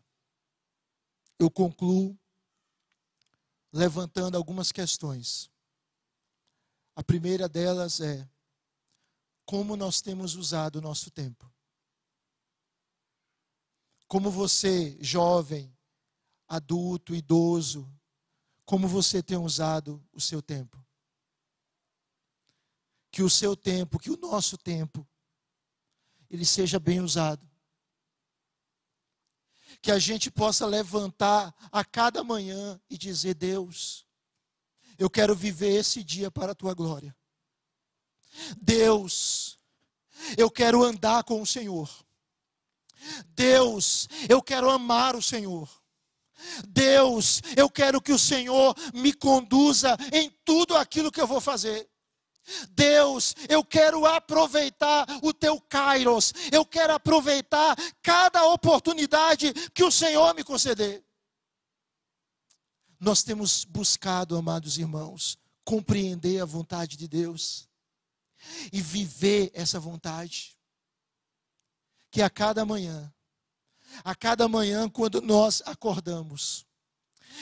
Eu 1.39 1.49
concluo 1.49 2.17
levantando 3.71 4.35
algumas 4.35 4.71
questões. 4.71 5.49
A 6.95 7.03
primeira 7.03 7.47
delas 7.47 8.01
é 8.01 8.27
como 9.45 9.75
nós 9.75 10.01
temos 10.01 10.35
usado 10.35 10.75
o 10.75 10.81
nosso 10.81 11.09
tempo. 11.09 11.49
Como 14.09 14.29
você, 14.29 14.97
jovem, 14.99 15.73
adulto, 16.45 17.15
idoso, 17.15 17.89
como 18.65 18.85
você 18.85 19.23
tem 19.23 19.37
usado 19.37 20.05
o 20.11 20.19
seu 20.19 20.41
tempo. 20.41 20.77
Que 23.09 23.23
o 23.23 23.29
seu 23.29 23.55
tempo, 23.55 23.97
que 23.97 24.11
o 24.11 24.17
nosso 24.17 24.57
tempo, 24.57 25.07
ele 26.29 26.45
seja 26.45 26.77
bem 26.77 26.99
usado 26.99 27.49
que 29.81 29.91
a 29.91 29.99
gente 29.99 30.29
possa 30.29 30.65
levantar 30.65 31.53
a 31.71 31.85
cada 31.85 32.23
manhã 32.23 32.79
e 32.89 32.97
dizer: 32.97 33.33
Deus, 33.35 34.05
eu 34.97 35.09
quero 35.09 35.35
viver 35.35 35.75
esse 35.75 36.03
dia 36.03 36.29
para 36.29 36.51
a 36.51 36.55
tua 36.55 36.73
glória. 36.73 37.15
Deus, 38.61 39.57
eu 40.37 40.49
quero 40.49 40.83
andar 40.83 41.23
com 41.23 41.41
o 41.41 41.45
Senhor. 41.45 41.89
Deus, 43.35 44.07
eu 44.27 44.41
quero 44.41 44.69
amar 44.69 45.15
o 45.15 45.21
Senhor. 45.21 45.69
Deus, 46.67 47.41
eu 47.55 47.69
quero 47.69 48.01
que 48.01 48.13
o 48.13 48.19
Senhor 48.19 48.75
me 48.93 49.13
conduza 49.13 49.97
em 50.11 50.29
tudo 50.45 50.75
aquilo 50.75 51.11
que 51.11 51.21
eu 51.21 51.27
vou 51.27 51.41
fazer. 51.41 51.89
Deus, 52.71 53.35
eu 53.47 53.63
quero 53.63 54.05
aproveitar 54.05 55.05
o 55.21 55.33
teu 55.33 55.59
kairos, 55.61 56.33
eu 56.51 56.65
quero 56.65 56.93
aproveitar 56.93 57.75
cada 58.01 58.45
oportunidade 58.47 59.53
que 59.73 59.83
o 59.83 59.91
Senhor 59.91 60.33
me 60.33 60.43
conceder. 60.43 61.03
Nós 62.99 63.23
temos 63.23 63.63
buscado, 63.63 64.35
amados 64.35 64.77
irmãos, 64.77 65.37
compreender 65.63 66.41
a 66.41 66.45
vontade 66.45 66.97
de 66.97 67.07
Deus 67.07 67.69
e 68.73 68.81
viver 68.81 69.51
essa 69.53 69.79
vontade. 69.79 70.58
Que 72.11 72.21
a 72.21 72.29
cada 72.29 72.65
manhã, 72.65 73.13
a 74.03 74.15
cada 74.15 74.47
manhã, 74.47 74.89
quando 74.89 75.21
nós 75.21 75.61
acordamos, 75.65 76.65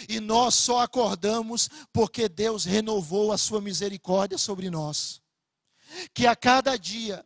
e 0.08 0.20
nós 0.20 0.54
só 0.56 0.82
acordamos 0.82 1.70
porque 1.92 2.28
Deus 2.28 2.66
renovou 2.66 3.32
a 3.32 3.38
sua 3.38 3.62
misericórdia 3.62 4.38
sobre 4.38 4.70
nós. 4.70 5.22
Que 6.14 6.28
a 6.28 6.36
cada 6.36 6.78
dia 6.78 7.26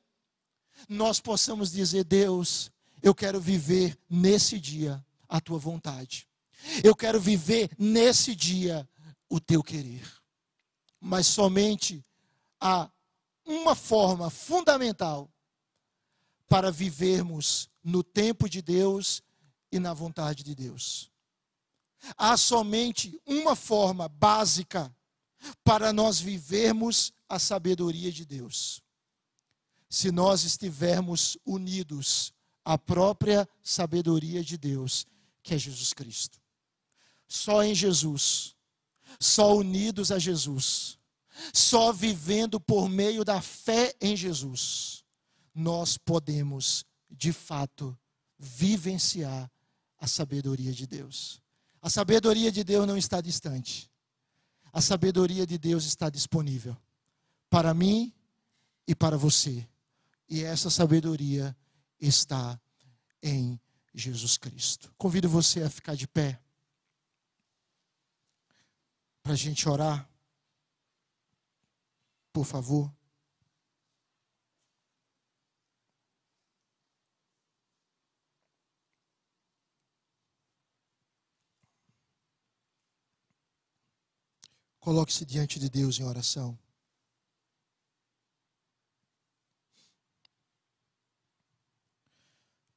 nós 0.87 1.19
possamos 1.19 1.71
dizer: 1.71 2.03
Deus, 2.03 2.71
eu 3.01 3.13
quero 3.15 3.39
viver 3.39 3.97
nesse 4.09 4.59
dia 4.59 5.03
a 5.27 5.39
tua 5.39 5.57
vontade. 5.57 6.27
Eu 6.83 6.95
quero 6.95 7.19
viver 7.19 7.71
nesse 7.77 8.35
dia 8.35 8.87
o 9.27 9.39
teu 9.39 9.63
querer. 9.63 10.05
Mas 10.99 11.25
somente 11.25 12.05
há 12.59 12.89
uma 13.45 13.73
forma 13.73 14.29
fundamental 14.29 15.30
para 16.51 16.69
vivermos 16.69 17.69
no 17.81 18.03
tempo 18.03 18.49
de 18.49 18.61
Deus 18.61 19.23
e 19.71 19.79
na 19.79 19.93
vontade 19.93 20.43
de 20.43 20.53
Deus. 20.53 21.09
Há 22.17 22.35
somente 22.35 23.17
uma 23.25 23.55
forma 23.55 24.09
básica 24.09 24.93
para 25.63 25.93
nós 25.93 26.19
vivermos 26.19 27.13
a 27.29 27.39
sabedoria 27.39 28.11
de 28.11 28.25
Deus. 28.25 28.83
Se 29.89 30.11
nós 30.11 30.43
estivermos 30.43 31.37
unidos 31.45 32.33
à 32.65 32.77
própria 32.77 33.47
sabedoria 33.63 34.43
de 34.43 34.57
Deus, 34.57 35.07
que 35.41 35.55
é 35.55 35.57
Jesus 35.57 35.93
Cristo. 35.93 36.37
Só 37.29 37.63
em 37.63 37.73
Jesus, 37.73 38.57
só 39.21 39.55
unidos 39.55 40.11
a 40.11 40.19
Jesus, 40.19 40.99
Só 41.53 41.91
vivendo 41.91 42.59
por 42.59 42.89
meio 42.89 43.23
da 43.23 43.41
fé 43.41 43.95
em 44.01 44.15
Jesus, 44.17 45.00
nós 45.53 45.97
podemos, 45.97 46.85
de 47.09 47.33
fato, 47.33 47.97
vivenciar 48.37 49.49
a 49.97 50.07
sabedoria 50.07 50.71
de 50.71 50.87
Deus. 50.87 51.41
A 51.81 51.89
sabedoria 51.89 52.51
de 52.51 52.63
Deus 52.63 52.87
não 52.87 52.97
está 52.97 53.21
distante. 53.21 53.89
A 54.73 54.81
sabedoria 54.81 55.45
de 55.45 55.57
Deus 55.57 55.85
está 55.85 56.09
disponível 56.09 56.75
para 57.49 57.73
mim 57.73 58.13
e 58.87 58.95
para 58.95 59.17
você. 59.17 59.67
E 60.29 60.43
essa 60.43 60.69
sabedoria 60.69 61.55
está 61.99 62.59
em 63.21 63.59
Jesus 63.93 64.37
Cristo. 64.37 64.93
Convido 64.97 65.27
você 65.27 65.61
a 65.63 65.69
ficar 65.69 65.95
de 65.95 66.07
pé 66.07 66.41
para 69.21 69.33
a 69.33 69.35
gente 69.35 69.67
orar. 69.67 70.09
Por 72.31 72.45
favor. 72.45 72.91
Coloque-se 84.81 85.23
diante 85.23 85.59
de 85.59 85.69
Deus 85.69 85.99
em 85.99 86.03
oração. 86.03 86.57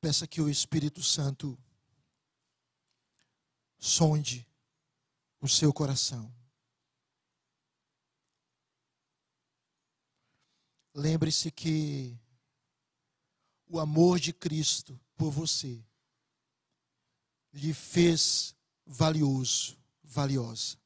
Peça 0.03 0.27
que 0.27 0.43
o 0.43 0.51
Espírito 0.51 1.03
Santo 1.03 1.59
sonde 3.79 4.47
o 5.41 5.49
seu 5.49 5.73
coração. 5.73 6.31
Lembre-se 10.93 11.51
que 11.51 12.21
o 13.67 13.81
amor 13.81 14.21
de 14.21 14.35
Cristo 14.35 15.01
por 15.17 15.31
você 15.31 15.83
lhe 17.51 17.73
fez 17.73 18.55
valioso, 18.85 19.79
valiosa. 20.03 20.84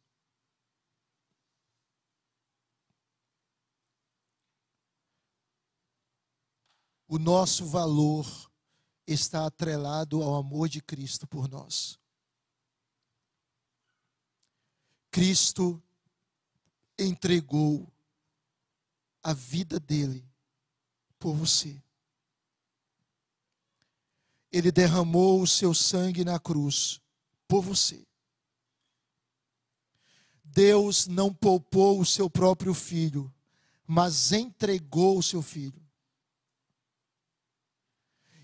O 7.09 7.19
nosso 7.19 7.65
valor 7.65 8.27
está 9.07 9.47
atrelado 9.47 10.23
ao 10.23 10.35
amor 10.35 10.69
de 10.69 10.83
Cristo 10.83 11.27
por 11.27 11.49
nós. 11.49 11.99
Cristo 15.11 15.83
entregou 16.99 17.91
a 19.23 19.33
vida 19.33 19.81
dele 19.81 20.23
por 21.19 21.35
você. 21.35 21.83
Ele 24.53 24.71
derramou 24.71 25.41
o 25.41 25.47
seu 25.47 25.73
sangue 25.73 26.25
na 26.25 26.39
cruz 26.39 27.01
por 27.47 27.63
você. 27.63 28.07
Deus 30.45 31.07
não 31.07 31.33
poupou 31.33 32.01
o 32.01 32.07
seu 32.07 32.29
próprio 32.29 32.75
filho, 32.75 33.33
mas 33.87 34.33
entregou 34.33 35.19
o 35.19 35.23
seu 35.23 35.41
filho. 35.41 35.88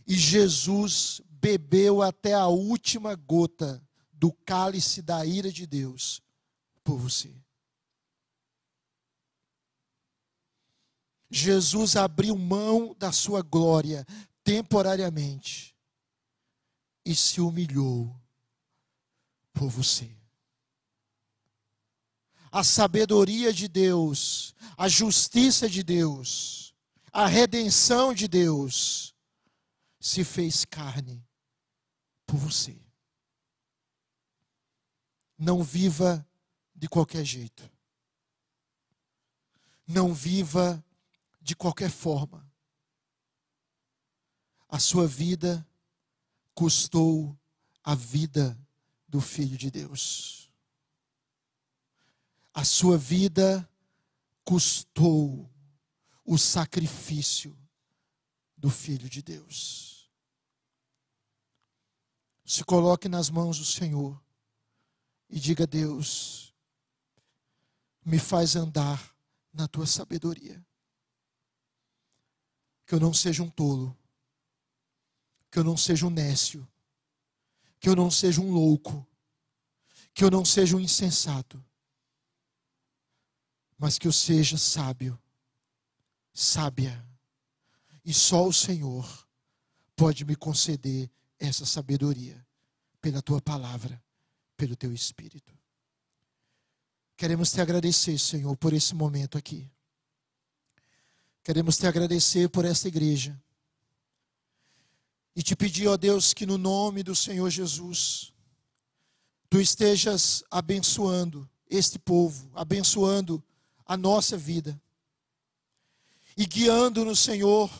E 0.07 0.15
Jesus 0.15 1.21
bebeu 1.29 2.03
até 2.03 2.35
a 2.35 2.47
última 2.47 3.15
gota 3.15 3.83
do 4.13 4.33
cálice 4.33 5.03
da 5.03 5.25
ira 5.25 5.51
de 5.51 5.67
Deus 5.67 6.23
por 6.83 6.99
você. 6.99 7.35
Jesus 11.31 11.97
abriu 11.97 12.37
mão 12.37 12.95
da 12.99 13.11
sua 13.11 13.43
glória 13.43 14.07
temporariamente 14.43 15.75
e 17.05 17.15
se 17.15 17.41
humilhou 17.41 18.15
por 19.53 19.69
você. 19.69 20.11
A 22.53 22.63
sabedoria 22.63 23.53
de 23.53 23.67
Deus, 23.67 24.55
a 24.77 24.89
justiça 24.89 25.69
de 25.69 25.83
Deus, 25.83 26.75
a 27.13 27.27
redenção 27.27 28.15
de 28.15 28.29
Deus 28.29 29.14
se 30.05 30.23
fez 30.23 30.67
carne 30.67 31.27
por 32.27 32.37
você. 32.37 32.79
Não 35.39 35.63
viva 35.63 36.29
de 36.75 36.87
qualquer 36.87 37.25
jeito. 37.25 37.71
Não 39.87 40.13
viva 40.13 40.85
de 41.41 41.57
qualquer 41.57 41.91
forma. 41.91 42.47
A 44.69 44.79
sua 44.79 45.07
vida 45.07 45.67
custou 46.55 47.35
a 47.83 47.95
vida 47.95 48.59
do 49.09 49.23
Filho 49.23 49.57
de 49.57 49.71
Deus. 49.71 50.51
A 52.53 52.63
sua 52.63 52.99
vida 52.99 53.67
custou 54.45 55.51
o 56.27 56.37
sacrifício 56.37 57.59
do 58.55 58.69
Filho 58.69 59.09
de 59.09 59.23
Deus. 59.23 59.94
Se 62.45 62.63
coloque 62.63 63.09
nas 63.09 63.31
mãos 63.31 63.59
do 63.59 63.65
Senhor 63.65 64.23
e 65.31 65.41
diga: 65.41 65.67
Deus, 65.67 66.55
me 68.05 68.19
faz 68.19 68.55
andar 68.55 69.15
na 69.53 69.67
tua 69.67 69.87
sabedoria. 69.87 70.65
Que 72.87 72.95
eu 72.95 73.01
não 73.01 73.15
seja 73.15 73.43
um 73.43 73.49
tolo, 73.49 73.97
que 75.51 75.59
eu 75.59 75.65
não 75.65 75.77
seja 75.77 76.07
um 76.07 76.11
nécio, 76.11 76.69
que 77.81 77.89
eu 77.89 77.97
não 77.97 78.11
seja 78.11 78.41
um 78.43 78.53
louco, 78.53 79.07
que 80.13 80.23
eu 80.23 80.31
não 80.31 80.45
seja 80.45 80.77
um 80.77 80.81
insensato, 80.81 81.65
mas 83.79 83.99
que 83.99 84.07
eu 84.07 84.13
seja 84.13 84.59
sábio, 84.59 85.19
sábia, 86.33 87.07
e 88.05 88.13
só 88.13 88.47
o 88.47 88.53
Senhor 88.53 89.27
pode 89.97 90.25
me 90.25 90.37
conceder 90.37 91.11
essa 91.39 91.67
sabedoria 91.67 92.45
pela 93.01 93.21
tua 93.21 93.41
palavra, 93.41 94.03
pelo 94.57 94.77
teu 94.77 94.93
espírito. 94.93 95.53
Queremos 97.17 97.53
te 97.53 97.61
agradecer, 97.61 98.19
Senhor, 98.19 98.57
por 98.57 98.73
esse 98.73 98.95
momento 98.95 99.39
aqui. 99.39 99.71
Queremos 101.43 101.77
te 101.77 101.87
agradecer 101.87 102.49
por 102.49 102.65
essa 102.65 102.89
igreja. 102.89 103.41
E 105.37 105.43
te 105.43 105.55
pedir, 105.55 105.89
ó 105.89 105.97
Deus, 105.97 106.33
que 106.33 106.47
no 106.47 106.57
nome 106.57 107.03
do 107.03 107.15
Senhor 107.15 107.51
Jesus, 107.51 108.33
tu 109.51 109.61
estejas 109.61 110.43
abençoando 110.51 111.49
este 111.69 111.99
povo, 111.99 112.51
abençoando 112.55 113.43
a 113.85 113.97
nossa 113.97 114.37
vida 114.37 114.81
e 116.37 116.47
guiando-nos, 116.47 117.21
Senhor, 117.21 117.71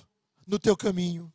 no 0.47 0.59
teu 0.59 0.77
caminho. 0.77 1.33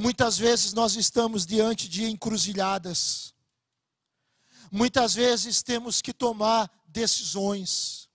Muitas 0.00 0.38
vezes 0.38 0.72
nós 0.72 0.94
estamos 0.94 1.44
diante 1.44 1.88
de 1.88 2.04
encruzilhadas. 2.04 3.34
Muitas 4.70 5.12
vezes 5.12 5.60
temos 5.60 6.00
que 6.00 6.12
tomar 6.12 6.70
decisões. 6.86 8.08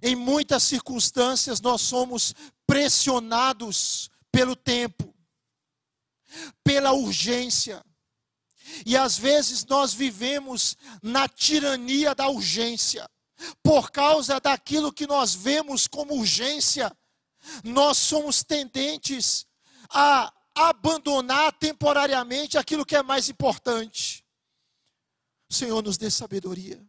Em 0.00 0.16
muitas 0.16 0.62
circunstâncias 0.62 1.60
nós 1.60 1.82
somos 1.82 2.34
pressionados 2.66 4.08
pelo 4.32 4.56
tempo, 4.56 5.14
pela 6.64 6.94
urgência. 6.94 7.84
E 8.86 8.96
às 8.96 9.18
vezes 9.18 9.66
nós 9.66 9.92
vivemos 9.92 10.78
na 11.02 11.28
tirania 11.28 12.14
da 12.14 12.26
urgência. 12.26 13.06
Por 13.62 13.90
causa 13.90 14.40
daquilo 14.40 14.94
que 14.94 15.06
nós 15.06 15.34
vemos 15.34 15.86
como 15.86 16.14
urgência, 16.14 16.90
nós 17.62 17.98
somos 17.98 18.42
tendentes 18.42 19.46
a 19.90 20.32
abandonar 20.58 21.52
temporariamente 21.52 22.58
aquilo 22.58 22.84
que 22.84 22.96
é 22.96 23.02
mais 23.02 23.28
importante. 23.28 24.24
Senhor, 25.48 25.82
nos 25.82 25.96
dê 25.96 26.10
sabedoria. 26.10 26.84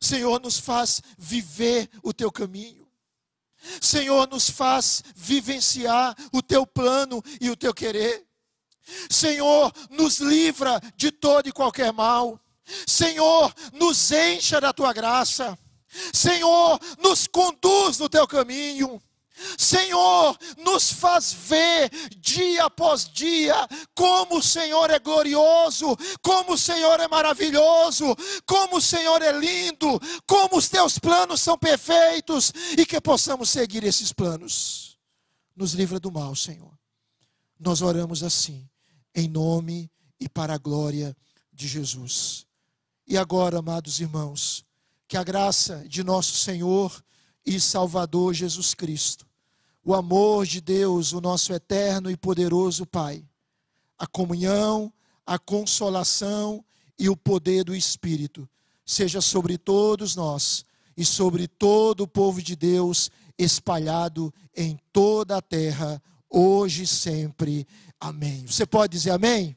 Senhor, 0.00 0.40
nos 0.40 0.58
faz 0.58 1.02
viver 1.18 1.90
o 2.02 2.12
teu 2.12 2.30
caminho. 2.30 2.88
Senhor, 3.80 4.28
nos 4.28 4.48
faz 4.48 5.02
vivenciar 5.14 6.16
o 6.32 6.42
teu 6.42 6.66
plano 6.66 7.22
e 7.40 7.50
o 7.50 7.56
teu 7.56 7.74
querer. 7.74 8.26
Senhor, 9.10 9.72
nos 9.90 10.18
livra 10.18 10.80
de 10.96 11.10
todo 11.10 11.48
e 11.48 11.52
qualquer 11.52 11.92
mal. 11.92 12.40
Senhor, 12.86 13.54
nos 13.72 14.10
encha 14.10 14.60
da 14.60 14.72
tua 14.72 14.92
graça. 14.92 15.58
Senhor, 16.12 16.80
nos 16.98 17.26
conduz 17.26 17.98
no 17.98 18.08
teu 18.08 18.26
caminho. 18.26 19.00
Senhor, 19.56 20.36
nos 20.58 20.92
faz 20.92 21.32
ver 21.32 21.90
dia 22.18 22.64
após 22.64 23.08
dia 23.08 23.54
como 23.94 24.38
o 24.38 24.42
Senhor 24.42 24.90
é 24.90 24.98
glorioso, 24.98 25.96
como 26.20 26.52
o 26.52 26.58
Senhor 26.58 27.00
é 27.00 27.08
maravilhoso, 27.08 28.14
como 28.46 28.76
o 28.76 28.80
Senhor 28.80 29.22
é 29.22 29.32
lindo, 29.32 30.00
como 30.26 30.56
os 30.56 30.68
teus 30.68 30.98
planos 30.98 31.40
são 31.40 31.56
perfeitos 31.58 32.52
e 32.76 32.84
que 32.84 33.00
possamos 33.00 33.50
seguir 33.50 33.84
esses 33.84 34.12
planos. 34.12 34.98
Nos 35.56 35.72
livra 35.72 35.98
do 35.98 36.10
mal, 36.10 36.34
Senhor. 36.34 36.72
Nós 37.58 37.82
oramos 37.82 38.22
assim, 38.22 38.68
em 39.14 39.28
nome 39.28 39.90
e 40.18 40.28
para 40.28 40.54
a 40.54 40.58
glória 40.58 41.16
de 41.52 41.68
Jesus. 41.68 42.46
E 43.06 43.16
agora, 43.16 43.58
amados 43.58 44.00
irmãos, 44.00 44.64
que 45.06 45.16
a 45.16 45.24
graça 45.24 45.84
de 45.86 46.02
nosso 46.02 46.34
Senhor 46.36 47.02
e 47.44 47.60
Salvador 47.60 48.34
Jesus 48.34 48.74
Cristo, 48.74 49.26
o 49.84 49.94
amor 49.94 50.46
de 50.46 50.60
Deus, 50.60 51.12
o 51.12 51.20
nosso 51.20 51.52
eterno 51.52 52.10
e 52.10 52.16
poderoso 52.16 52.86
Pai, 52.86 53.24
a 53.98 54.06
comunhão, 54.06 54.92
a 55.26 55.38
consolação 55.38 56.64
e 56.98 57.08
o 57.08 57.16
poder 57.16 57.64
do 57.64 57.74
Espírito, 57.74 58.48
seja 58.84 59.20
sobre 59.20 59.58
todos 59.58 60.14
nós 60.14 60.64
e 60.96 61.04
sobre 61.04 61.48
todo 61.48 62.02
o 62.02 62.08
povo 62.08 62.42
de 62.42 62.54
Deus 62.54 63.10
espalhado 63.38 64.32
em 64.56 64.78
toda 64.92 65.36
a 65.36 65.42
terra, 65.42 66.02
hoje 66.28 66.82
e 66.82 66.86
sempre. 66.86 67.66
Amém. 67.98 68.46
Você 68.46 68.66
pode 68.66 68.92
dizer 68.92 69.10
amém? 69.10 69.56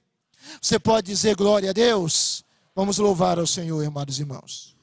Você 0.62 0.80
pode 0.80 1.08
dizer 1.08 1.36
glória 1.36 1.72
a 1.72 1.74
Deus? 1.74 2.44
Vamos 2.76 2.98
louvar 2.98 3.40
ao 3.40 3.48
Senhor, 3.48 3.86
amados 3.86 4.20
irmãos. 4.20 4.75